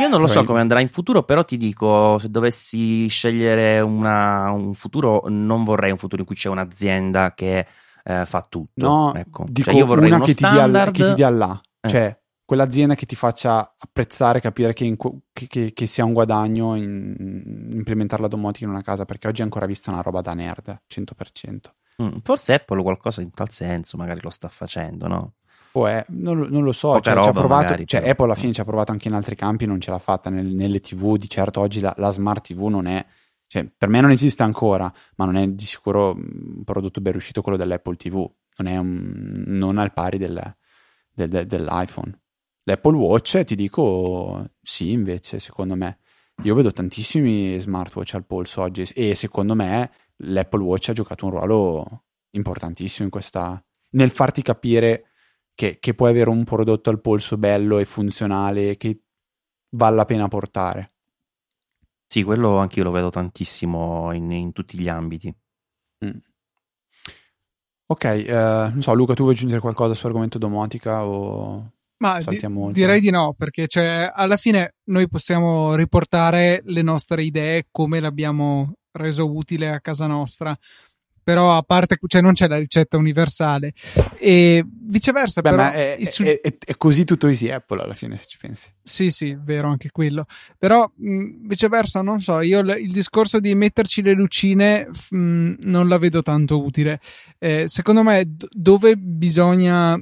Io 0.00 0.08
non 0.08 0.20
lo 0.20 0.26
so 0.26 0.44
come 0.44 0.60
andrà 0.60 0.80
in 0.80 0.88
futuro, 0.88 1.22
però 1.22 1.44
ti 1.46 1.56
dico, 1.56 2.18
se 2.18 2.28
dovessi 2.28 3.08
scegliere 3.08 3.80
una, 3.80 4.50
un 4.50 4.74
futuro, 4.74 5.24
non 5.28 5.64
vorrei 5.64 5.90
un 5.90 5.96
futuro 5.96 6.20
in 6.20 6.26
cui 6.26 6.36
c'è 6.36 6.50
un'azienda 6.50 7.32
che 7.32 7.66
eh, 8.04 8.26
fa 8.26 8.42
tutto. 8.46 8.86
No, 8.86 9.14
ecco. 9.14 9.46
dico 9.48 9.70
cioè 9.70 9.78
io 9.78 9.86
vorrei 9.86 10.10
una 10.10 10.20
che 10.20 10.34
ti, 10.34 10.46
dia, 10.46 10.90
che 10.90 11.04
ti 11.04 11.14
dia 11.14 11.30
là, 11.30 11.58
eh. 11.80 11.88
cioè 11.88 12.18
quell'azienda 12.48 12.94
che 12.94 13.04
ti 13.04 13.14
faccia 13.14 13.74
apprezzare, 13.78 14.40
capire 14.40 14.72
che, 14.72 14.86
in, 14.86 14.96
che, 14.96 15.46
che, 15.46 15.72
che 15.74 15.86
sia 15.86 16.06
un 16.06 16.14
guadagno 16.14 16.76
in, 16.76 17.68
implementare 17.72 18.22
la 18.22 18.28
domotica 18.28 18.64
in 18.64 18.70
una 18.70 18.80
casa, 18.80 19.04
perché 19.04 19.28
oggi 19.28 19.42
è 19.42 19.44
ancora 19.44 19.66
vista 19.66 19.90
una 19.90 20.00
roba 20.00 20.22
da 20.22 20.32
nerd, 20.32 20.80
100%. 20.88 21.58
Mm, 22.02 22.16
forse 22.22 22.54
Apple 22.54 22.80
qualcosa 22.80 23.20
in 23.20 23.32
tal 23.32 23.50
senso 23.50 23.98
magari 23.98 24.20
lo 24.22 24.30
sta 24.30 24.48
facendo, 24.48 25.08
no? 25.08 25.32
O 25.72 25.86
è, 25.86 26.02
non, 26.08 26.38
non, 26.48 26.62
lo 26.62 26.72
so, 26.72 26.98
cioè, 27.00 27.12
roba, 27.12 27.32
provato, 27.32 27.64
magari, 27.64 27.86
cioè, 27.86 28.08
Apple 28.08 28.24
alla 28.24 28.34
fine 28.34 28.54
ci 28.54 28.62
ha 28.62 28.64
provato 28.64 28.92
anche 28.92 29.08
in 29.08 29.14
altri 29.14 29.34
campi, 29.34 29.66
non 29.66 29.78
ce 29.78 29.90
l'ha 29.90 29.98
fatta 29.98 30.30
nel, 30.30 30.46
nelle 30.46 30.80
TV, 30.80 31.18
di 31.18 31.28
certo 31.28 31.60
oggi 31.60 31.80
la, 31.80 31.92
la 31.98 32.10
smart 32.10 32.46
TV 32.46 32.62
non 32.68 32.86
è 32.86 33.04
cioè, 33.46 33.70
per 33.76 33.90
me 33.90 34.00
non 34.00 34.10
esiste 34.10 34.42
ancora, 34.42 34.90
ma 35.16 35.26
non 35.26 35.36
è 35.36 35.46
di 35.48 35.64
sicuro 35.66 36.14
un 36.14 36.64
prodotto 36.64 37.02
ben 37.02 37.12
riuscito 37.12 37.42
quello 37.42 37.58
dell'Apple 37.58 37.96
TV, 37.96 38.26
non 38.56 38.72
è 38.72 38.78
un, 38.78 39.42
non 39.46 39.76
al 39.76 39.92
pari 39.92 40.16
del, 40.16 40.56
del, 41.12 41.28
del, 41.28 41.46
dell'iPhone. 41.46 42.18
L'Apple 42.68 42.96
Watch, 42.96 43.44
ti 43.44 43.54
dico 43.54 44.50
sì, 44.60 44.92
invece, 44.92 45.38
secondo 45.38 45.74
me. 45.74 46.00
Io 46.42 46.54
vedo 46.54 46.70
tantissimi 46.70 47.58
smartwatch 47.58 48.12
al 48.12 48.26
polso 48.26 48.60
oggi 48.60 48.82
e 48.94 49.14
secondo 49.14 49.54
me 49.54 49.90
l'Apple 50.16 50.62
Watch 50.62 50.90
ha 50.90 50.92
giocato 50.92 51.24
un 51.24 51.30
ruolo 51.30 52.04
importantissimo 52.32 53.06
in 53.06 53.10
questa, 53.10 53.64
nel 53.92 54.10
farti 54.10 54.42
capire 54.42 55.06
che, 55.54 55.78
che 55.80 55.94
puoi 55.94 56.10
avere 56.10 56.28
un 56.28 56.44
prodotto 56.44 56.90
al 56.90 57.00
polso 57.00 57.38
bello 57.38 57.78
e 57.78 57.86
funzionale 57.86 58.76
che 58.76 59.00
vale 59.70 59.96
la 59.96 60.04
pena 60.04 60.28
portare. 60.28 60.92
Sì, 62.06 62.22
quello 62.22 62.58
anche 62.58 62.80
io 62.80 62.84
lo 62.84 62.90
vedo 62.90 63.08
tantissimo 63.08 64.12
in, 64.12 64.30
in 64.30 64.52
tutti 64.52 64.78
gli 64.78 64.88
ambiti. 64.88 65.34
Mm. 66.04 66.18
Ok, 67.86 68.04
eh, 68.04 68.30
non 68.30 68.82
so, 68.82 68.92
Luca, 68.92 69.14
tu 69.14 69.22
vuoi 69.22 69.34
aggiungere 69.34 69.62
qualcosa 69.62 69.94
sull'argomento 69.94 70.36
domotica 70.36 71.06
o 71.06 71.72
Ma 71.98 72.20
di- 72.20 72.40
direi 72.72 73.00
di 73.00 73.10
no, 73.10 73.34
perché 73.36 73.66
cioè, 73.66 74.10
alla 74.14 74.36
fine 74.36 74.74
noi 74.84 75.08
possiamo 75.08 75.74
riportare 75.74 76.62
le 76.64 76.82
nostre 76.82 77.24
idee 77.24 77.66
come 77.70 78.00
l'abbiamo 78.00 78.74
reso 78.92 79.32
utile 79.34 79.70
a 79.70 79.80
casa 79.80 80.06
nostra 80.06 80.56
però 81.28 81.54
a 81.54 81.62
parte, 81.62 81.98
cioè 82.06 82.22
non 82.22 82.32
c'è 82.32 82.48
la 82.48 82.56
ricetta 82.56 82.96
universale 82.96 83.74
e 84.16 84.64
viceversa. 84.66 85.42
Beh, 85.42 85.50
però, 85.50 85.70
è, 85.70 85.98
su... 86.04 86.22
è, 86.22 86.40
è, 86.40 86.56
è, 86.58 86.74
così 86.78 87.04
tutto 87.04 87.26
easy 87.26 87.50
Apple 87.50 87.82
alla 87.82 87.94
fine, 87.94 88.16
se 88.16 88.24
ci 88.26 88.38
pensi. 88.40 88.70
Sì, 88.82 89.10
sì, 89.10 89.36
vero 89.38 89.68
anche 89.68 89.90
quello. 89.90 90.24
Però 90.56 90.90
mh, 90.96 91.46
viceversa, 91.46 92.00
non 92.00 92.22
so, 92.22 92.40
io 92.40 92.62
l- 92.62 92.78
il 92.80 92.90
discorso 92.90 93.40
di 93.40 93.54
metterci 93.54 94.00
le 94.00 94.14
lucine 94.14 94.88
mh, 95.10 95.56
non 95.64 95.86
la 95.86 95.98
vedo 95.98 96.22
tanto 96.22 96.64
utile. 96.64 96.98
Eh, 97.38 97.68
secondo 97.68 98.02
me, 98.02 98.24
d- 98.24 98.48
dove 98.50 98.96
bisogna 98.96 100.00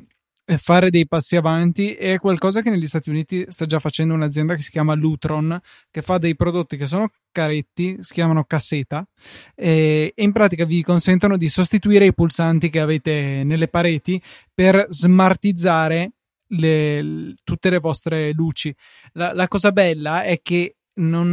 fare 0.56 0.90
dei 0.90 1.08
passi 1.08 1.36
avanti 1.36 1.94
è 1.94 2.18
qualcosa 2.18 2.62
che 2.62 2.70
negli 2.70 2.86
Stati 2.86 3.10
Uniti 3.10 3.44
sta 3.48 3.66
già 3.66 3.80
facendo 3.80 4.14
un'azienda 4.14 4.54
che 4.54 4.62
si 4.62 4.70
chiama 4.70 4.94
Lutron 4.94 5.58
che 5.90 6.02
fa 6.02 6.18
dei 6.18 6.36
prodotti 6.36 6.76
che 6.76 6.86
sono 6.86 7.10
caretti 7.32 7.98
si 8.00 8.14
chiamano 8.14 8.44
cassetta 8.44 9.06
e, 9.54 10.12
in 10.14 10.32
pratica 10.32 10.64
vi 10.64 10.82
consentono 10.82 11.36
di 11.36 11.48
sostituire 11.48 12.06
i 12.06 12.14
pulsanti 12.14 12.70
che 12.70 12.80
avete 12.80 13.42
nelle 13.44 13.68
pareti 13.68 14.22
per 14.54 14.86
smartizzare 14.88 16.12
le, 16.48 17.34
tutte 17.42 17.70
le 17.70 17.78
vostre 17.78 18.32
luci. 18.32 18.74
La, 19.12 19.32
la 19.32 19.48
cosa 19.48 19.72
bella 19.72 20.22
è 20.22 20.40
che 20.42 20.76
non, 20.94 21.30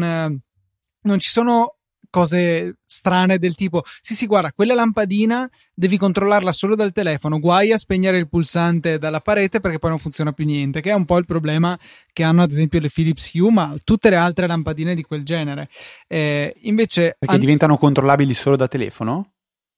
non 1.02 1.20
ci 1.20 1.30
sono 1.30 1.78
cose 2.14 2.78
strane 2.86 3.40
del 3.40 3.56
tipo 3.56 3.82
sì 4.00 4.14
sì 4.14 4.28
guarda 4.28 4.52
quella 4.52 4.76
lampadina 4.76 5.50
devi 5.74 5.98
controllarla 5.98 6.52
solo 6.52 6.76
dal 6.76 6.92
telefono 6.92 7.40
guai 7.40 7.72
a 7.72 7.78
spegnere 7.80 8.20
il 8.20 8.30
pulsante 8.30 9.00
dalla 9.00 9.20
parete 9.20 9.60
perché 9.60 9.80
poi 9.80 9.90
non 9.90 9.98
funziona 9.98 10.32
più 10.32 10.46
niente 10.46 10.80
che 10.80 10.92
è 10.92 10.94
un 10.94 11.06
po' 11.06 11.18
il 11.18 11.26
problema 11.26 11.78
che 12.12 12.22
hanno 12.22 12.44
ad 12.44 12.52
esempio 12.52 12.80
le 12.80 12.92
Philips 12.94 13.34
Hue 13.34 13.52
ma 13.52 13.76
tutte 13.84 14.12
le 14.12 14.16
altre 14.16 14.46
lampadine 14.46 14.94
di 14.94 15.02
quel 15.02 15.24
genere 15.24 15.70
eh, 16.08 16.56
invece 16.62 17.16
perché 17.18 17.34
an- 17.34 17.40
diventano 17.40 17.78
controllabili 17.78 18.36
solo 18.36 18.56
da 18.56 18.68
telefono? 18.68 19.32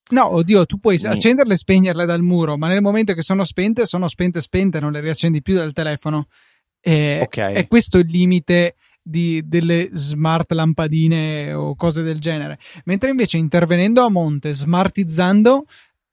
No, 0.07 0.35
oddio, 0.35 0.67
tu 0.67 0.77
puoi 0.77 0.99
accenderle 1.03 1.55
e 1.55 1.57
spegnerle 1.57 2.05
dal 2.05 2.21
muro, 2.21 2.57
ma 2.57 2.67
nel 2.67 2.81
momento 2.81 3.13
che 3.13 3.23
sono 3.23 3.43
spente, 3.43 3.87
sono 3.87 4.07
spente 4.07 4.39
spente, 4.39 4.79
non 4.79 4.91
le 4.91 4.99
riaccendi 4.99 5.41
più 5.41 5.55
dal 5.55 5.73
telefono. 5.73 6.27
E, 6.79 7.21
okay. 7.23 7.55
È 7.55 7.65
questo 7.65 7.97
il 7.97 8.05
limite 8.07 8.75
di, 9.07 9.43
delle 9.45 9.89
smart 9.91 10.51
lampadine 10.51 11.53
o 11.53 11.75
cose 11.75 12.01
del 12.01 12.19
genere. 12.19 12.57
Mentre 12.85 13.11
invece 13.11 13.37
intervenendo 13.37 14.03
a 14.03 14.09
monte, 14.09 14.53
smartizzando 14.53 15.65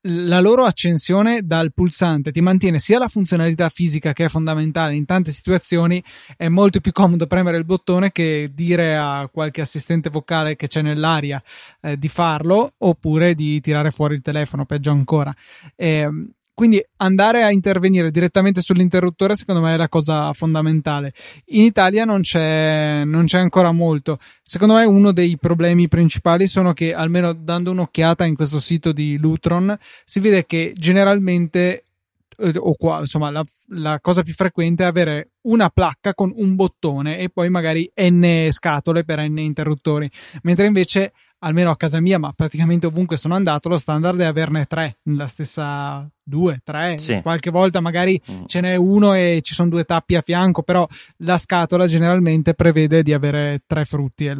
la 0.07 0.41
loro 0.41 0.65
accensione 0.65 1.43
dal 1.45 1.73
pulsante 1.73 2.33
ti 2.33 2.41
mantiene 2.41 2.81
sia 2.81 2.99
la 2.99 3.07
funzionalità 3.07 3.69
fisica 3.69 4.13
che 4.13 4.25
è 4.25 4.29
fondamentale 4.29 4.97
in 4.97 5.05
tante 5.05 5.31
situazioni 5.31 6.03
è 6.37 6.49
molto 6.49 6.81
più 6.81 6.91
comodo 6.91 7.29
premere 7.29 7.57
il 7.57 7.65
bottone 7.65 8.11
che 8.11 8.51
dire 8.53 8.97
a 8.97 9.29
qualche 9.33 9.61
assistente 9.61 10.11
vocale 10.11 10.57
che 10.57 10.67
c'è 10.67 10.83
nell'aria 10.83 11.41
eh, 11.81 11.97
di 11.97 12.09
farlo 12.09 12.73
oppure 12.79 13.35
di 13.35 13.61
tirare 13.61 13.93
fuori 13.93 14.15
il 14.15 14.23
telefono 14.23 14.65
peggio 14.65 14.91
ancora 14.91 15.33
eh, 15.77 16.11
quindi 16.55 16.85
andare 16.97 17.43
a 17.43 17.51
intervenire 17.51 18.11
direttamente 18.11 18.61
sull'interruttore 18.61 19.37
secondo 19.37 19.63
me 19.63 19.75
è 19.75 19.77
la 19.77 19.89
cosa 19.89 20.33
fondamentale. 20.33 21.13
In 21.47 21.63
Italia 21.63 22.05
non 22.05 22.21
c'è, 22.21 23.05
non 23.05 23.25
c'è 23.25 23.39
ancora 23.39 23.73
molto. 23.73 24.19
Secondo 24.43 24.75
me 24.75 24.85
uno 24.85 25.13
dei 25.13 25.39
problemi 25.39 25.89
principali 25.89 26.47
sono 26.47 26.73
che 26.73 26.95
almeno 26.95 27.33
dando 27.33 27.71
un'occhiata 27.71 28.25
in 28.25 28.35
questo 28.35 28.61
sito 28.61 28.93
di 28.93 29.17
Lutron 29.19 29.77
si 30.05 30.21
vede 30.21 30.45
che 30.47 30.73
generalmente 30.77 31.85
eh, 32.37 32.53
o 32.57 32.75
qua, 32.75 33.01
insomma, 33.01 33.31
la, 33.31 33.45
la, 33.69 34.01
cosa 34.01 34.23
più 34.23 34.33
frequente 34.33 34.85
è 34.85 34.87
avere 34.87 35.33
una 35.43 35.71
placca 35.71 36.15
con 36.15 36.33
un 36.35 36.55
bottone 36.55 37.19
e 37.19 37.29
poi 37.29 37.49
magari 37.51 37.91
n 37.95 38.49
scatole 38.51 39.05
per 39.05 39.21
n 39.21 39.39
interruttori, 39.39 40.11
mentre 40.43 40.67
invece 40.67 41.13
almeno 41.45 41.71
a 41.71 41.77
casa 41.77 42.01
mia, 42.01 42.19
ma 42.19 42.33
praticamente 42.33 42.87
ovunque 42.87 43.17
sono 43.17 43.35
andato, 43.35 43.69
lo 43.69 43.79
standard 43.79 44.19
è 44.21 44.25
averne 44.25 44.65
tre 44.65 44.99
nella 45.05 45.27
stessa 45.27 46.09
due, 46.23 46.61
tre, 46.63 46.99
sì. 46.99 47.21
qualche 47.21 47.51
volta 47.51 47.81
magari 47.81 48.21
mm. 48.31 48.45
ce 48.47 48.61
n'è 48.61 48.77
uno 48.77 49.15
e 49.15 49.41
ci 49.43 49.55
sono 49.55 49.69
due 49.69 49.85
tappi 49.85 50.15
a 50.15 50.21
fianco, 50.21 50.63
però 50.63 50.87
la 51.19 51.39
scatola 51.39 51.87
generalmente 51.87 52.55
prevede 52.55 53.03
di 53.03 53.13
avere 53.13 53.63
tre 53.67 53.85
frutti, 53.85 54.31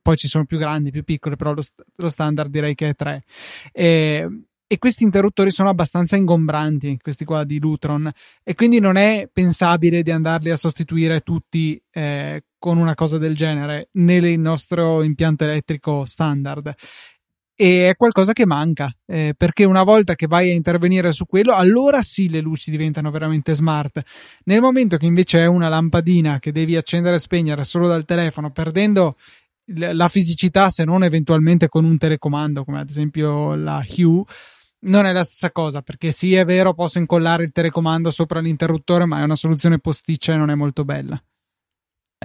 poi 0.00 0.16
ci 0.16 0.28
sono 0.28 0.44
più 0.44 0.58
grandi, 0.58 0.90
più 0.90 1.02
piccoli, 1.02 1.36
però 1.36 1.52
lo, 1.52 1.62
lo 1.96 2.08
standard 2.08 2.50
direi 2.50 2.74
che 2.74 2.90
è 2.90 2.94
tre. 2.94 3.24
E, 3.72 4.28
e 4.68 4.78
questi 4.78 5.04
interruttori 5.04 5.50
sono 5.50 5.68
abbastanza 5.68 6.16
ingombranti, 6.16 6.98
questi 7.00 7.24
qua 7.24 7.44
di 7.44 7.58
Lutron, 7.58 8.10
e 8.44 8.54
quindi 8.54 8.78
non 8.78 8.96
è 8.96 9.28
pensabile 9.32 10.02
di 10.02 10.12
andarli 10.12 10.50
a 10.50 10.56
sostituire 10.56 11.20
tutti 11.20 11.80
eh, 11.90 12.44
con 12.66 12.78
una 12.78 12.96
cosa 12.96 13.16
del 13.16 13.36
genere 13.36 13.90
nel 13.92 14.36
nostro 14.40 15.04
impianto 15.04 15.44
elettrico 15.44 16.04
standard. 16.04 16.74
E 17.54 17.90
è 17.90 17.94
qualcosa 17.94 18.32
che 18.32 18.44
manca, 18.44 18.92
eh, 19.06 19.34
perché 19.36 19.62
una 19.62 19.84
volta 19.84 20.16
che 20.16 20.26
vai 20.26 20.50
a 20.50 20.54
intervenire 20.54 21.12
su 21.12 21.26
quello, 21.26 21.54
allora 21.54 22.02
sì 22.02 22.28
le 22.28 22.40
luci 22.40 22.72
diventano 22.72 23.12
veramente 23.12 23.54
smart. 23.54 24.02
Nel 24.46 24.60
momento 24.60 24.96
che 24.96 25.06
invece 25.06 25.42
è 25.42 25.46
una 25.46 25.68
lampadina 25.68 26.40
che 26.40 26.50
devi 26.50 26.74
accendere 26.74 27.16
e 27.16 27.20
spegnere 27.20 27.62
solo 27.62 27.86
dal 27.86 28.04
telefono, 28.04 28.50
perdendo 28.50 29.16
la 29.66 30.08
fisicità 30.08 30.68
se 30.68 30.82
non 30.82 31.04
eventualmente 31.04 31.68
con 31.68 31.84
un 31.84 31.96
telecomando 31.98 32.64
come 32.64 32.80
ad 32.80 32.90
esempio 32.90 33.54
la 33.54 33.84
Hue 33.96 34.24
non 34.86 35.06
è 35.06 35.12
la 35.12 35.24
stessa 35.24 35.52
cosa, 35.52 35.82
perché 35.82 36.10
sì, 36.10 36.34
è 36.34 36.44
vero, 36.44 36.74
posso 36.74 36.98
incollare 36.98 37.44
il 37.44 37.52
telecomando 37.52 38.10
sopra 38.10 38.40
l'interruttore, 38.40 39.04
ma 39.04 39.20
è 39.20 39.22
una 39.22 39.36
soluzione 39.36 39.78
posticcia 39.78 40.32
e 40.32 40.36
non 40.36 40.50
è 40.50 40.54
molto 40.56 40.84
bella. 40.84 41.20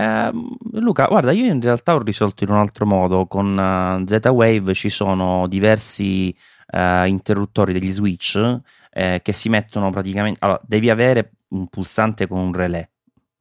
Eh, 0.02 0.32
Luca, 0.80 1.06
guarda, 1.06 1.32
io 1.32 1.46
in 1.46 1.62
realtà 1.62 1.94
ho 1.94 2.02
risolto 2.02 2.44
in 2.44 2.50
un 2.50 2.58
altro 2.58 2.86
modo. 2.88 3.28
Con 3.28 3.56
uh, 3.56 4.04
Z-Wave 4.08 4.74
ci 4.74 4.90
sono 4.90 5.48
diversi 5.48 6.36
uh, 6.72 7.06
interruttori 7.06 7.72
degli 7.72 7.92
switch 7.92 8.60
eh, 8.92 9.20
che 9.22 9.34
si 9.34 9.50
mettono 9.50 9.92
praticamente. 9.92 10.40
Allora, 10.44 10.60
devi 10.66 10.90
avere 10.90 11.34
un 11.50 11.68
pulsante 11.68 12.28
con 12.28 12.40
un 12.40 12.54
relè. 12.54 12.88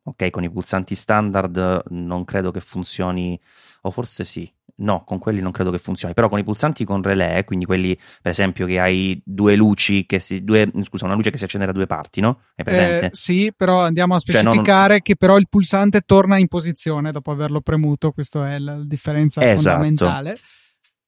Ok, 0.03 0.31
con 0.31 0.45
i 0.45 0.51
pulsanti 0.51 0.95
standard 0.95 1.85
non 1.91 2.25
credo 2.25 2.51
che 2.51 2.61
funzioni, 2.61 3.39
o 3.83 3.91
forse 3.91 4.25
sì. 4.25 4.51
No, 4.81 5.05
con 5.05 5.19
quelli 5.19 5.41
non 5.41 5.53
credo 5.53 5.71
che 5.71 5.79
funzioni, 5.79 6.15
però 6.15 6.31
con 6.31 6.39
i 6.39 6.45
pulsanti 6.45 6.85
con 6.85 7.03
relè, 7.03 7.45
quindi 7.45 7.67
quelli 7.67 7.95
per 8.23 8.31
esempio 8.31 8.65
che 8.65 8.81
hai 8.81 9.21
due 9.23 9.55
luci 9.55 10.07
che 10.07 10.19
si 10.21 10.43
due, 10.43 10.71
scusa, 10.85 11.05
una 11.05 11.15
luce 11.15 11.31
che 11.31 11.37
si 11.37 11.45
accende 11.45 11.67
da 11.67 11.73
due 11.73 11.87
parti, 11.87 12.23
no? 12.23 12.41
È 12.55 12.63
presente? 12.63 13.07
Eh, 13.07 13.11
sì, 13.13 13.53
però 13.55 13.83
andiamo 13.83 14.15
a 14.15 14.19
specificare 14.19 14.63
cioè, 14.65 14.89
non... 14.89 15.01
che 15.03 15.17
però 15.17 15.37
il 15.37 15.49
pulsante 15.51 16.01
torna 16.01 16.39
in 16.39 16.49
posizione 16.49 17.13
dopo 17.13 17.31
averlo 17.31 17.61
premuto, 17.61 18.13
questa 18.13 18.55
è 18.55 18.59
la 18.59 18.83
differenza 18.83 19.43
esatto. 19.43 19.77
fondamentale. 19.77 20.39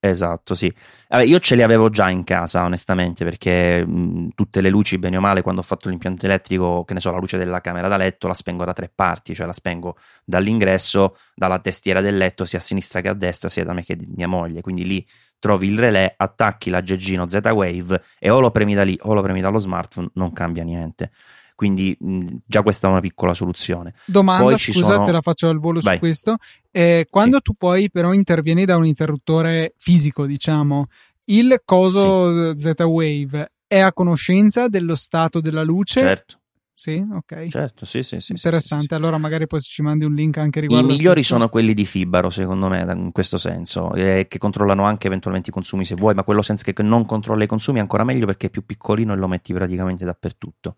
Esatto, 0.05 0.57
sì. 0.57 0.73
Vabbè, 1.09 1.23
io 1.23 1.39
ce 1.39 1.55
li 1.55 1.63
avevo 1.63 1.89
già 1.89 2.11
in 2.11 2.25
casa, 2.25 2.65
onestamente, 2.65 3.23
perché 3.25 3.87
mh, 3.87 4.31
tutte 4.35 4.61
le 4.61 4.69
luci, 4.69 4.99
bene 4.99 5.17
o 5.17 5.21
male, 5.21 5.43
quando 5.43 5.61
ho 5.61 5.65
fatto 5.65 5.89
l'impianto 5.89 6.27
elettrico, 6.27 6.83
che 6.85 6.93
ne 6.95 6.99
so, 6.99 7.13
la 7.13 7.19
luce 7.19 7.39
della 7.39 7.61
camera 7.61 7.87
da 7.87 7.97
letto, 7.97 8.27
la 8.27 8.35
spengo 8.35 8.65
da 8.65 8.73
tre 8.73 8.91
parti, 8.93 9.33
cioè 9.33 9.47
la 9.47 9.53
spengo 9.53 9.97
dall'ingresso, 10.25 11.17
dalla 11.37 11.61
testiera 11.61 12.01
del 12.01 12.17
letto, 12.17 12.45
sia 12.45 12.59
a 12.59 12.63
sinistra 12.63 13.01
che 13.01 13.11
a 13.11 13.15
destra, 13.15 13.49
sia 13.49 13.63
da 13.65 13.73
me 13.75 13.85
che 13.85 13.95
di 13.95 14.09
mia 14.17 14.27
moglie. 14.27 14.61
Quindi 14.61 14.85
lì 14.85 15.07
trovi 15.39 15.69
il 15.69 15.79
relè, 15.79 16.15
attacchi 16.17 16.69
l'aggeggino 16.71 17.29
Z-Wave 17.29 18.03
e 18.19 18.29
o 18.29 18.41
lo 18.41 18.51
premi 18.51 18.75
da 18.75 18.83
lì 18.83 18.99
o 19.03 19.15
lo 19.15 19.23
premi 19.23 19.41
dallo 19.41 19.59
smartphone, 19.59 20.11
non 20.15 20.33
cambia 20.33 20.65
niente. 20.65 21.13
Quindi 21.63 21.97
mh, 21.97 22.27
già 22.45 22.61
questa 22.63 22.89
è 22.89 22.91
una 22.91 22.99
piccola 22.99 23.35
soluzione. 23.35 23.95
Domanda, 24.05 24.43
poi 24.43 24.59
scusa, 24.59 24.85
sono... 24.85 25.05
te 25.05 25.13
la 25.13 25.21
faccio 25.21 25.49
al 25.49 25.61
volo 25.61 25.79
Vai. 25.79 25.95
su 25.95 26.01
questo. 26.01 26.39
Eh, 26.73 27.07
quando 27.09 27.37
sì. 27.37 27.43
tu 27.43 27.55
poi 27.55 27.89
però 27.89 28.13
intervieni 28.13 28.65
da 28.65 28.77
un 28.77 28.85
interruttore 28.85 29.75
fisico, 29.77 30.27
diciamo, 30.27 30.89
il 31.27 31.63
coso 31.65 32.51
sì. 32.51 32.75
Z-Wave 32.75 33.53
è 33.69 33.79
a 33.79 33.93
conoscenza 33.93 34.67
dello 34.67 34.97
stato 34.97 35.41
della 35.41 35.63
luce? 35.63 36.01
Certo. 36.01 36.41
Sì, 36.75 37.01
ok. 37.13 37.47
Certo, 37.47 37.85
sì, 37.87 38.03
sì, 38.03 38.19
sì. 38.19 38.33
Interessante. 38.33 38.87
Sì, 38.89 38.95
allora 38.95 39.17
magari 39.19 39.47
poi 39.47 39.61
ci 39.61 39.83
mandi 39.83 40.05
un 40.05 40.15
link 40.15 40.39
anche 40.39 40.59
riguardo. 40.59 40.89
I 40.89 40.97
migliori 40.97 41.23
sono 41.23 41.49
quelli 41.49 41.75
di 41.75 41.85
Fibaro, 41.85 42.29
secondo 42.29 42.69
me, 42.69 42.81
in 42.81 43.13
questo 43.13 43.39
senso, 43.39 43.95
eh, 43.95 44.27
che 44.29 44.39
controllano 44.39 44.83
anche 44.83 45.07
eventualmente 45.07 45.51
i 45.51 45.53
consumi 45.53 45.85
se 45.85 45.95
vuoi, 45.95 46.15
ma 46.15 46.25
quello 46.25 46.43
senza 46.43 46.65
che 46.65 46.83
non 46.83 47.07
controlla 47.07 47.45
i 47.45 47.47
consumi 47.47 47.79
è 47.79 47.83
ancora 47.83 48.03
meglio 48.03 48.27
perché 48.27 48.49
è 48.49 48.51
più 48.51 48.65
piccolino 48.67 49.13
e 49.13 49.17
lo 49.17 49.29
metti 49.29 49.53
praticamente 49.53 50.05
dappertutto. 50.05 50.77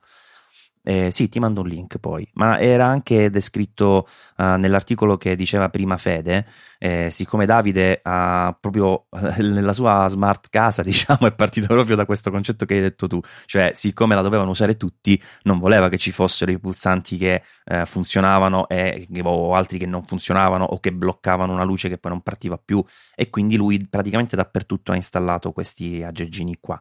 Eh, 0.86 1.10
sì, 1.10 1.30
ti 1.30 1.38
mando 1.40 1.62
un 1.62 1.66
link 1.68 1.96
poi, 1.98 2.28
ma 2.34 2.58
era 2.60 2.84
anche 2.84 3.30
descritto 3.30 4.06
uh, 4.36 4.56
nell'articolo 4.58 5.16
che 5.16 5.34
diceva 5.34 5.70
prima 5.70 5.96
Fede, 5.96 6.46
eh, 6.84 7.08
siccome 7.10 7.46
Davide 7.46 8.00
ha 8.02 8.54
proprio 8.60 9.06
nella 9.38 9.72
sua 9.72 10.06
smart 10.06 10.50
casa, 10.50 10.82
diciamo, 10.84 11.26
è 11.26 11.32
partito 11.32 11.66
proprio 11.68 11.96
da 11.96 12.04
questo 12.04 12.30
concetto 12.30 12.66
che 12.66 12.74
hai 12.74 12.82
detto 12.82 13.06
tu, 13.06 13.20
cioè 13.46 13.70
siccome 13.72 14.14
la 14.14 14.20
dovevano 14.20 14.50
usare 14.50 14.76
tutti, 14.76 15.18
non 15.44 15.58
voleva 15.58 15.88
che 15.88 15.96
ci 15.96 16.10
fossero 16.10 16.50
i 16.50 16.58
pulsanti 16.58 17.16
che 17.16 17.42
eh, 17.64 17.86
funzionavano 17.86 18.68
e, 18.68 19.08
o 19.22 19.54
altri 19.54 19.78
che 19.78 19.86
non 19.86 20.04
funzionavano 20.04 20.62
o 20.62 20.78
che 20.78 20.92
bloccavano 20.92 21.54
una 21.54 21.64
luce 21.64 21.88
che 21.88 21.96
poi 21.96 22.10
non 22.10 22.20
partiva 22.20 22.60
più 22.62 22.84
e 23.14 23.30
quindi 23.30 23.56
lui 23.56 23.86
praticamente 23.88 24.36
dappertutto 24.36 24.92
ha 24.92 24.96
installato 24.96 25.52
questi 25.52 26.02
aggeggini 26.02 26.58
qua. 26.60 26.78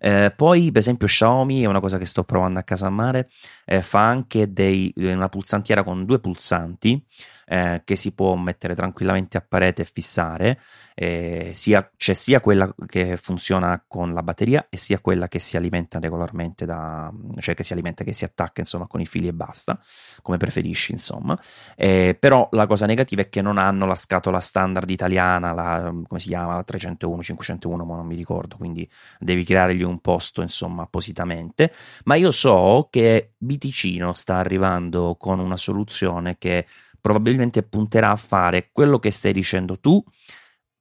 Eh, 0.00 0.32
poi, 0.34 0.72
per 0.72 0.80
esempio, 0.80 1.06
Xiaomi 1.06 1.62
è 1.62 1.66
una 1.66 1.80
cosa 1.80 1.96
che 1.96 2.06
sto 2.06 2.24
provando 2.24 2.58
a 2.58 2.64
casa 2.64 2.88
a 2.88 2.90
mare, 2.90 3.30
eh, 3.64 3.82
fa 3.82 4.04
anche 4.04 4.52
dei, 4.52 4.92
una 4.96 5.28
pulsantiera 5.28 5.84
con 5.84 6.04
due 6.04 6.18
pulsanti 6.18 7.00
eh, 7.46 7.82
che 7.84 7.96
si 7.96 8.12
può 8.12 8.34
mettere 8.34 8.74
tranquillamente 8.74 9.36
a 9.36 9.44
parete 9.46 9.82
e 9.82 9.88
fissare. 9.92 10.60
Eh, 10.96 11.50
sia, 11.54 11.90
c'è 11.96 12.14
sia 12.14 12.40
quella 12.40 12.72
che 12.86 13.16
funziona 13.16 13.82
con 13.86 14.14
la 14.14 14.22
batteria 14.22 14.68
e 14.70 14.76
sia 14.76 15.00
quella 15.00 15.26
che 15.26 15.40
si 15.40 15.56
alimenta 15.56 15.98
regolarmente 15.98 16.64
da, 16.64 17.12
cioè 17.40 17.54
che 17.56 17.64
si 17.64 17.72
alimenta, 17.72 18.04
che 18.04 18.12
si 18.12 18.24
attacca 18.24 18.60
insomma 18.60 18.86
con 18.86 19.00
i 19.00 19.06
fili 19.06 19.26
e 19.26 19.32
basta, 19.32 19.78
come 20.22 20.36
preferisci 20.36 20.92
insomma. 20.92 21.38
Eh, 21.76 22.16
però 22.18 22.48
la 22.52 22.66
cosa 22.66 22.86
negativa 22.86 23.22
è 23.22 23.28
che 23.28 23.42
non 23.42 23.58
hanno 23.58 23.86
la 23.86 23.96
scatola 23.96 24.38
standard 24.38 24.88
italiana, 24.88 25.52
la, 25.52 25.92
come 26.06 26.20
si 26.20 26.28
chiama, 26.28 26.54
la 26.54 26.62
301, 26.62 27.22
501, 27.22 27.84
ma 27.84 27.96
non 27.96 28.06
mi 28.06 28.14
ricordo, 28.14 28.56
quindi 28.56 28.88
devi 29.18 29.44
creargli 29.44 29.82
un 29.82 29.98
posto 29.98 30.42
insomma 30.42 30.82
appositamente. 30.82 31.72
Ma 32.04 32.14
io 32.14 32.30
so 32.30 32.86
che 32.90 33.32
Biticino 33.36 34.12
sta 34.12 34.36
arrivando 34.36 35.16
con 35.18 35.40
una 35.40 35.56
soluzione 35.56 36.38
che 36.38 36.66
probabilmente 37.04 37.62
punterà 37.62 38.12
a 38.12 38.16
fare 38.16 38.70
quello 38.72 38.98
che 38.98 39.10
stai 39.10 39.34
dicendo 39.34 39.78
tu, 39.78 40.02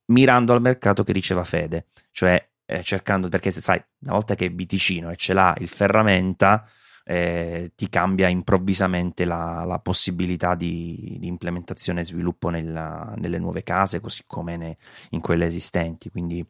mirando 0.06 0.54
al 0.54 0.62
mercato 0.62 1.04
che 1.04 1.12
riceva 1.12 1.44
Fede, 1.44 1.88
cioè 2.12 2.42
eh, 2.64 2.82
cercando, 2.82 3.28
perché 3.28 3.52
se 3.52 3.60
sai, 3.60 3.84
una 4.04 4.14
volta 4.14 4.34
che 4.34 4.46
è 4.46 4.50
Biticino 4.50 5.10
e 5.10 5.18
ce 5.18 5.34
l'ha 5.34 5.54
il 5.60 5.68
ferramenta, 5.68 6.66
eh, 7.04 7.72
ti 7.76 7.90
cambia 7.90 8.28
improvvisamente 8.28 9.26
la, 9.26 9.64
la 9.66 9.80
possibilità 9.80 10.56
di, 10.56 11.18
di, 11.20 11.28
implementazione 11.28 12.02
e 12.02 12.06
sviluppo 12.06 12.50
nella, 12.50 13.14
nelle 13.18 13.40
nuove 13.40 13.64
case, 13.64 14.00
così 14.00 14.24
come 14.26 14.58
ne, 14.58 14.78
in 15.10 15.20
quelle 15.20 15.46
esistenti. 15.46 16.10
Quindi 16.10 16.46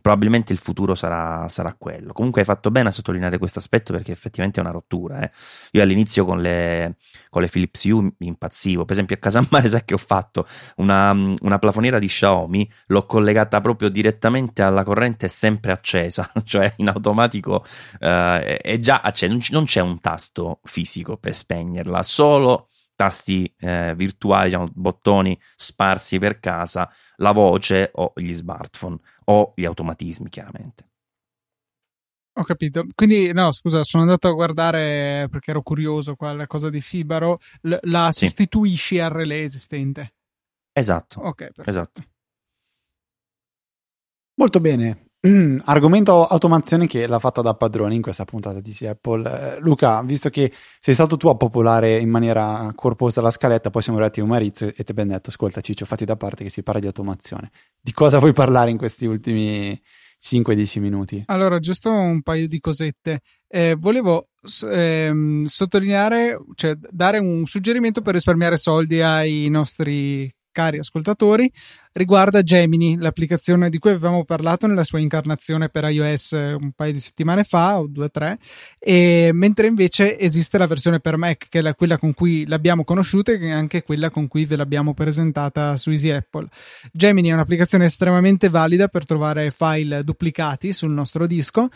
probabilmente 0.00 0.52
il 0.52 0.58
futuro 0.58 0.94
sarà, 0.94 1.48
sarà, 1.48 1.74
quello. 1.76 2.12
Comunque 2.12 2.40
hai 2.40 2.46
fatto 2.46 2.70
bene 2.70 2.88
a 2.88 2.92
sottolineare 2.92 3.38
questo 3.38 3.58
aspetto 3.58 3.92
perché 3.92 4.12
effettivamente 4.12 4.60
è 4.60 4.62
una 4.62 4.72
rottura. 4.72 5.20
Eh. 5.20 5.30
Io 5.72 5.82
all'inizio 5.82 6.24
con 6.24 6.40
le, 6.40 6.96
con 7.28 7.42
le 7.42 7.48
Philips 7.48 7.84
Hue 7.84 8.02
mi 8.02 8.26
impazzivo. 8.26 8.84
Per 8.84 8.92
esempio 8.92 9.16
a 9.16 9.18
Casammare 9.18 9.68
sai 9.68 9.84
che 9.84 9.94
ho 9.94 9.98
fatto 9.98 10.46
una, 10.76 11.12
una 11.12 11.58
plafoniera 11.58 11.98
di 11.98 12.06
Xiaomi, 12.06 12.70
l'ho 12.86 13.06
collegata 13.06 13.60
proprio 13.60 13.88
direttamente 13.88 14.62
alla 14.62 14.84
corrente 14.84 15.28
sempre 15.28 15.72
accesa, 15.72 16.30
cioè 16.44 16.72
in 16.76 16.88
automatico 16.88 17.64
eh, 17.98 18.56
è 18.56 18.78
già 18.78 19.00
accesa, 19.00 19.32
non 19.50 19.64
c'è 19.64 19.80
un 19.80 19.89
tasto 19.98 20.60
fisico 20.64 21.16
per 21.16 21.34
spegnerla, 21.34 22.02
solo 22.02 22.68
tasti 22.94 23.50
eh, 23.58 23.94
virtuali, 23.96 24.50
diciamo, 24.50 24.68
bottoni 24.74 25.40
sparsi 25.56 26.18
per 26.18 26.38
casa, 26.38 26.90
la 27.16 27.32
voce 27.32 27.90
o 27.94 28.12
gli 28.14 28.34
smartphone 28.34 28.98
o 29.24 29.54
gli 29.56 29.64
automatismi, 29.64 30.28
chiaramente. 30.28 30.88
Ho 32.34 32.44
capito. 32.44 32.84
Quindi, 32.94 33.32
no, 33.32 33.52
scusa, 33.52 33.82
sono 33.84 34.02
andato 34.02 34.28
a 34.28 34.32
guardare 34.32 35.26
perché 35.30 35.50
ero 35.50 35.62
curioso 35.62 36.14
quella 36.14 36.46
cosa 36.46 36.70
di 36.70 36.80
Fibaro. 36.80 37.38
L- 37.62 37.74
la 37.82 38.12
sì. 38.12 38.26
sostituisci 38.26 39.00
al 39.00 39.10
relè 39.10 39.36
esistente. 39.36 40.14
Esatto. 40.72 41.20
Ok, 41.20 41.36
perfetto. 41.36 41.70
Esatto. 41.70 42.02
Molto 44.34 44.60
bene. 44.60 45.09
Argomento 45.64 46.26
automazione 46.26 46.86
che 46.86 47.06
l'ha 47.06 47.18
fatta 47.18 47.42
da 47.42 47.54
padrone 47.54 47.94
in 47.94 48.00
questa 48.00 48.24
puntata 48.24 48.58
di 48.60 48.74
Apple. 48.86 49.56
Eh, 49.56 49.60
Luca, 49.60 50.02
visto 50.02 50.30
che 50.30 50.50
sei 50.80 50.94
stato 50.94 51.18
tu 51.18 51.28
a 51.28 51.36
popolare 51.36 51.98
in 51.98 52.08
maniera 52.08 52.72
corposa 52.74 53.20
la 53.20 53.30
scaletta, 53.30 53.68
poi 53.68 53.82
siamo 53.82 53.98
arrivati 53.98 54.20
a 54.20 54.24
Marizio 54.24 54.68
e 54.68 54.82
ti 54.82 54.90
abbiamo 54.90 55.12
detto: 55.12 55.28
Ascolta, 55.28 55.60
Ciccio, 55.60 55.84
fatti 55.84 56.06
da 56.06 56.16
parte 56.16 56.42
che 56.42 56.50
si 56.50 56.62
parla 56.62 56.80
di 56.80 56.86
automazione. 56.86 57.50
Di 57.78 57.92
cosa 57.92 58.18
vuoi 58.18 58.32
parlare 58.32 58.70
in 58.70 58.78
questi 58.78 59.04
ultimi 59.04 59.78
5-10 60.22 60.80
minuti? 60.80 61.22
Allora, 61.26 61.58
giusto 61.58 61.90
un 61.90 62.22
paio 62.22 62.48
di 62.48 62.58
cosette. 62.58 63.20
Eh, 63.46 63.76
volevo 63.78 64.28
ehm, 64.62 65.44
sottolineare, 65.44 66.38
cioè 66.54 66.74
dare 66.76 67.18
un 67.18 67.44
suggerimento 67.44 68.00
per 68.00 68.14
risparmiare 68.14 68.56
soldi 68.56 69.02
ai 69.02 69.48
nostri 69.50 70.30
cari 70.52 70.78
ascoltatori, 70.78 71.50
riguarda 71.92 72.42
Gemini, 72.42 72.96
l'applicazione 72.96 73.70
di 73.70 73.78
cui 73.78 73.90
avevamo 73.90 74.24
parlato 74.24 74.66
nella 74.66 74.84
sua 74.84 75.00
incarnazione 75.00 75.68
per 75.68 75.84
iOS 75.84 76.30
un 76.32 76.72
paio 76.74 76.92
di 76.92 77.00
settimane 77.00 77.44
fa 77.44 77.78
o 77.80 77.86
due 77.86 78.04
o 78.04 78.10
tre, 78.10 78.38
e 78.78 79.30
mentre 79.32 79.66
invece 79.66 80.18
esiste 80.18 80.58
la 80.58 80.66
versione 80.66 81.00
per 81.00 81.16
Mac, 81.16 81.48
che 81.48 81.60
è 81.60 81.74
quella 81.74 81.98
con 81.98 82.14
cui 82.14 82.46
l'abbiamo 82.46 82.84
conosciuta 82.84 83.32
e 83.32 83.50
anche 83.50 83.82
quella 83.82 84.10
con 84.10 84.28
cui 84.28 84.44
ve 84.44 84.56
l'abbiamo 84.56 84.94
presentata 84.94 85.76
su 85.76 85.90
Easy 85.90 86.10
Apple. 86.10 86.48
Gemini 86.92 87.28
è 87.28 87.32
un'applicazione 87.32 87.86
estremamente 87.86 88.48
valida 88.48 88.88
per 88.88 89.06
trovare 89.06 89.50
file 89.50 90.02
duplicati 90.02 90.72
sul 90.72 90.90
nostro 90.90 91.26
disco 91.26 91.68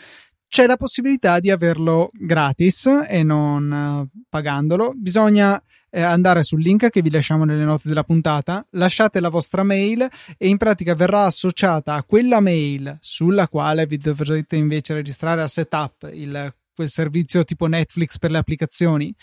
c'è 0.47 0.65
la 0.67 0.77
possibilità 0.77 1.39
di 1.39 1.49
averlo 1.49 2.09
gratis 2.13 2.89
e 3.07 3.23
non 3.23 3.71
uh, 3.71 4.21
pagandolo. 4.29 4.93
Bisogna 4.95 5.61
eh, 5.89 6.01
andare 6.01 6.43
sul 6.43 6.61
link 6.61 6.89
che 6.89 7.01
vi 7.01 7.09
lasciamo 7.09 7.45
nelle 7.45 7.63
note 7.63 7.87
della 7.87 8.03
puntata, 8.03 8.65
lasciate 8.71 9.19
la 9.19 9.29
vostra 9.29 9.63
mail 9.63 10.07
e 10.37 10.47
in 10.47 10.57
pratica 10.57 10.93
verrà 10.93 11.23
associata 11.23 11.93
a 11.93 12.03
quella 12.03 12.41
mail 12.41 12.97
sulla 12.99 13.47
quale 13.47 13.85
vi 13.85 13.97
dovrete 13.97 14.57
invece 14.57 14.93
registrare 14.93 15.41
a 15.41 15.47
setup 15.47 16.09
il 16.13 16.53
quel 16.75 16.89
servizio 16.89 17.45
tipo 17.45 17.67
Netflix 17.67 18.17
per 18.19 18.31
le 18.31 18.37
applicazioni, 18.37 19.15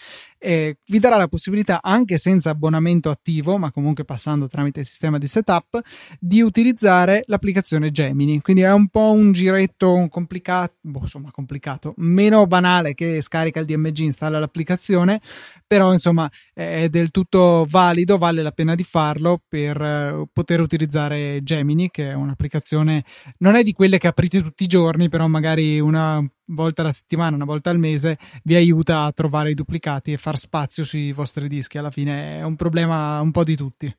eh, 0.43 0.79
vi 0.87 0.99
darà 0.99 1.17
la 1.17 1.29
possibilità, 1.29 1.81
anche 1.81 2.19
senza 2.19 2.51
abbonamento 2.51 3.09
attivo, 3.11 3.59
ma 3.59 3.71
comunque 3.71 4.05
passando 4.05 4.49
tramite 4.49 4.81
il 4.81 4.87
sistema 4.87 5.19
di 5.19 5.27
setup, 5.29 5.81
di 6.19 6.43
utilizzare 6.43 7.23
l'applicazione 7.27 7.93
Gemini. 7.93 8.41
Quindi 8.41 8.63
è 8.63 8.73
un 8.73 8.89
po' 8.89 9.13
un 9.13 9.33
giretto 9.33 10.09
complicato, 10.11 10.75
boh, 10.81 11.01
insomma 11.03 11.31
complicato, 11.31 11.95
meno 11.99 12.47
banale 12.47 12.95
che 12.95 13.21
scarica 13.23 13.61
il 13.61 13.67
DMG, 13.67 13.99
installa 13.99 14.41
l'applicazione, 14.41 15.21
però 15.67 15.93
insomma 15.93 16.31
è 16.53 16.89
del 16.89 17.11
tutto 17.11 17.65
valido, 17.69 18.19
vale 18.19 18.43
la 18.43 18.53
pena 18.53 18.75
di 18.75 18.85
farlo 18.85 19.41
per 19.47 19.81
uh, 19.81 20.29
poter 20.33 20.61
utilizzare 20.61 21.41
Gemini, 21.43 21.91
che 21.91 22.11
è 22.11 22.15
un'applicazione, 22.15 23.05
non 23.39 23.55
è 23.55 23.63
di 23.63 23.73
quelle 23.73 23.99
che 23.99 24.09
aprite 24.09 24.43
tutti 24.43 24.65
i 24.65 24.67
giorni, 24.67 25.09
però 25.09 25.29
magari 25.29 25.79
una 25.79 26.23
volta 26.47 26.83
alla 26.83 26.93
settimana, 26.93 27.37
una 27.37 27.45
volta 27.45 27.71
al 27.71 27.79
mese, 27.79 28.19
vi 28.45 28.55
aiuta 28.55 29.03
a 29.03 29.13
trovare 29.13 29.51
i 29.51 29.55
duplicati 29.55 30.13
e 30.13 30.17
far 30.33 30.39
spazio 30.39 30.85
sui 30.85 31.13
vostri 31.13 31.49
dischi. 31.49 31.79
Alla 31.79 31.91
fine 31.91 32.39
è 32.39 32.43
un 32.43 32.57
problema 32.57 33.21
un 33.21 33.31
po' 33.31 33.45
di 33.45 33.55
tutti. 33.57 33.97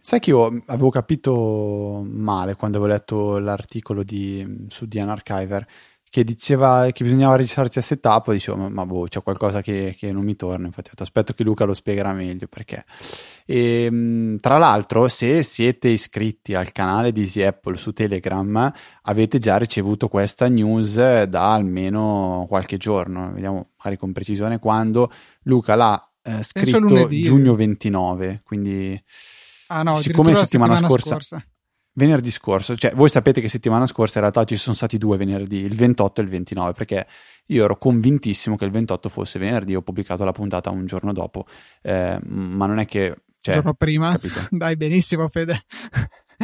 Sai 0.00 0.20
che 0.20 0.30
io 0.30 0.62
avevo 0.66 0.90
capito 0.90 2.04
male 2.06 2.54
quando 2.54 2.78
avevo 2.78 2.92
letto 2.92 3.38
l'articolo 3.38 4.04
di, 4.04 4.66
su 4.68 4.86
DN 4.86 5.08
Archiver 5.08 5.66
che 6.16 6.24
diceva 6.24 6.88
che 6.92 7.04
bisognava 7.04 7.36
registrarsi 7.36 7.78
a 7.78 7.82
setup, 7.82 8.32
dicevo 8.32 8.56
ma, 8.56 8.68
ma 8.70 8.86
boh, 8.86 9.06
c'è 9.06 9.22
qualcosa 9.22 9.60
che, 9.60 9.94
che, 9.98 10.12
non 10.12 10.24
mi 10.24 10.34
torna, 10.34 10.64
infatti 10.64 10.90
aspetto 10.96 11.34
che 11.34 11.42
Luca 11.42 11.66
lo 11.66 11.74
spiegherà 11.74 12.14
meglio 12.14 12.46
perché. 12.46 12.86
E, 13.44 13.82
ehm, 13.82 14.38
tra 14.38 14.56
l'altro 14.56 15.08
se 15.08 15.42
siete 15.42 15.88
iscritti 15.88 16.54
al 16.54 16.72
canale 16.72 17.12
di 17.12 17.20
Easy 17.20 17.42
Apple 17.42 17.76
su 17.76 17.92
Telegram 17.92 18.72
avete 19.02 19.38
già 19.38 19.58
ricevuto 19.58 20.08
questa 20.08 20.48
news 20.48 20.94
da 21.24 21.52
almeno 21.52 22.46
qualche 22.48 22.78
giorno, 22.78 23.32
vediamo 23.34 23.72
magari 23.76 23.98
con 23.98 24.12
precisione 24.12 24.58
quando 24.58 25.10
Luca 25.42 25.74
l'ha 25.74 26.12
eh, 26.22 26.42
scritto 26.42 27.08
giugno 27.10 27.54
29, 27.54 28.40
quindi... 28.42 28.98
Ah 29.66 29.82
no, 29.82 29.98
siccome 29.98 30.34
settimana, 30.34 30.76
settimana 30.76 30.88
scorsa, 30.88 31.10
scorsa 31.10 31.46
venerdì 31.96 32.30
scorso, 32.30 32.76
cioè 32.76 32.92
voi 32.94 33.08
sapete 33.08 33.40
che 33.40 33.48
settimana 33.48 33.86
scorsa 33.86 34.18
in 34.18 34.20
realtà 34.22 34.44
ci 34.44 34.56
sono 34.56 34.74
stati 34.74 34.98
due 34.98 35.16
venerdì, 35.16 35.60
il 35.60 35.74
28 35.74 36.20
e 36.20 36.24
il 36.24 36.30
29, 36.30 36.72
perché 36.72 37.06
io 37.46 37.64
ero 37.64 37.76
convintissimo 37.76 38.56
che 38.56 38.64
il 38.64 38.70
28 38.70 39.08
fosse 39.08 39.38
venerdì, 39.38 39.74
ho 39.74 39.82
pubblicato 39.82 40.24
la 40.24 40.32
puntata 40.32 40.70
un 40.70 40.86
giorno 40.86 41.12
dopo, 41.12 41.46
eh, 41.82 42.18
ma 42.22 42.66
non 42.66 42.78
è 42.78 42.86
che... 42.86 43.16
Cioè, 43.40 43.54
giorno 43.54 43.74
prima? 43.74 44.12
Capito? 44.12 44.40
Dai, 44.50 44.76
benissimo 44.76 45.28
Fede. 45.28 45.64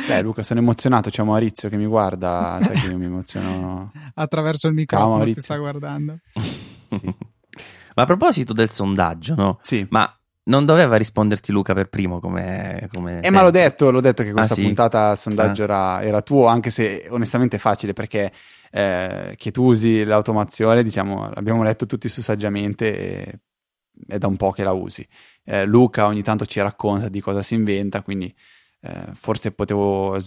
Beh 0.07 0.23
Luca, 0.23 0.43
sono 0.43 0.61
emozionato, 0.61 1.11
c'è 1.11 1.23
Maurizio 1.23 1.69
che 1.69 1.77
mi 1.77 1.87
guarda, 1.87 2.59
sai 2.63 2.81
che 2.81 2.87
io 2.87 2.97
mi 2.97 3.05
emoziono... 3.05 3.93
Attraverso 4.15 4.69
il 4.69 4.75
microfono 4.75 5.25
ti 5.25 5.41
sta 5.41 5.57
guardando. 5.57 6.19
sì. 6.89 7.15
Ma 7.95 8.03
a 8.03 8.07
proposito 8.07 8.55
del 8.55 8.71
sondaggio, 8.71 9.35
no? 9.35 9.59
Sì. 9.61 9.87
Ma 9.91 10.11
non 10.45 10.65
doveva 10.65 10.97
risponderti 10.97 11.53
Luca 11.53 11.73
per 11.73 11.89
primo 11.89 12.19
come... 12.19 12.89
come 12.93 13.21
eh 13.21 13.31
ma 13.31 13.43
l'ho 13.43 13.51
detto, 13.51 13.91
l'ho 13.91 14.01
detto 14.01 14.23
che 14.23 14.31
ah, 14.31 14.33
questa 14.33 14.55
ah, 14.55 14.57
sì? 14.57 14.63
puntata 14.63 15.11
a 15.11 15.17
sondaggio 15.17 15.63
ah. 15.63 15.65
era, 15.65 16.03
era, 16.03 16.23
tuo, 16.23 16.47
anche 16.47 16.71
se 16.71 17.07
onestamente 17.11 17.57
è 17.57 17.61
facile 17.61 17.93
perché 17.93 18.33
eh, 18.71 19.35
che 19.37 19.51
tu 19.51 19.65
usi 19.65 20.05
l'automazione, 20.05 20.83
diciamo, 20.83 21.31
l'abbiamo 21.35 21.63
letto 21.63 21.87
tutti 21.87 22.09
su 22.09 22.23
saggiamente 22.23 22.99
e 22.99 23.39
è 24.07 24.19
da 24.19 24.27
un 24.27 24.37
po' 24.37 24.51
che 24.51 24.65
la 24.65 24.73
usi. 24.73 25.07
Eh, 25.45 25.65
Luca 25.65 26.07
ogni 26.07 26.23
tanto 26.23 26.47
ci 26.47 26.61
racconta 26.61 27.09
di 27.09 27.21
cosa 27.21 27.43
si 27.43 27.55
inventa, 27.55 28.03
quindi 28.03 28.35
eh, 28.81 29.07
forse 29.15 29.53
potevo, 29.53 30.19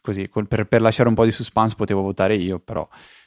così, 0.00 0.28
per, 0.48 0.66
per 0.66 0.80
lasciare 0.80 1.08
un 1.08 1.14
po' 1.14 1.24
di 1.24 1.32
suspense 1.32 1.74
potevo 1.76 2.02
votare 2.02 2.34
io, 2.34 2.58
però 2.58 2.86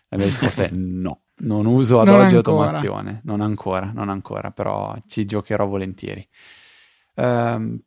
la 0.09 0.17
mia 0.17 0.25
risposta 0.25 0.63
è 0.63 0.69
no. 0.73 1.22
Non 1.35 1.65
uso 1.65 1.99
ad 1.99 2.07
non 2.07 2.21
oggi 2.21 2.35
ancora. 2.35 2.67
automazione, 2.67 3.21
non 3.23 3.41
ancora, 3.41 3.91
non 3.93 4.09
ancora, 4.09 4.51
però 4.51 4.95
ci 5.07 5.25
giocherò 5.25 5.65
volentieri. 5.65 6.27
Uh, 7.15 7.81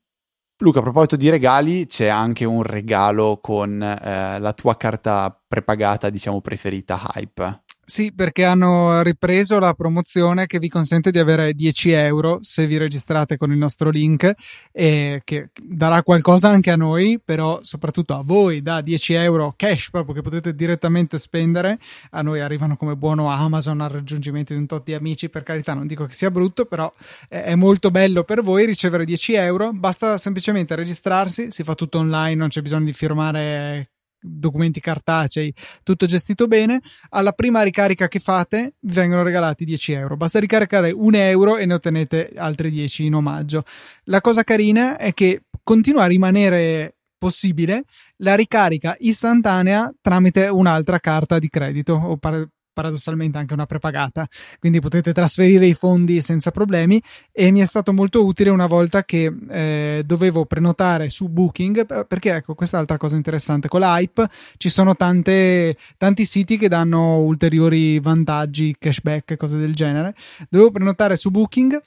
Luca, 0.58 0.78
a 0.78 0.82
proposito 0.82 1.16
di 1.16 1.28
regali, 1.28 1.86
c'è 1.86 2.06
anche 2.06 2.44
un 2.44 2.62
regalo 2.62 3.38
con 3.40 3.72
uh, 3.72 4.40
la 4.40 4.52
tua 4.54 4.76
carta 4.76 5.38
prepagata, 5.46 6.10
diciamo, 6.10 6.40
preferita 6.40 7.10
Hype. 7.14 7.64
Sì, 7.88 8.12
perché 8.12 8.44
hanno 8.44 9.00
ripreso 9.02 9.60
la 9.60 9.72
promozione 9.72 10.46
che 10.46 10.58
vi 10.58 10.68
consente 10.68 11.12
di 11.12 11.20
avere 11.20 11.52
10 11.52 11.92
euro 11.92 12.38
se 12.42 12.66
vi 12.66 12.78
registrate 12.78 13.36
con 13.36 13.52
il 13.52 13.58
nostro 13.58 13.90
link 13.90 14.28
e 14.72 15.20
che 15.22 15.50
darà 15.62 16.02
qualcosa 16.02 16.48
anche 16.48 16.72
a 16.72 16.76
noi, 16.76 17.20
però 17.24 17.60
soprattutto 17.62 18.14
a 18.14 18.22
voi 18.24 18.60
da 18.60 18.80
10 18.80 19.12
euro 19.14 19.54
cash 19.56 19.90
proprio 19.90 20.16
che 20.16 20.22
potete 20.22 20.52
direttamente 20.56 21.16
spendere. 21.16 21.78
A 22.10 22.22
noi 22.22 22.40
arrivano 22.40 22.74
come 22.74 22.96
buono 22.96 23.30
Amazon 23.30 23.80
al 23.80 23.90
raggiungimento 23.90 24.52
di 24.52 24.58
un 24.58 24.66
tot 24.66 24.82
di 24.82 24.92
amici, 24.92 25.28
per 25.28 25.44
carità 25.44 25.72
non 25.72 25.86
dico 25.86 26.06
che 26.06 26.12
sia 26.12 26.32
brutto, 26.32 26.64
però 26.64 26.92
è 27.28 27.54
molto 27.54 27.92
bello 27.92 28.24
per 28.24 28.42
voi 28.42 28.66
ricevere 28.66 29.04
10 29.04 29.34
euro. 29.34 29.70
Basta 29.72 30.18
semplicemente 30.18 30.74
registrarsi, 30.74 31.52
si 31.52 31.62
fa 31.62 31.76
tutto 31.76 31.98
online, 31.98 32.34
non 32.34 32.48
c'è 32.48 32.62
bisogno 32.62 32.86
di 32.86 32.92
firmare 32.92 33.90
documenti 34.20 34.80
cartacei, 34.80 35.52
tutto 35.82 36.06
gestito 36.06 36.46
bene. 36.46 36.80
Alla 37.10 37.32
prima 37.32 37.62
ricarica 37.62 38.08
che 38.08 38.18
fate 38.18 38.74
vi 38.80 38.92
vengono 38.92 39.22
regalati 39.22 39.64
10 39.64 39.92
euro. 39.92 40.16
Basta 40.16 40.38
ricaricare 40.38 40.90
un 40.90 41.14
euro 41.14 41.56
e 41.56 41.66
ne 41.66 41.74
ottenete 41.74 42.32
altri 42.36 42.70
10 42.70 43.06
in 43.06 43.14
omaggio. 43.14 43.64
La 44.04 44.20
cosa 44.20 44.42
carina 44.42 44.96
è 44.96 45.12
che 45.12 45.42
continua 45.62 46.04
a 46.04 46.08
rimanere 46.08 46.96
possibile 47.18 47.84
la 48.18 48.34
ricarica 48.34 48.94
istantanea 48.98 49.92
tramite 50.00 50.48
un'altra 50.48 50.98
carta 50.98 51.38
di 51.38 51.48
credito 51.48 51.94
o 51.94 52.16
par- 52.18 52.46
paradossalmente 52.76 53.38
anche 53.38 53.54
una 53.54 53.64
prepagata, 53.64 54.28
quindi 54.58 54.80
potete 54.80 55.14
trasferire 55.14 55.66
i 55.66 55.72
fondi 55.72 56.20
senza 56.20 56.50
problemi 56.50 57.00
e 57.32 57.50
mi 57.50 57.60
è 57.60 57.64
stato 57.64 57.94
molto 57.94 58.22
utile 58.22 58.50
una 58.50 58.66
volta 58.66 59.02
che 59.02 59.32
eh, 59.48 60.02
dovevo 60.04 60.44
prenotare 60.44 61.08
su 61.08 61.28
Booking, 61.28 62.04
perché 62.06 62.34
ecco, 62.34 62.54
questa 62.54 62.76
è 62.76 62.78
l'altra 62.80 62.98
cosa 62.98 63.16
interessante, 63.16 63.68
con 63.68 63.80
l'hype 63.80 64.28
ci 64.58 64.68
sono 64.68 64.94
tante, 64.94 65.74
tanti 65.96 66.26
siti 66.26 66.58
che 66.58 66.68
danno 66.68 67.20
ulteriori 67.20 67.98
vantaggi, 67.98 68.76
cashback, 68.78 69.36
cose 69.36 69.56
del 69.56 69.74
genere. 69.74 70.14
Dovevo 70.50 70.70
prenotare 70.70 71.16
su 71.16 71.30
Booking 71.30 71.80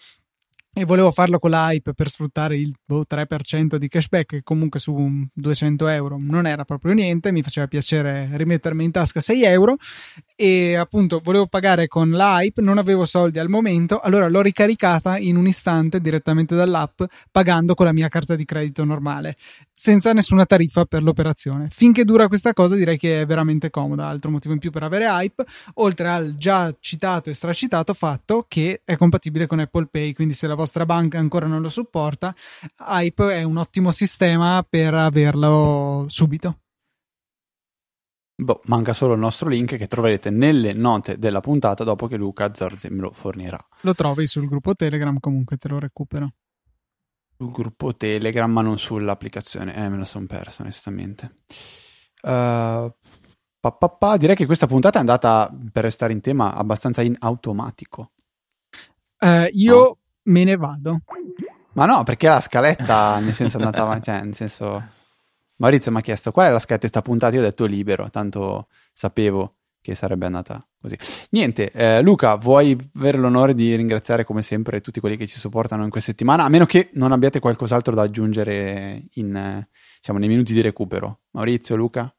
e 0.71 0.85
volevo 0.85 1.09
farlo 1.11 1.39
con 1.39 1.49
la 1.49 1.73
per 1.93 2.09
sfruttare 2.09 2.57
il 2.57 2.73
boh, 2.85 3.03
3% 3.07 3.75
di 3.75 3.87
cashback 3.87 4.25
che 4.25 4.43
comunque 4.43 4.79
su 4.79 5.25
200 5.33 5.87
euro 5.87 6.17
non 6.19 6.45
era 6.45 6.63
proprio 6.63 6.93
niente 6.93 7.31
mi 7.31 7.41
faceva 7.41 7.67
piacere 7.67 8.29
rimettermi 8.33 8.83
in 8.83 8.91
tasca 8.91 9.19
6 9.19 9.43
euro. 9.43 9.77
E 10.35 10.75
appunto 10.75 11.19
volevo 11.23 11.47
pagare 11.47 11.87
con 11.87 12.11
la 12.11 12.39
non 12.55 12.77
avevo 12.77 13.05
soldi 13.05 13.39
al 13.39 13.49
momento 13.49 13.99
allora 13.99 14.29
l'ho 14.29 14.41
ricaricata 14.41 15.17
in 15.17 15.35
un 15.35 15.47
istante 15.47 15.99
direttamente 15.99 16.55
dall'app 16.55 17.01
pagando 17.29 17.73
con 17.73 17.85
la 17.85 17.91
mia 17.91 18.07
carta 18.07 18.35
di 18.35 18.45
credito 18.45 18.85
normale 18.85 19.35
senza 19.73 20.13
nessuna 20.13 20.45
tariffa 20.45 20.85
per 20.85 21.03
l'operazione. 21.03 21.67
Finché 21.71 22.03
dura 22.03 22.27
questa 22.27 22.53
cosa 22.53 22.75
direi 22.75 22.97
che 22.97 23.21
è 23.21 23.25
veramente 23.25 23.69
comoda 23.69 24.07
altro 24.07 24.29
motivo 24.29 24.53
in 24.53 24.59
più 24.59 24.71
per 24.71 24.83
avere 24.83 25.05
hype 25.05 25.45
oltre 25.75 26.09
al 26.09 26.35
già 26.37 26.73
citato 26.79 27.29
e 27.29 27.33
stracitato 27.33 27.93
fatto 27.93 28.45
che 28.47 28.81
è 28.83 28.95
compatibile 28.97 29.47
con 29.47 29.59
Apple 29.59 29.87
Pay 29.89 30.13
quindi 30.13 30.33
se 30.33 30.47
la 30.47 30.55
vostra 30.59 30.85
banca 30.85 31.17
ancora 31.17 31.47
non 31.47 31.61
lo 31.61 31.69
supporta, 31.69 32.35
Hype 32.85 33.33
è 33.33 33.43
un 33.43 33.57
ottimo 33.57 33.91
sistema 33.91 34.63
per 34.67 34.93
averlo 34.93 36.05
subito. 36.07 36.59
Boh, 38.39 38.61
manca 38.65 38.93
solo 38.93 39.13
il 39.13 39.19
nostro 39.19 39.49
link 39.49 39.75
che 39.75 39.87
troverete 39.87 40.29
nelle 40.29 40.71
note 40.73 41.17
della 41.17 41.41
puntata 41.41 41.83
dopo 41.83 42.07
che 42.07 42.15
Luca 42.15 42.53
Zorzi 42.53 42.89
me 42.89 43.01
lo 43.01 43.11
fornirà. 43.11 43.59
Lo 43.81 43.93
trovi 43.93 44.27
sul 44.27 44.47
gruppo 44.47 44.75
Telegram, 44.75 45.17
comunque 45.19 45.57
te 45.57 45.67
lo 45.67 45.77
recupero. 45.77 46.33
Sul 47.37 47.51
gruppo 47.51 47.95
Telegram, 47.95 48.49
ma 48.49 48.61
non 48.61 48.77
sull'applicazione. 48.77 49.75
Eh, 49.75 49.89
me 49.89 49.97
la 49.97 50.05
sono 50.05 50.25
perso, 50.25 50.61
onestamente. 50.61 51.39
Uh, 52.21 52.87
pa, 53.59 53.71
pa, 53.77 53.89
pa. 53.89 54.17
Direi 54.17 54.35
che 54.35 54.45
questa 54.45 54.67
puntata 54.67 54.97
è 54.97 55.01
andata, 55.01 55.53
per 55.71 55.83
restare 55.83 56.13
in 56.13 56.21
tema, 56.21 56.53
abbastanza 56.53 57.01
in 57.01 57.15
automatico. 57.19 58.11
Uh, 59.19 59.47
io 59.51 59.75
no? 59.75 59.98
Me 60.29 60.43
ne 60.43 60.55
vado. 60.55 61.01
Ma 61.73 61.85
no, 61.85 62.03
perché 62.03 62.27
la 62.27 62.41
scaletta, 62.41 63.19
nel 63.19 63.33
senso, 63.33 63.57
è 63.57 63.61
andata 63.63 63.83
avanti, 63.83 64.03
cioè, 64.05 64.21
nel 64.21 64.35
senso... 64.35 64.97
Maurizio 65.59 65.91
mi 65.91 65.97
ha 65.97 66.01
chiesto 66.01 66.31
qual 66.31 66.47
è 66.47 66.51
la 66.51 66.59
scaletta 66.59 66.85
di 66.85 66.87
sta 66.87 67.01
puntata, 67.01 67.35
io 67.35 67.41
ho 67.41 67.43
detto 67.43 67.65
libero, 67.65 68.09
tanto 68.09 68.67
sapevo 68.93 69.55
che 69.81 69.93
sarebbe 69.93 70.25
andata 70.25 70.65
così. 70.79 70.97
Niente, 71.31 71.71
eh, 71.71 72.01
Luca, 72.01 72.35
vuoi 72.35 72.77
avere 72.95 73.17
l'onore 73.17 73.53
di 73.53 73.75
ringraziare 73.75 74.23
come 74.23 74.41
sempre 74.41 74.79
tutti 74.79 75.01
quelli 75.01 75.17
che 75.17 75.27
ci 75.27 75.37
supportano 75.37 75.83
in 75.83 75.89
questa 75.89 76.11
settimana, 76.11 76.45
a 76.45 76.49
meno 76.49 76.65
che 76.65 76.89
non 76.93 77.11
abbiate 77.11 77.41
qualcos'altro 77.41 77.93
da 77.93 78.03
aggiungere 78.03 79.03
in, 79.15 79.65
diciamo, 79.97 80.17
nei 80.17 80.29
minuti 80.29 80.53
di 80.53 80.61
recupero. 80.61 81.23
Maurizio, 81.31 81.75
Luca? 81.75 82.13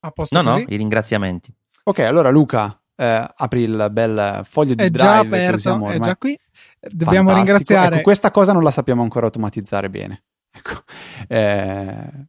A 0.00 0.10
posto 0.10 0.40
no, 0.40 0.50
così? 0.50 0.64
no, 0.66 0.66
i 0.74 0.76
ringraziamenti. 0.76 1.52
Ok, 1.82 1.98
allora 1.98 2.30
Luca, 2.30 2.79
eh, 3.00 3.32
apri 3.34 3.62
il 3.62 3.88
bel 3.90 4.42
foglio 4.44 4.74
di 4.74 4.84
è 4.84 4.90
drive 4.90 5.06
già 5.06 5.18
aperto, 5.18 5.86
è 5.86 5.98
già 5.98 6.16
qui. 6.16 6.38
Dobbiamo 6.78 7.28
Fantastico. 7.28 7.34
ringraziare. 7.34 7.94
Ecco, 7.96 8.02
questa 8.04 8.30
cosa 8.30 8.52
non 8.52 8.62
la 8.62 8.70
sappiamo 8.70 9.02
ancora 9.02 9.26
automatizzare 9.26 9.88
bene. 9.88 10.24
Ecco. 10.52 10.82
Eh, 11.28 12.26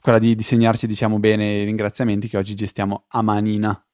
quella 0.00 0.18
di 0.18 0.34
disegnarci, 0.34 0.86
diciamo 0.86 1.18
bene, 1.18 1.62
i 1.62 1.64
ringraziamenti 1.64 2.28
che 2.28 2.36
oggi 2.36 2.54
gestiamo 2.54 3.06
a 3.08 3.22
manina. 3.22 3.84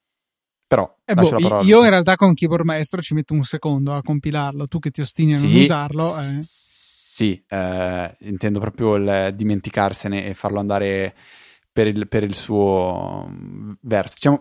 Però 0.66 0.96
eh 1.04 1.14
boh, 1.14 1.62
io 1.62 1.82
in 1.82 1.88
realtà 1.88 2.16
con 2.16 2.34
Keyboard 2.34 2.64
Maestro 2.64 3.00
ci 3.00 3.14
metto 3.14 3.32
un 3.32 3.42
secondo 3.42 3.94
a 3.94 4.02
compilarlo, 4.02 4.66
tu 4.66 4.80
che 4.80 4.90
ti 4.90 5.00
ostini 5.00 5.34
a 5.34 5.38
sì, 5.38 5.52
non 5.52 5.62
usarlo. 5.62 6.18
Eh. 6.18 6.38
Sì, 6.42 7.42
eh, 7.48 8.16
intendo 8.20 8.60
proprio 8.60 8.96
il 8.96 9.32
dimenticarsene 9.34 10.26
e 10.26 10.34
farlo 10.34 10.58
andare 10.58 11.14
per 11.72 11.86
il, 11.86 12.08
per 12.08 12.24
il 12.24 12.34
suo 12.34 13.28
mm, 13.30 13.72
verso. 13.82 14.14
Diciamo, 14.14 14.40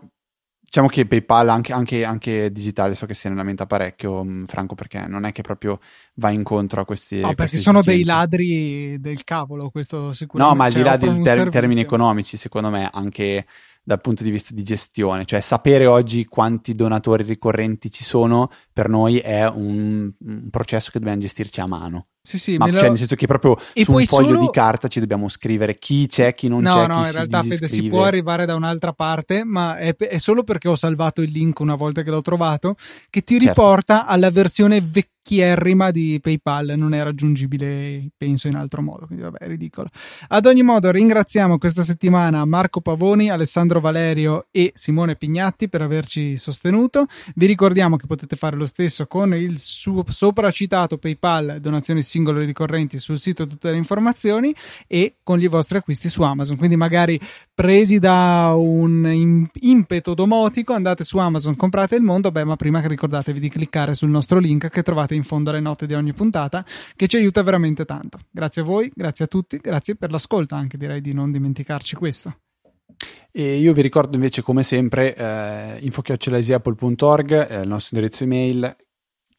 diciamo 0.70 0.88
che 0.88 1.08
PayPal 1.08 1.50
anche, 1.50 1.74
anche, 1.74 2.06
anche, 2.06 2.52
digitale 2.52 2.94
so 2.94 3.08
che 3.08 3.16
se 3.16 3.28
ne 3.28 3.36
lamenta 3.36 3.66
parecchio 3.66 4.24
mm, 4.24 4.44
Franco 4.44 4.76
perché 4.76 5.08
non 5.08 5.26
è 5.26 5.32
che 5.32 5.42
proprio 5.42 5.80
va 6.16 6.30
incontro 6.30 6.82
a 6.82 6.86
questi 6.86 7.20
no 7.22 7.34
perché 7.34 7.58
sono 7.58 7.82
dei 7.82 8.04
ladri 8.04 9.00
del 9.00 9.24
cavolo 9.24 9.72
questo 9.72 10.12
sicuramente. 10.14 10.56
no 10.56 10.62
ma 10.62 10.68
al 10.68 10.74
di 10.74 10.84
là 10.84 10.96
dei 10.96 11.22
ter- 11.22 11.50
termini 11.50 11.82
economici 11.82 12.38
secondo 12.38 12.70
me 12.70 12.88
anche 12.94 13.46
dal 13.82 14.02
punto 14.02 14.22
di 14.22 14.30
vista 14.30 14.54
di 14.54 14.62
gestione, 14.62 15.26
cioè 15.26 15.40
sapere 15.40 15.88
oggi 15.88 16.26
quanti 16.26 16.76
donatori 16.76 17.24
ricorrenti 17.24 17.90
ci 17.90 18.04
sono 18.04 18.52
per 18.72 18.88
noi 18.88 19.18
è 19.18 19.48
un, 19.48 20.12
un 20.20 20.50
processo 20.52 20.92
che 20.92 21.00
dobbiamo 21.00 21.22
gestirci 21.22 21.60
a 21.60 21.66
mano. 21.66 22.10
Sì, 22.22 22.38
sì, 22.38 22.58
Ma 22.58 22.68
lo... 22.68 22.78
cioè, 22.78 22.90
nel 22.90 22.98
senso 22.98 23.16
che 23.16 23.28
proprio 23.28 23.58
e 23.74 23.86
su 23.86 23.94
un 23.94 24.04
foglio 24.04 24.28
solo... 24.28 24.40
di 24.42 24.50
carta 24.52 24.88
ci 24.90 25.00
dobbiamo 25.00 25.30
scrivere 25.30 25.78
chi 25.80 26.06
c'è, 26.06 26.34
chi 26.34 26.50
non 26.50 26.62
no, 26.64 26.74
c'è. 26.74 26.88
No, 26.88 27.00
no, 27.00 27.06
in 27.06 27.12
realtà 27.12 27.44
Fede 27.44 27.68
si 27.68 27.88
può 27.88 28.04
arrivare 28.04 28.46
da 28.46 28.56
un'altra 28.56 28.92
parte, 28.92 29.44
ma 29.46 29.78
è, 29.78 29.96
è, 29.96 30.18
solo 30.18 30.44
perché 30.44 30.68
ho 30.68 30.76
salvato 30.76 31.22
il 31.22 31.32
link 31.32 31.60
una 31.60 31.76
volta 31.76 32.04
che 32.04 32.10
l'ho 32.10 32.22
trovato, 32.22 32.76
che 33.10 33.22
ti 33.22 33.36
certo. 33.36 33.48
riporta 33.48 34.06
alla 34.06 34.30
versione 34.32 34.82
vecchierrima 34.82 35.92
di 35.92 36.20
PayPal, 36.22 36.74
non 36.76 36.94
è 36.94 37.02
raggiungibile, 37.02 38.10
penso, 38.18 38.48
in 38.48 38.56
altro 38.56 38.82
modo. 38.82 39.06
Quindi 39.06 39.24
vabbè, 39.24 39.38
è 39.38 39.48
ridicolo. 39.48 39.88
Ad 40.28 40.46
ogni 40.46 40.62
modo, 40.62 40.92
ringraziamo 40.92 41.58
questa 41.58 41.84
settimana 41.84 42.44
Marco 42.44 42.82
Pavoni, 42.82 43.30
Alessandro 43.30 43.80
Valerio 43.80 44.48
e 44.52 44.72
Simone 44.76 45.16
Pignatti 45.16 45.70
per 45.70 45.82
averci 45.82 46.36
sostenuto. 46.36 47.06
Vi 47.36 47.46
ricordiamo 47.46 47.96
che 47.96 48.08
potete 48.08 48.36
fare 48.36 48.58
lo 48.58 48.66
stesso 48.66 49.08
con 49.08 49.34
il 49.34 49.58
suo 49.58 50.04
sopracitato 50.08 50.98
PayPal, 50.98 51.60
donazioni 51.62 52.02
singole 52.10 52.44
ricorrenti 52.44 53.00
sul 53.00 53.20
sito 53.20 53.48
tutte 53.48 53.72
le 53.72 53.78
informazioni 53.78 54.54
e 54.88 55.16
con 55.24 55.40
i 55.40 55.48
vostri 55.48 55.78
acquisti 55.78 56.10
su 56.10 56.22
Amazon. 56.24 56.58
Quindi 56.58 56.76
magari 56.76 57.20
presi 57.54 58.00
da 58.00 58.54
un 58.56 59.48
impeto 59.62 60.14
domotico 60.14 60.74
andate 60.74 61.04
su 61.04 61.18
Amazon, 61.18 61.56
comprate 61.56 61.96
il 61.96 62.02
mondo, 62.02 62.32
beh 62.32 62.44
ma 62.44 62.56
prima 62.56 62.86
ricordatevi 62.86 63.40
di 63.40 63.50
cliccare 63.50 63.94
sul 63.94 64.10
nostro 64.10 64.40
link 64.40 64.70
che 64.70 64.84
trovate 64.84 65.16
in 65.16 65.24
fondo 65.24 65.52
alle 65.52 65.60
note 65.60 65.86
di 65.86 65.94
ogni 65.94 66.14
puntata 66.14 66.66
che 66.96 67.08
ci 67.08 67.18
aiuta 67.18 67.44
veramente 67.44 67.86
tanto. 67.86 68.20
Grazie 68.30 68.64
a 68.64 68.66
voi, 68.66 68.92
grazie 68.94 69.26
a 69.26 69.28
tutti, 69.28 69.58
grazie 69.58 69.96
per 69.96 70.12
l'ascolto 70.12 70.56
anche 70.56 70.78
direi 70.78 71.02
di 71.02 71.14
non 71.14 71.32
dimenticarci 71.32 71.96
questo. 71.96 72.36
E 73.32 73.58
io 73.58 73.74
vi 73.74 73.82
ricordo 73.82 74.16
invece, 74.16 74.42
come 74.42 74.64
sempre, 74.64 75.16
eh, 75.16 75.78
info.apple.org, 75.82 77.34
è 77.34 77.60
il 77.60 77.68
nostro 77.68 77.96
indirizzo 77.96 78.24
email, 78.24 78.76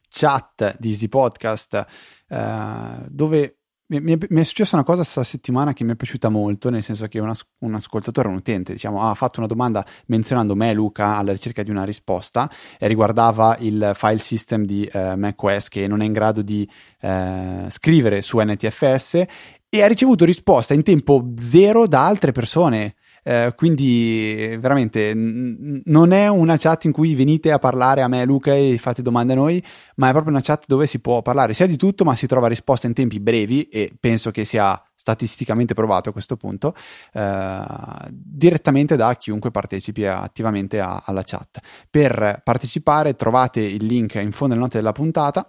chat 0.09 0.77
di 0.79 0.89
Easy 0.89 1.07
Podcast, 1.07 1.85
eh, 2.31 3.05
dove 3.09 3.57
mi, 3.91 3.99
mi, 3.99 4.17
mi, 4.29 4.39
è 4.39 4.43
successa 4.45 4.75
una 4.75 4.85
cosa 4.85 5.01
questa 5.01 5.23
settimana 5.23 5.73
che 5.73 5.83
mi 5.83 5.91
è 5.91 5.95
piaciuta 5.95 6.29
molto, 6.29 6.69
nel 6.69 6.81
senso 6.81 7.07
che 7.07 7.19
un, 7.19 7.33
un 7.59 7.73
ascoltatore, 7.75 8.29
un 8.29 8.35
utente, 8.35 8.71
diciamo, 8.71 9.09
ha 9.09 9.13
fatto 9.15 9.39
una 9.39 9.49
domanda 9.49 9.85
menzionando 10.05 10.55
me, 10.55 10.71
Luca, 10.71 11.17
alla 11.17 11.33
ricerca 11.33 11.61
di 11.61 11.71
una 11.71 11.83
risposta 11.83 12.49
e 12.79 12.87
riguardava 12.87 13.57
il 13.59 13.91
file 13.93 14.17
system 14.17 14.63
di 14.63 14.85
eh, 14.85 15.17
macOS 15.17 15.67
che 15.67 15.87
non 15.87 16.01
è 16.01 16.05
in 16.05 16.13
grado 16.13 16.41
di 16.41 16.67
eh, 17.01 17.65
scrivere 17.67 18.21
su 18.21 18.39
NTFS 18.39 19.25
e 19.67 19.81
ha 19.81 19.87
ricevuto 19.87 20.23
risposta 20.23 20.73
in 20.73 20.83
tempo 20.83 21.29
zero 21.37 21.85
da 21.85 22.05
altre 22.05 22.31
persone. 22.31 22.95
Eh, 23.23 23.53
quindi 23.55 24.57
veramente 24.59 25.13
n- 25.13 25.81
non 25.85 26.11
è 26.11 26.27
una 26.27 26.57
chat 26.57 26.85
in 26.85 26.91
cui 26.91 27.13
venite 27.13 27.51
a 27.51 27.59
parlare 27.59 28.01
a 28.01 28.07
me 28.07 28.25
Luca 28.25 28.55
e 28.55 28.77
fate 28.79 29.01
domande 29.01 29.33
a 29.33 29.35
noi, 29.35 29.63
ma 29.95 30.09
è 30.09 30.11
proprio 30.11 30.33
una 30.33 30.41
chat 30.41 30.65
dove 30.67 30.87
si 30.87 30.99
può 30.99 31.21
parlare 31.21 31.53
sia 31.53 31.67
di 31.67 31.77
tutto, 31.77 32.03
ma 32.03 32.15
si 32.15 32.27
trova 32.27 32.47
risposta 32.47 32.87
in 32.87 32.93
tempi 32.93 33.19
brevi 33.19 33.67
e 33.69 33.93
penso 33.99 34.31
che 34.31 34.45
sia 34.45 34.81
statisticamente 34.95 35.73
provato 35.73 36.09
a 36.09 36.11
questo 36.11 36.37
punto, 36.37 36.75
eh, 37.13 37.63
direttamente 38.09 38.95
da 38.95 39.15
chiunque 39.15 39.49
partecipi 39.49 40.05
attivamente 40.05 40.79
a, 40.79 41.01
alla 41.03 41.23
chat. 41.23 41.59
Per 41.89 42.41
partecipare 42.43 43.15
trovate 43.15 43.61
il 43.61 43.83
link 43.83 44.15
in 44.15 44.31
fondo 44.31 44.53
alle 44.53 44.63
note 44.63 44.77
della 44.77 44.91
puntata. 44.91 45.47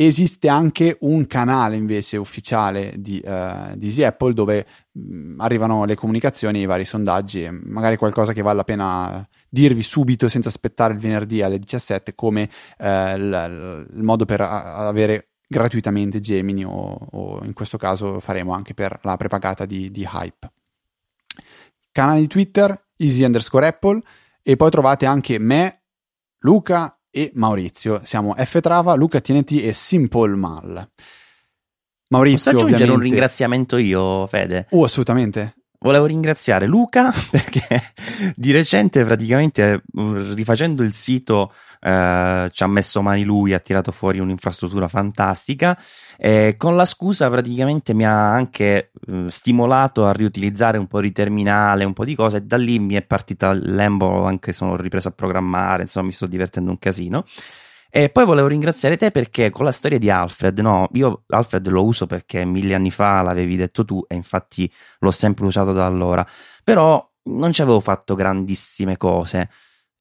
Esiste 0.00 0.48
anche 0.48 0.96
un 1.00 1.26
canale 1.26 1.74
invece 1.74 2.18
ufficiale 2.18 2.94
di, 2.98 3.20
uh, 3.24 3.74
di 3.74 3.86
Easy 3.86 4.04
Apple 4.04 4.32
dove 4.32 4.64
mh, 4.92 5.00
mm, 5.00 5.40
arrivano 5.40 5.84
le 5.84 5.96
comunicazioni, 5.96 6.60
i 6.60 6.66
vari 6.66 6.84
sondaggi, 6.84 7.48
magari 7.50 7.96
qualcosa 7.96 8.32
che 8.32 8.40
vale 8.40 8.58
la 8.58 8.62
pena 8.64 9.28
dirvi 9.48 9.82
subito 9.82 10.28
senza 10.28 10.50
aspettare 10.50 10.92
il 10.92 11.00
venerdì 11.00 11.42
alle 11.42 11.58
17 11.58 12.14
come 12.14 12.48
uh, 12.78 12.84
il, 13.16 13.88
il 13.92 14.02
modo 14.04 14.24
per 14.24 14.40
avere 14.40 15.30
gratuitamente 15.48 16.20
Gemini 16.20 16.64
o, 16.64 16.70
o, 16.70 17.44
in 17.44 17.52
questo 17.52 17.76
caso 17.76 18.20
faremo 18.20 18.52
anche 18.52 18.74
per 18.74 19.00
la 19.02 19.16
prepagata 19.16 19.66
di, 19.66 19.90
di 19.90 20.08
Hype. 20.08 20.52
Canale 21.90 22.20
di 22.20 22.28
Twitter, 22.28 22.86
easy 22.98 23.24
underscore 23.24 23.66
Apple 23.66 24.00
e 24.44 24.54
poi 24.54 24.70
trovate 24.70 25.06
anche 25.06 25.40
me, 25.40 25.82
Luca 26.38 26.97
e 27.10 27.30
Maurizio. 27.34 28.00
Siamo 28.04 28.34
F 28.36 28.60
Trava, 28.60 28.94
Luca 28.94 29.20
TNT 29.20 29.62
e 29.62 29.72
Simple 29.72 30.34
Mal. 30.34 30.90
Maurizio, 32.10 32.52
Posso 32.52 32.64
aggiungere 32.64 32.90
ovviamente... 32.90 32.92
un 32.92 33.00
ringraziamento 33.00 33.76
io, 33.76 34.26
Fede? 34.26 34.66
Oh, 34.70 34.84
assolutamente. 34.84 35.57
Volevo 35.80 36.06
ringraziare 36.06 36.66
Luca 36.66 37.12
perché 37.30 37.80
di 38.34 38.50
recente 38.50 39.04
praticamente 39.04 39.84
rifacendo 39.94 40.82
il 40.82 40.92
sito 40.92 41.52
eh, 41.80 42.48
ci 42.52 42.62
ha 42.64 42.66
messo 42.66 43.00
mani 43.00 43.22
lui, 43.22 43.54
ha 43.54 43.60
tirato 43.60 43.92
fuori 43.92 44.18
un'infrastruttura 44.18 44.88
fantastica 44.88 45.78
e 46.16 46.56
con 46.58 46.74
la 46.74 46.84
scusa 46.84 47.30
praticamente 47.30 47.94
mi 47.94 48.04
ha 48.04 48.32
anche 48.32 48.90
eh, 49.06 49.26
stimolato 49.28 50.04
a 50.04 50.12
riutilizzare 50.12 50.78
un 50.78 50.88
po' 50.88 51.00
di 51.00 51.12
terminale, 51.12 51.84
un 51.84 51.92
po' 51.92 52.04
di 52.04 52.16
cose 52.16 52.38
e 52.38 52.42
da 52.42 52.56
lì 52.56 52.80
mi 52.80 52.94
è 52.94 53.02
partita 53.02 53.52
l'embo, 53.52 54.24
anche 54.24 54.52
se 54.52 54.64
ho 54.64 54.74
ripreso 54.74 55.06
a 55.06 55.12
programmare, 55.12 55.82
insomma 55.82 56.06
mi 56.06 56.12
sto 56.12 56.26
divertendo 56.26 56.70
un 56.70 56.78
casino. 56.80 57.24
E 57.90 58.10
poi 58.10 58.26
volevo 58.26 58.48
ringraziare 58.48 58.98
te 58.98 59.10
perché 59.10 59.48
con 59.50 59.64
la 59.64 59.72
storia 59.72 59.98
di 59.98 60.10
Alfred, 60.10 60.58
no, 60.58 60.88
io 60.92 61.24
Alfred 61.28 61.66
lo 61.68 61.84
uso 61.84 62.06
perché 62.06 62.44
mille 62.44 62.74
anni 62.74 62.90
fa 62.90 63.22
l'avevi 63.22 63.56
detto 63.56 63.84
tu 63.84 64.04
e 64.06 64.14
infatti 64.14 64.70
l'ho 64.98 65.10
sempre 65.10 65.46
usato 65.46 65.72
da 65.72 65.86
allora, 65.86 66.26
però 66.62 67.02
non 67.24 67.52
ci 67.52 67.62
avevo 67.62 67.80
fatto 67.80 68.14
grandissime 68.14 68.96
cose. 68.98 69.48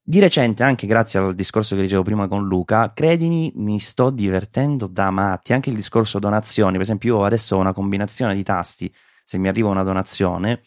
Di 0.02 0.20
recente, 0.20 0.64
anche 0.64 0.88
grazie 0.88 1.20
al 1.20 1.36
discorso 1.36 1.76
che 1.76 1.82
dicevo 1.82 2.02
prima 2.02 2.28
con 2.28 2.46
Luca, 2.46 2.94
credimi, 2.94 3.52
mi 3.56 3.80
sto 3.80 4.10
divertendo 4.10 4.88
da 4.88 5.10
matti. 5.10 5.52
Anche 5.52 5.70
il 5.70 5.76
discorso 5.76 6.20
donazioni, 6.20 6.74
per 6.74 6.82
esempio, 6.82 7.18
io 7.18 7.26
adesso 7.26 7.58
ho 7.58 7.60
una 7.60 7.74
combinazione 7.74 8.34
di 8.34 8.44
tasti, 8.44 8.94
se 9.26 9.38
mi 9.38 9.50
arriva 9.50 9.68
una 9.70 9.84
donazione, 9.84 10.62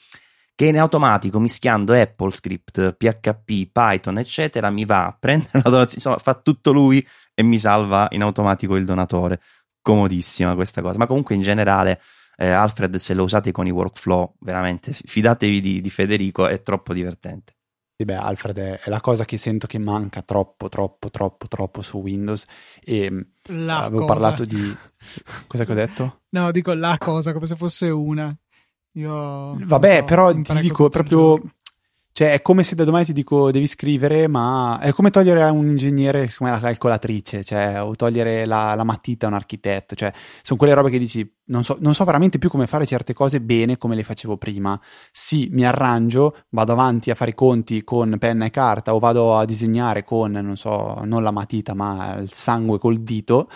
che 0.60 0.66
in 0.66 0.78
automatico 0.78 1.38
mischiando 1.38 1.94
Apple 1.94 2.30
Script, 2.32 2.92
PHP, 2.92 3.70
Python, 3.72 4.18
eccetera, 4.18 4.68
mi 4.68 4.84
va 4.84 5.06
a 5.06 5.16
prendere 5.18 5.52
la 5.64 5.70
donazione, 5.70 5.94
insomma, 5.94 6.18
fa 6.18 6.34
tutto 6.34 6.70
lui 6.70 7.02
e 7.32 7.42
mi 7.42 7.58
salva 7.58 8.08
in 8.10 8.20
automatico 8.20 8.76
il 8.76 8.84
donatore. 8.84 9.40
Comodissima 9.80 10.54
questa 10.54 10.82
cosa, 10.82 10.98
ma 10.98 11.06
comunque 11.06 11.34
in 11.34 11.40
generale 11.40 12.02
eh, 12.36 12.50
Alfred 12.50 12.94
se 12.96 13.14
lo 13.14 13.22
usate 13.22 13.52
con 13.52 13.66
i 13.66 13.70
workflow, 13.70 14.34
veramente 14.40 14.92
fidatevi 14.92 15.62
di, 15.62 15.80
di 15.80 15.88
Federico, 15.88 16.46
è 16.46 16.60
troppo 16.60 16.92
divertente. 16.92 17.54
Sì, 17.96 18.04
beh, 18.04 18.16
Alfred 18.16 18.58
è, 18.58 18.80
è, 18.80 18.90
la 18.90 19.00
cosa 19.00 19.24
che 19.24 19.38
sento 19.38 19.66
che 19.66 19.78
manca 19.78 20.20
troppo, 20.20 20.68
troppo, 20.68 21.08
troppo, 21.08 21.48
troppo 21.48 21.80
su 21.80 22.00
Windows. 22.00 22.44
E 22.84 23.10
mm, 23.10 23.20
la 23.64 23.84
avevo 23.84 24.04
cosa. 24.04 24.12
parlato 24.12 24.44
di. 24.44 24.76
Cosa 25.48 25.64
che 25.64 25.72
ho 25.72 25.74
detto? 25.74 26.20
No, 26.30 26.50
dico 26.50 26.74
la 26.74 26.98
cosa, 26.98 27.32
come 27.32 27.46
se 27.46 27.56
fosse 27.56 27.88
una. 27.88 28.36
Io 28.92 29.56
Vabbè, 29.64 29.98
so, 29.98 30.04
però 30.04 30.32
ti 30.32 30.60
dico 30.60 30.88
proprio. 30.88 31.40
Cioè, 32.12 32.32
è 32.32 32.42
come 32.42 32.64
se 32.64 32.74
da 32.74 32.82
domani 32.82 33.04
ti 33.04 33.12
dico 33.12 33.52
devi 33.52 33.68
scrivere, 33.68 34.26
ma 34.26 34.80
è 34.80 34.92
come 34.92 35.10
togliere 35.10 35.44
a 35.44 35.52
un 35.52 35.68
ingegnere 35.68 36.28
come 36.36 36.50
la 36.50 36.58
calcolatrice, 36.58 37.44
cioè, 37.44 37.80
o 37.80 37.94
togliere 37.94 38.46
la, 38.46 38.74
la 38.74 38.82
matita 38.82 39.26
a 39.26 39.28
un 39.28 39.36
architetto. 39.36 39.94
Cioè, 39.94 40.12
sono 40.42 40.58
quelle 40.58 40.74
robe 40.74 40.90
che 40.90 40.98
dici, 40.98 41.26
non 41.46 41.62
so, 41.62 41.76
non 41.80 41.94
so, 41.94 42.04
veramente 42.04 42.38
più 42.38 42.50
come 42.50 42.66
fare 42.66 42.84
certe 42.84 43.14
cose 43.14 43.40
bene 43.40 43.78
come 43.78 43.94
le 43.94 44.02
facevo 44.02 44.36
prima. 44.38 44.78
Sì, 45.12 45.48
mi 45.52 45.64
arrangio, 45.64 46.42
vado 46.50 46.72
avanti 46.72 47.10
a 47.12 47.14
fare 47.14 47.30
i 47.30 47.34
conti 47.34 47.84
con 47.84 48.16
penna 48.18 48.44
e 48.44 48.50
carta, 48.50 48.92
o 48.92 48.98
vado 48.98 49.36
a 49.38 49.44
disegnare 49.44 50.02
con, 50.02 50.32
non 50.32 50.56
so, 50.56 51.00
non 51.04 51.22
la 51.22 51.30
matita, 51.30 51.74
ma 51.74 52.16
il 52.16 52.32
sangue 52.32 52.78
col 52.80 52.98
dito. 53.02 53.48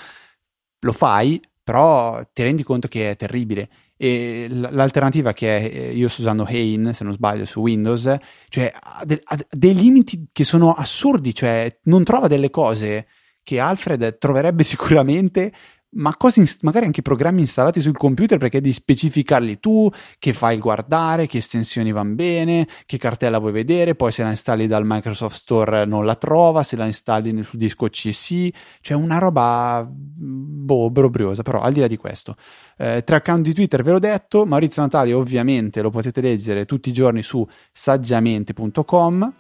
Lo 0.81 0.93
fai, 0.93 1.43
però 1.63 2.23
ti 2.33 2.43
rendi 2.45 2.63
conto 2.63 2.87
che 2.89 3.11
è 3.11 3.17
terribile. 3.17 3.69
E 3.97 4.49
l'alternativa 4.51 5.33
che 5.33 5.59
è, 5.59 5.77
eh, 5.77 5.93
io 5.93 6.09
sto 6.09 6.23
usando 6.23 6.45
Hain, 6.45 6.93
se 6.93 7.05
non 7.05 7.13
sbaglio, 7.13 7.45
su 7.45 7.61
Windows, 7.61 8.17
cioè 8.49 8.73
ha, 8.75 9.05
de- 9.05 9.21
ha 9.23 9.39
dei 9.51 9.75
limiti 9.75 10.27
che 10.33 10.45
sono 10.45 10.73
assurdi, 10.73 11.35
cioè 11.35 11.79
non 11.85 12.03
trova 12.05 12.27
delle 12.27 12.51
cose 12.51 13.07
che 13.45 13.61
Alfred 13.61 14.19
troverebbe 14.19 14.65
sicuramente 14.65 15.53
ma 15.95 16.17
cose 16.17 16.45
magari 16.63 16.87
anche 16.87 17.03
programmi 17.03 17.41
installati 17.41 17.81
sul 17.81 17.97
computer 17.97 18.39
perché 18.39 18.61
devi 18.61 18.73
specificarli 18.73 19.59
tu, 19.61 19.91
che 20.19 20.33
file 20.33 20.59
guardare, 20.59 21.27
che 21.27 21.39
estensioni 21.39 21.93
vanno 21.93 22.15
bene, 22.15 22.67
che 22.87 22.99
cartella 22.99 23.39
vuoi 23.39 23.53
vedere, 23.53 23.95
poi 23.95 24.13
se 24.13 24.23
la 24.23 24.31
installi 24.31 24.67
dal 24.67 24.85
Microsoft 24.85 25.37
Store 25.37 25.85
non 25.85 26.05
la 26.05 26.15
trova, 26.15 26.63
se 26.63 26.77
la 26.77 26.87
installi 26.87 27.43
sul 27.43 27.59
disco 27.59 27.89
C 27.89 28.13
sì, 28.13 28.53
cioè 28.81 28.97
una 28.97 29.19
roba 29.19 29.87
boh, 29.89 30.91
brobriosa, 30.91 31.43
però 31.43 31.61
al 31.61 31.73
di 31.73 31.81
là 31.81 31.87
di 31.87 31.97
questo. 31.97 32.35
Eh, 32.77 33.03
tre 33.05 33.17
account 33.17 33.45
di 33.45 33.55
Twitter 33.55 33.83
ve 33.83 33.93
l'ho 33.93 33.99
detto, 33.99 34.47
Maurizio 34.47 34.83
Natali 34.83 35.13
ovviamente 35.13 35.83
lo 35.83 35.91
potete 35.91 36.21
leggere 36.21 36.65
tutti 36.65 36.89
i 36.89 36.93
giorni 36.93 37.23
su 37.23 37.47
saggiamente.com, 37.73 39.33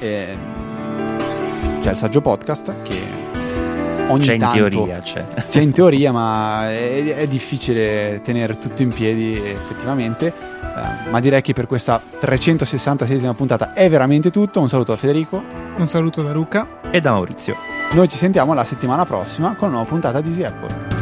eh, 0.00 0.36
c'è 1.80 1.90
il 1.90 1.96
saggio 1.96 2.20
podcast 2.20 2.82
che 2.82 3.27
ogni 4.08 4.24
c'è 4.24 4.36
tanto, 4.38 4.64
in 4.64 4.70
teoria 4.70 5.00
c'è. 5.00 5.24
c'è 5.48 5.60
in 5.60 5.72
teoria 5.72 6.12
ma 6.12 6.70
è, 6.70 7.16
è 7.16 7.28
difficile 7.28 8.20
tenere 8.22 8.58
tutto 8.58 8.82
in 8.82 8.92
piedi 8.92 9.34
effettivamente. 9.36 10.32
Uh, 10.60 11.10
ma 11.10 11.20
direi 11.20 11.42
che 11.42 11.52
per 11.52 11.66
questa 11.66 12.00
366esima 12.20 13.34
puntata 13.34 13.72
è 13.72 13.88
veramente 13.88 14.30
tutto. 14.30 14.60
Un 14.60 14.68
saluto 14.68 14.92
da 14.92 14.98
Federico. 14.98 15.42
Un 15.76 15.88
saluto 15.88 16.22
da 16.22 16.32
Luca. 16.32 16.80
E 16.90 17.00
da 17.00 17.12
Maurizio. 17.12 17.56
Noi 17.92 18.08
ci 18.08 18.16
sentiamo 18.16 18.54
la 18.54 18.64
settimana 18.64 19.04
prossima 19.04 19.54
con 19.54 19.68
una 19.68 19.78
nuova 19.78 19.88
puntata 19.90 20.20
di 20.20 20.28
Easy 20.28 20.44
Apple 20.44 20.97